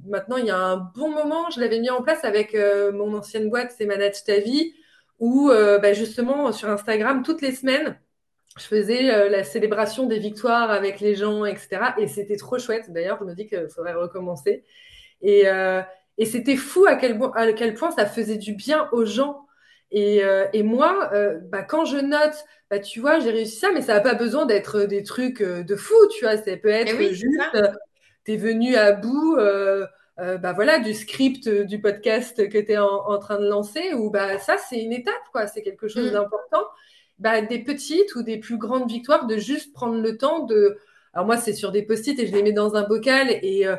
maintenant 0.06 0.38
il 0.38 0.46
y 0.46 0.52
a 0.52 0.58
un 0.58 0.78
bon 0.78 1.10
moment. 1.10 1.50
Je 1.50 1.60
l'avais 1.60 1.80
mis 1.80 1.90
en 1.90 2.04
place 2.04 2.24
avec 2.24 2.56
mon 2.94 3.16
ancienne 3.16 3.50
boîte, 3.50 3.74
c'est 3.76 3.88
Manage 3.88 4.24
ta 4.26 4.38
vie, 4.38 4.76
où 5.18 5.50
bah, 5.50 5.94
justement 5.94 6.52
sur 6.52 6.70
Instagram, 6.70 7.24
toutes 7.24 7.42
les 7.42 7.54
semaines, 7.56 7.98
je 8.58 8.64
faisais 8.66 9.14
euh, 9.14 9.30
la 9.30 9.44
célébration 9.44 10.06
des 10.08 10.20
victoires 10.20 10.72
avec 10.72 11.00
les 11.00 11.16
gens, 11.16 11.46
etc. 11.46 11.94
Et 11.98 12.08
c'était 12.08 12.36
trop 12.36 12.60
chouette. 12.60 12.92
D'ailleurs, 12.92 13.18
je 13.20 13.26
me 13.26 13.34
dis 13.34 13.48
qu'il 13.48 13.68
faudrait 13.74 13.94
recommencer. 13.94 14.64
Et, 15.22 15.48
euh, 15.48 15.82
et 16.18 16.26
c'était 16.26 16.58
fou 16.58 16.86
à 16.86 16.96
quel, 16.96 17.20
à 17.36 17.54
quel 17.54 17.74
point 17.76 17.92
ça 17.92 18.06
faisait 18.06 18.38
du 18.38 18.54
bien 18.54 18.90
aux 18.92 19.06
gens. 19.06 19.46
Et, 19.92 20.24
euh, 20.24 20.46
et 20.54 20.64
moi, 20.64 21.10
euh, 21.14 21.40
bah, 21.52 21.64
quand 21.64 21.86
je 21.86 21.98
note, 21.98 22.36
bah, 22.70 22.80
tu 22.80 23.00
vois, 23.00 23.20
j'ai 23.20 23.32
réussi 23.32 23.58
ça, 23.58 23.70
mais 23.74 23.82
ça 23.82 23.94
n'a 23.96 24.02
pas 24.02 24.16
besoin 24.16 24.46
d'être 24.46 24.82
des 24.84 25.04
trucs 25.04 25.42
euh, 25.42 25.64
de 25.64 25.76
fou, 25.76 25.96
tu 26.12 26.26
vois. 26.26 26.38
Ça 26.38 26.58
peut 26.58 26.70
Et 26.70 26.74
être 26.74 26.98
oui, 26.98 27.14
juste, 27.14 27.40
ça. 27.54 27.58
euh, 27.60 27.68
tu 28.26 28.34
es 28.34 28.38
venu 28.38 28.76
à 28.76 28.92
bout 28.94 29.38
bah, 30.18 30.54
voilà, 30.54 30.80
du 30.80 30.94
script 30.94 31.50
du 31.50 31.82
podcast 31.82 32.48
que 32.48 32.58
tu 32.60 32.72
es 32.74 32.78
en, 32.78 32.88
en, 32.88 33.18
train 33.20 33.40
de 33.40 33.48
lancer, 33.48 33.94
ou 33.96 34.12
bah, 34.12 34.38
ça, 34.38 34.58
c'est 34.58 34.80
une 34.80 34.94
étape, 34.94 35.16
quoi. 35.32 35.48
C'est 35.48 35.62
quelque 35.64 35.88
chose 35.88 36.10
Mm. 36.10 36.14
d'important. 36.14 36.64
Bah, 37.22 37.42
des 37.42 37.60
petites 37.60 38.16
ou 38.16 38.24
des 38.24 38.38
plus 38.38 38.58
grandes 38.58 38.90
victoires, 38.90 39.28
de 39.28 39.38
juste 39.38 39.74
prendre 39.74 40.02
le 40.02 40.18
temps 40.18 40.46
de... 40.46 40.78
Alors 41.14 41.26
moi, 41.26 41.38
c'est 41.38 41.54
sur 41.54 41.72
des 41.72 41.84
post-it 41.84 42.18
et 42.20 42.28
je 42.28 42.34
les 42.34 42.44
mets 42.44 42.52
dans 42.54 42.76
un 42.76 42.84
bocal 42.84 43.30
et... 43.42 43.68
Euh, 43.68 43.76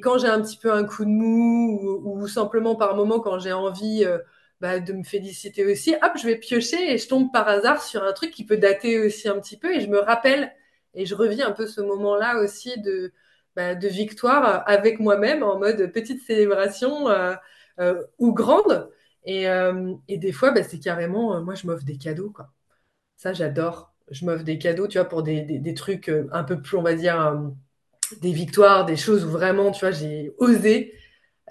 quand 0.00 0.18
j'ai 0.18 0.28
un 0.28 0.40
petit 0.40 0.56
peu 0.56 0.72
un 0.72 0.84
coup 0.84 1.04
de 1.04 1.10
mou 1.10 2.00
ou, 2.04 2.26
simplement 2.26 2.76
par 2.76 2.96
moment 2.96 3.20
quand 3.20 3.38
j'ai 3.38 3.52
envie 3.52 4.04
euh, 4.04 4.18
bah, 4.60 4.80
de 4.80 4.92
me 4.92 5.02
féliciter 5.02 5.64
aussi, 5.70 5.94
hop, 6.02 6.12
je 6.16 6.26
vais 6.26 6.36
piocher 6.36 6.92
et 6.92 6.98
je 6.98 7.08
tombe 7.08 7.30
par 7.32 7.48
hasard 7.48 7.82
sur 7.82 8.02
un 8.02 8.12
truc 8.12 8.30
qui 8.30 8.46
peut 8.46 8.56
dater 8.56 8.98
aussi 8.98 9.28
un 9.28 9.38
petit 9.38 9.58
peu 9.58 9.74
et 9.74 9.80
je 9.80 9.88
me 9.88 9.98
rappelle 9.98 10.52
et 10.94 11.06
je 11.06 11.14
revis 11.14 11.42
un 11.42 11.52
peu 11.52 11.66
ce 11.66 11.80
moment-là 11.80 12.38
aussi 12.40 12.80
de, 12.80 13.12
bah, 13.56 13.74
victoire 13.74 14.62
avec 14.66 15.00
moi-même 15.00 15.42
en 15.42 15.58
mode 15.58 15.92
petite 15.92 16.22
célébration 16.22 17.08
euh, 17.08 18.02
ou 18.18 18.32
grande. 18.32 18.90
Et, 19.24 19.46
des 20.08 20.32
fois, 20.32 20.52
c'est 20.62 20.80
carrément, 20.80 21.40
moi, 21.42 21.54
je 21.54 21.66
m'offre 21.66 21.84
des 21.84 21.96
cadeaux, 21.96 22.30
quoi. 22.30 22.50
Ça, 23.22 23.32
j'adore. 23.32 23.92
Je 24.10 24.24
m'offre 24.24 24.44
des 24.44 24.58
cadeaux, 24.58 24.88
tu 24.88 24.98
vois, 24.98 25.08
pour 25.08 25.22
des, 25.22 25.42
des, 25.42 25.58
des 25.58 25.74
trucs 25.74 26.08
euh, 26.08 26.28
un 26.32 26.44
peu 26.44 26.60
plus, 26.60 26.76
on 26.76 26.82
va 26.82 26.94
dire, 26.94 27.20
euh, 27.20 27.48
des 28.20 28.32
victoires, 28.32 28.84
des 28.86 28.96
choses 28.96 29.24
où 29.24 29.30
vraiment, 29.30 29.70
tu 29.72 29.80
vois, 29.80 29.92
j'ai 29.92 30.32
osé. 30.38 30.94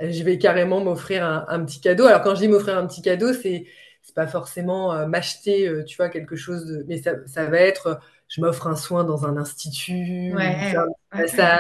Euh, 0.02 0.12
Je 0.12 0.24
vais 0.24 0.38
carrément 0.40 0.82
m'offrir 0.82 1.26
un, 1.26 1.46
un 1.50 1.66
petit 1.66 1.82
cadeau. 1.82 2.06
Alors, 2.08 2.22
quand 2.24 2.36
je 2.36 2.42
dis 2.42 2.48
m'offrir 2.50 2.78
un 2.78 2.88
petit 2.88 3.02
cadeau, 3.02 3.34
c'est 3.34 3.68
c'est 4.04 4.16
pas 4.16 4.28
forcément 4.28 4.94
euh, 4.94 5.06
m'acheter, 5.08 5.68
euh, 5.68 5.84
tu 5.86 5.98
vois, 5.98 6.10
quelque 6.10 6.36
chose 6.36 6.66
de... 6.66 6.84
Mais 6.88 7.02
ça, 7.02 7.14
ça 7.28 7.46
va 7.46 7.60
être, 7.60 8.00
je 8.30 8.42
m'offre 8.42 8.68
un 8.68 8.76
soin 8.76 9.04
dans 9.04 9.26
un 9.28 9.38
institut, 9.38 10.34
Ouais, 10.34 10.76
un 10.76 10.88
ouais. 11.14 11.22
massage, 11.22 11.60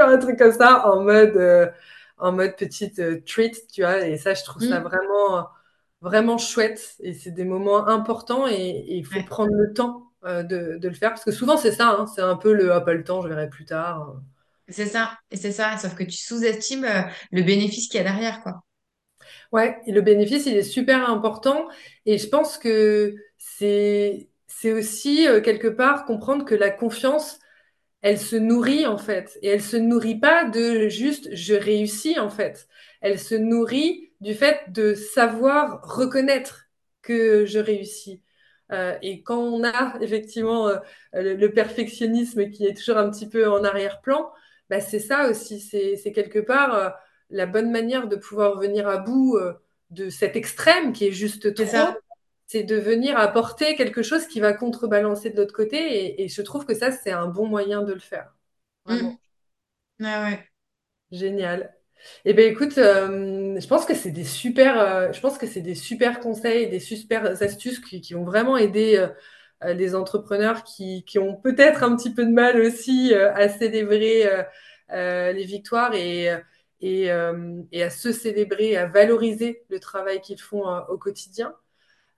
un 0.00 0.18
truc 0.18 0.38
comme 0.38 0.52
ça, 0.52 0.86
en 0.88 1.02
mode, 1.02 1.36
euh, 1.36 1.68
en 2.18 2.32
mode 2.32 2.56
petite 2.56 3.24
treat, 3.26 3.66
tu 3.72 3.82
vois. 3.82 4.06
Et 4.06 4.16
ça, 4.18 4.34
je 4.34 4.44
trouve 4.44 4.62
ça 4.62 4.80
Mm. 4.80 4.84
vraiment, 4.84 5.48
vraiment 6.02 6.38
chouette. 6.38 6.96
Et 7.02 7.14
c'est 7.14 7.32
des 7.32 7.44
moments 7.46 7.88
importants 7.88 8.48
et 8.48 8.84
il 8.88 9.06
faut 9.06 9.20
Ouais. 9.20 9.24
prendre 9.24 9.52
le 9.54 9.74
temps 9.74 10.12
euh, 10.26 10.44
de, 10.44 10.78
de 10.78 10.88
le 10.88 10.94
faire. 10.94 11.10
Parce 11.12 11.24
que 11.24 11.32
souvent, 11.32 11.58
c'est 11.58 11.72
ça, 11.72 11.90
hein, 11.90 12.06
c'est 12.06 12.22
un 12.22 12.36
peu 12.36 12.52
le, 12.54 12.72
ah, 12.74 12.82
pas 12.82 12.94
le 12.94 13.04
temps, 13.04 13.22
je 13.22 13.28
verrai 13.28 13.50
plus 13.50 13.66
tard. 13.66 14.16
C'est 14.68 14.86
ça, 14.86 15.18
et 15.30 15.36
c'est 15.36 15.52
ça, 15.52 15.76
sauf 15.78 15.94
que 15.94 16.02
tu 16.04 16.16
sous-estimes 16.16 16.84
euh, 16.84 17.02
le 17.30 17.42
bénéfice 17.42 17.86
qu'il 17.88 17.98
y 17.98 18.00
a 18.00 18.04
derrière, 18.04 18.42
quoi. 18.42 18.62
Ouais, 19.52 19.78
et 19.86 19.92
le 19.92 20.00
bénéfice, 20.02 20.46
il 20.46 20.56
est 20.56 20.62
super 20.62 21.08
important. 21.10 21.68
Et 22.06 22.18
je 22.18 22.28
pense 22.28 22.58
que 22.58 23.14
c'est, 23.38 24.28
c'est 24.46 24.72
aussi, 24.72 25.26
euh, 25.28 25.40
quelque 25.40 25.68
part, 25.68 26.04
comprendre 26.04 26.44
que 26.44 26.54
la 26.54 26.70
confiance, 26.70 27.38
elle 28.02 28.20
se 28.20 28.36
nourrit, 28.36 28.86
en 28.86 28.98
fait. 28.98 29.38
Et 29.42 29.48
elle 29.48 29.62
se 29.62 29.78
nourrit 29.78 30.20
pas 30.20 30.46
de 30.46 30.88
juste 30.90 31.30
je 31.34 31.54
réussis, 31.54 32.20
en 32.20 32.30
fait. 32.30 32.68
Elle 33.02 33.20
se 33.20 33.36
nourrit 33.36 34.11
du 34.22 34.34
fait 34.34 34.60
de 34.68 34.94
savoir 34.94 35.82
reconnaître 35.82 36.66
que 37.02 37.44
je 37.44 37.58
réussis. 37.58 38.22
Euh, 38.70 38.96
et 39.02 39.22
quand 39.22 39.40
on 39.40 39.64
a 39.64 39.98
effectivement 40.00 40.68
euh, 40.68 40.78
le, 41.12 41.34
le 41.34 41.52
perfectionnisme 41.52 42.48
qui 42.50 42.64
est 42.64 42.74
toujours 42.74 42.96
un 42.96 43.10
petit 43.10 43.28
peu 43.28 43.50
en 43.50 43.64
arrière-plan, 43.64 44.30
bah, 44.70 44.80
c'est 44.80 45.00
ça 45.00 45.28
aussi. 45.28 45.60
C'est, 45.60 46.12
quelque 46.12 46.38
part 46.38 46.74
euh, 46.74 46.88
la 47.30 47.46
bonne 47.46 47.70
manière 47.70 48.06
de 48.06 48.16
pouvoir 48.16 48.58
venir 48.58 48.88
à 48.88 48.98
bout 48.98 49.38
de 49.90 50.08
cet 50.08 50.36
extrême 50.36 50.92
qui 50.92 51.08
est 51.08 51.12
juste 51.12 51.54
trop, 51.54 51.66
ça. 51.66 51.96
c'est 52.46 52.62
de 52.62 52.76
venir 52.76 53.18
apporter 53.18 53.74
quelque 53.74 54.02
chose 54.02 54.26
qui 54.26 54.38
va 54.38 54.52
contrebalancer 54.52 55.30
de 55.30 55.36
l'autre 55.36 55.54
côté. 55.54 55.76
Et, 55.76 56.22
et 56.22 56.28
je 56.28 56.42
trouve 56.42 56.64
que 56.64 56.74
ça, 56.74 56.92
c'est 56.92 57.10
un 57.10 57.26
bon 57.26 57.46
moyen 57.46 57.82
de 57.82 57.92
le 57.92 58.00
faire. 58.00 58.32
Mm. 58.86 59.10
Ouais. 60.00 60.48
Génial. 61.10 61.74
Eh 62.24 62.34
bien, 62.34 62.46
écoute, 62.46 62.78
euh, 62.78 63.58
je 63.60 63.66
pense 63.66 63.84
que 63.86 63.94
c'est 63.94 64.10
des 64.10 64.24
super, 64.24 64.78
euh, 64.80 65.12
je 65.12 65.20
pense 65.20 65.38
que 65.38 65.46
c'est 65.46 65.60
des 65.60 65.74
super 65.74 66.20
conseils, 66.20 66.68
des 66.68 66.80
super 66.80 67.24
astuces 67.42 67.80
qui, 67.80 68.00
qui 68.00 68.14
ont 68.14 68.24
vraiment 68.24 68.56
aidé 68.56 68.96
euh, 69.62 69.74
les 69.74 69.94
entrepreneurs 69.94 70.64
qui, 70.64 71.04
qui 71.04 71.18
ont 71.18 71.36
peut-être 71.36 71.82
un 71.84 71.96
petit 71.96 72.12
peu 72.12 72.24
de 72.26 72.32
mal 72.32 72.60
aussi 72.60 73.14
à 73.14 73.48
célébrer 73.48 74.28
les 74.90 75.44
victoires 75.44 75.94
et, 75.94 76.30
et, 76.80 77.04
et 77.72 77.82
à 77.84 77.90
se 77.90 78.10
célébrer, 78.10 78.76
à 78.76 78.86
valoriser 78.86 79.62
le 79.68 79.78
travail 79.78 80.20
qu'ils 80.20 80.40
font 80.40 80.64
au 80.88 80.98
quotidien. 80.98 81.54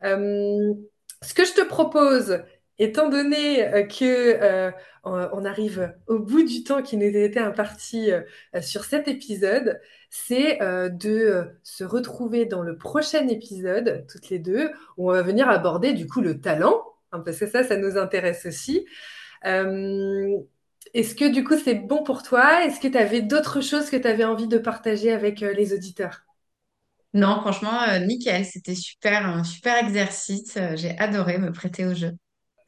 Ce 0.03 1.35
que 1.35 1.45
je 1.45 1.53
te 1.53 1.63
propose, 1.63 2.43
étant 2.79 3.09
donné 3.09 3.65
euh, 3.67 3.83
que 3.85 4.71
euh, 5.07 5.29
on 5.33 5.45
arrive 5.45 5.95
au 6.07 6.19
bout 6.19 6.43
du 6.45 6.65
temps 6.65 6.83
qui 6.83 6.97
nous 6.97 7.05
était 7.05 7.41
imparti 7.41 8.11
euh, 8.11 8.23
sur 8.63 8.85
cet 8.85 9.07
épisode, 9.07 9.81
c'est 10.09 10.63
euh, 10.63 10.89
de 10.89 11.47
se 11.63 11.85
retrouver 11.85 12.47
dans 12.47 12.63
le 12.63 12.79
prochain 12.79 13.29
épisode, 13.29 14.07
toutes 14.11 14.31
les 14.31 14.39
deux, 14.39 14.71
où 14.97 15.11
on 15.11 15.13
va 15.13 15.23
venir 15.23 15.49
aborder 15.49 15.93
du 15.93 16.07
coup 16.07 16.23
le 16.23 16.41
talent, 16.41 16.83
hein, 17.13 17.21
parce 17.21 17.39
que 17.39 17.47
ça, 17.47 17.65
ça 17.65 17.77
nous 17.77 17.99
intéresse 17.99 18.47
aussi. 18.47 18.87
Est-ce 20.95 21.15
que 21.15 21.31
du 21.31 21.45
coup 21.45 21.59
c'est 21.59 21.75
bon 21.75 22.03
pour 22.03 22.23
toi? 22.23 22.65
Est-ce 22.65 22.81
que 22.81 22.89
tu 22.89 22.97
avais 22.97 23.21
d'autres 23.21 23.61
choses 23.61 23.91
que 23.91 23.97
tu 23.97 24.09
avais 24.09 24.25
envie 24.25 24.49
de 24.49 24.59
partager 24.59 25.13
avec 25.13 25.41
les 25.41 25.75
auditeurs? 25.75 26.23
Non, 27.13 27.41
franchement, 27.41 27.99
nickel, 28.01 28.45
c'était 28.45 28.75
super, 28.75 29.27
un 29.27 29.45
super 29.45 29.77
exercice. 29.85 30.59
j'ai 30.77 30.99
adoré 30.99 31.39
me 31.39 31.53
prêter 31.53 31.85
au 31.85 31.95
jeu. 31.95 32.13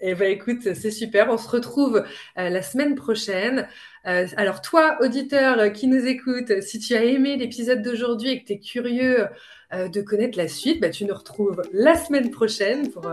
Eh 0.09 0.15
ben 0.15 0.31
écoute, 0.31 0.61
c'est 0.63 0.93
super. 0.93 1.31
On 1.31 1.37
se 1.37 1.49
retrouve 1.49 2.05
euh, 2.39 2.49
la 2.49 2.63
semaine 2.63 2.95
prochaine. 2.95 3.67
Euh, 4.07 4.25
alors 4.37 4.63
toi, 4.63 4.97
auditeur 5.01 5.59
euh, 5.59 5.69
qui 5.69 5.89
nous 5.89 6.07
écoute, 6.07 6.63
si 6.63 6.79
tu 6.79 6.95
as 6.95 7.03
aimé 7.03 7.37
l'épisode 7.37 7.83
d'aujourd'hui 7.83 8.31
et 8.31 8.41
que 8.41 8.47
tu 8.47 8.53
es 8.53 8.61
curieux 8.61 9.27
de 9.73 10.01
connaître 10.01 10.39
la 10.39 10.47
suite, 10.47 10.81
bah, 10.81 10.91
tu 10.91 11.05
nous 11.07 11.15
retrouves 11.15 11.61
la 11.73 11.97
semaine 11.97 12.31
prochaine 12.31 12.89
pour 12.93 13.11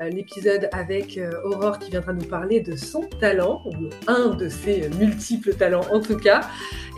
l'épisode 0.00 0.68
avec 0.70 1.18
Aurore 1.44 1.78
qui 1.78 1.90
viendra 1.90 2.12
nous 2.12 2.26
parler 2.26 2.60
de 2.60 2.76
son 2.76 3.04
talent, 3.20 3.62
ou 3.64 3.88
un 4.06 4.34
de 4.34 4.50
ses 4.50 4.90
multiples 4.98 5.54
talents 5.54 5.86
en 5.90 6.00
tout 6.00 6.18
cas. 6.18 6.42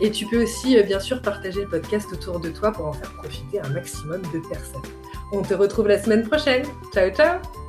Et 0.02 0.10
tu 0.10 0.26
peux 0.26 0.42
aussi, 0.42 0.82
bien 0.82 0.98
sûr, 0.98 1.22
partager 1.22 1.60
le 1.60 1.68
podcast 1.68 2.12
autour 2.12 2.40
de 2.40 2.50
toi 2.50 2.72
pour 2.72 2.86
en 2.86 2.92
faire 2.92 3.12
profiter 3.12 3.60
un 3.60 3.68
maximum 3.68 4.22
de 4.22 4.40
personnes. 4.48 4.82
On 5.30 5.42
te 5.42 5.54
retrouve 5.54 5.86
la 5.86 6.02
semaine 6.02 6.26
prochaine. 6.26 6.64
Ciao, 6.92 7.08
ciao 7.10 7.65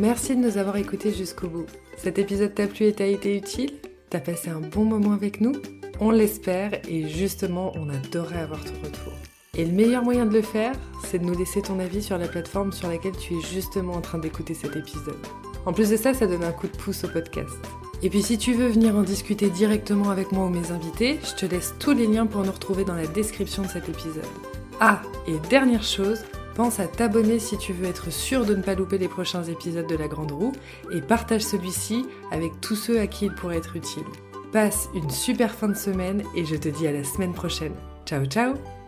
Merci 0.00 0.34
de 0.34 0.40
nous 0.40 0.56
avoir 0.56 0.78
écoutés 0.78 1.12
jusqu'au 1.12 1.46
bout. 1.46 1.66
Cet 1.98 2.18
épisode 2.18 2.54
t'a 2.54 2.66
plu 2.66 2.86
et 2.86 2.92
t'a 2.94 3.04
été 3.04 3.36
utile? 3.36 3.72
T'as 4.08 4.20
passé 4.20 4.48
un 4.48 4.60
bon 4.60 4.86
moment 4.86 5.12
avec 5.12 5.42
nous? 5.42 5.52
On 6.00 6.10
l'espère 6.10 6.72
et 6.88 7.06
justement, 7.06 7.70
on 7.76 7.90
adorerait 7.90 8.40
avoir 8.40 8.64
ton 8.64 8.72
retour. 8.82 9.12
Et 9.58 9.66
le 9.66 9.72
meilleur 9.72 10.02
moyen 10.02 10.24
de 10.24 10.32
le 10.32 10.40
faire, 10.40 10.72
c'est 11.04 11.18
de 11.18 11.24
nous 11.26 11.36
laisser 11.36 11.60
ton 11.60 11.78
avis 11.78 12.02
sur 12.02 12.16
la 12.16 12.28
plateforme 12.28 12.72
sur 12.72 12.88
laquelle 12.88 13.14
tu 13.18 13.34
es 13.34 13.40
justement 13.42 13.92
en 13.92 14.00
train 14.00 14.16
d'écouter 14.16 14.54
cet 14.54 14.74
épisode. 14.74 15.20
En 15.66 15.74
plus 15.74 15.90
de 15.90 15.98
ça, 15.98 16.14
ça 16.14 16.26
donne 16.26 16.44
un 16.44 16.52
coup 16.52 16.68
de 16.68 16.78
pouce 16.78 17.04
au 17.04 17.08
podcast. 17.08 17.58
Et 18.02 18.08
puis 18.08 18.22
si 18.22 18.38
tu 18.38 18.54
veux 18.54 18.68
venir 18.68 18.96
en 18.96 19.02
discuter 19.02 19.50
directement 19.50 20.08
avec 20.08 20.32
moi 20.32 20.46
ou 20.46 20.48
mes 20.48 20.70
invités, 20.70 21.18
je 21.22 21.34
te 21.34 21.44
laisse 21.44 21.74
tous 21.78 21.92
les 21.92 22.06
liens 22.06 22.24
pour 22.24 22.42
nous 22.42 22.52
retrouver 22.52 22.84
dans 22.84 22.94
la 22.94 23.06
description 23.06 23.64
de 23.64 23.68
cet 23.68 23.90
épisode. 23.90 24.24
Ah, 24.80 25.02
et 25.28 25.36
dernière 25.50 25.82
chose, 25.82 26.24
à 26.68 26.86
t'abonner 26.86 27.38
si 27.38 27.56
tu 27.56 27.72
veux 27.72 27.86
être 27.86 28.12
sûr 28.12 28.44
de 28.44 28.54
ne 28.54 28.62
pas 28.62 28.74
louper 28.74 28.98
les 28.98 29.08
prochains 29.08 29.44
épisodes 29.44 29.86
de 29.86 29.96
La 29.96 30.08
Grande 30.08 30.32
Roue 30.32 30.52
et 30.92 31.00
partage 31.00 31.42
celui-ci 31.42 32.04
avec 32.30 32.60
tous 32.60 32.76
ceux 32.76 33.00
à 33.00 33.06
qui 33.06 33.26
il 33.26 33.34
pourrait 33.34 33.56
être 33.56 33.76
utile. 33.76 34.04
Passe 34.52 34.88
une 34.94 35.10
super 35.10 35.54
fin 35.54 35.68
de 35.68 35.74
semaine 35.74 36.22
et 36.36 36.44
je 36.44 36.56
te 36.56 36.68
dis 36.68 36.86
à 36.86 36.92
la 36.92 37.04
semaine 37.04 37.32
prochaine. 37.32 37.74
Ciao 38.04 38.26
ciao 38.26 38.79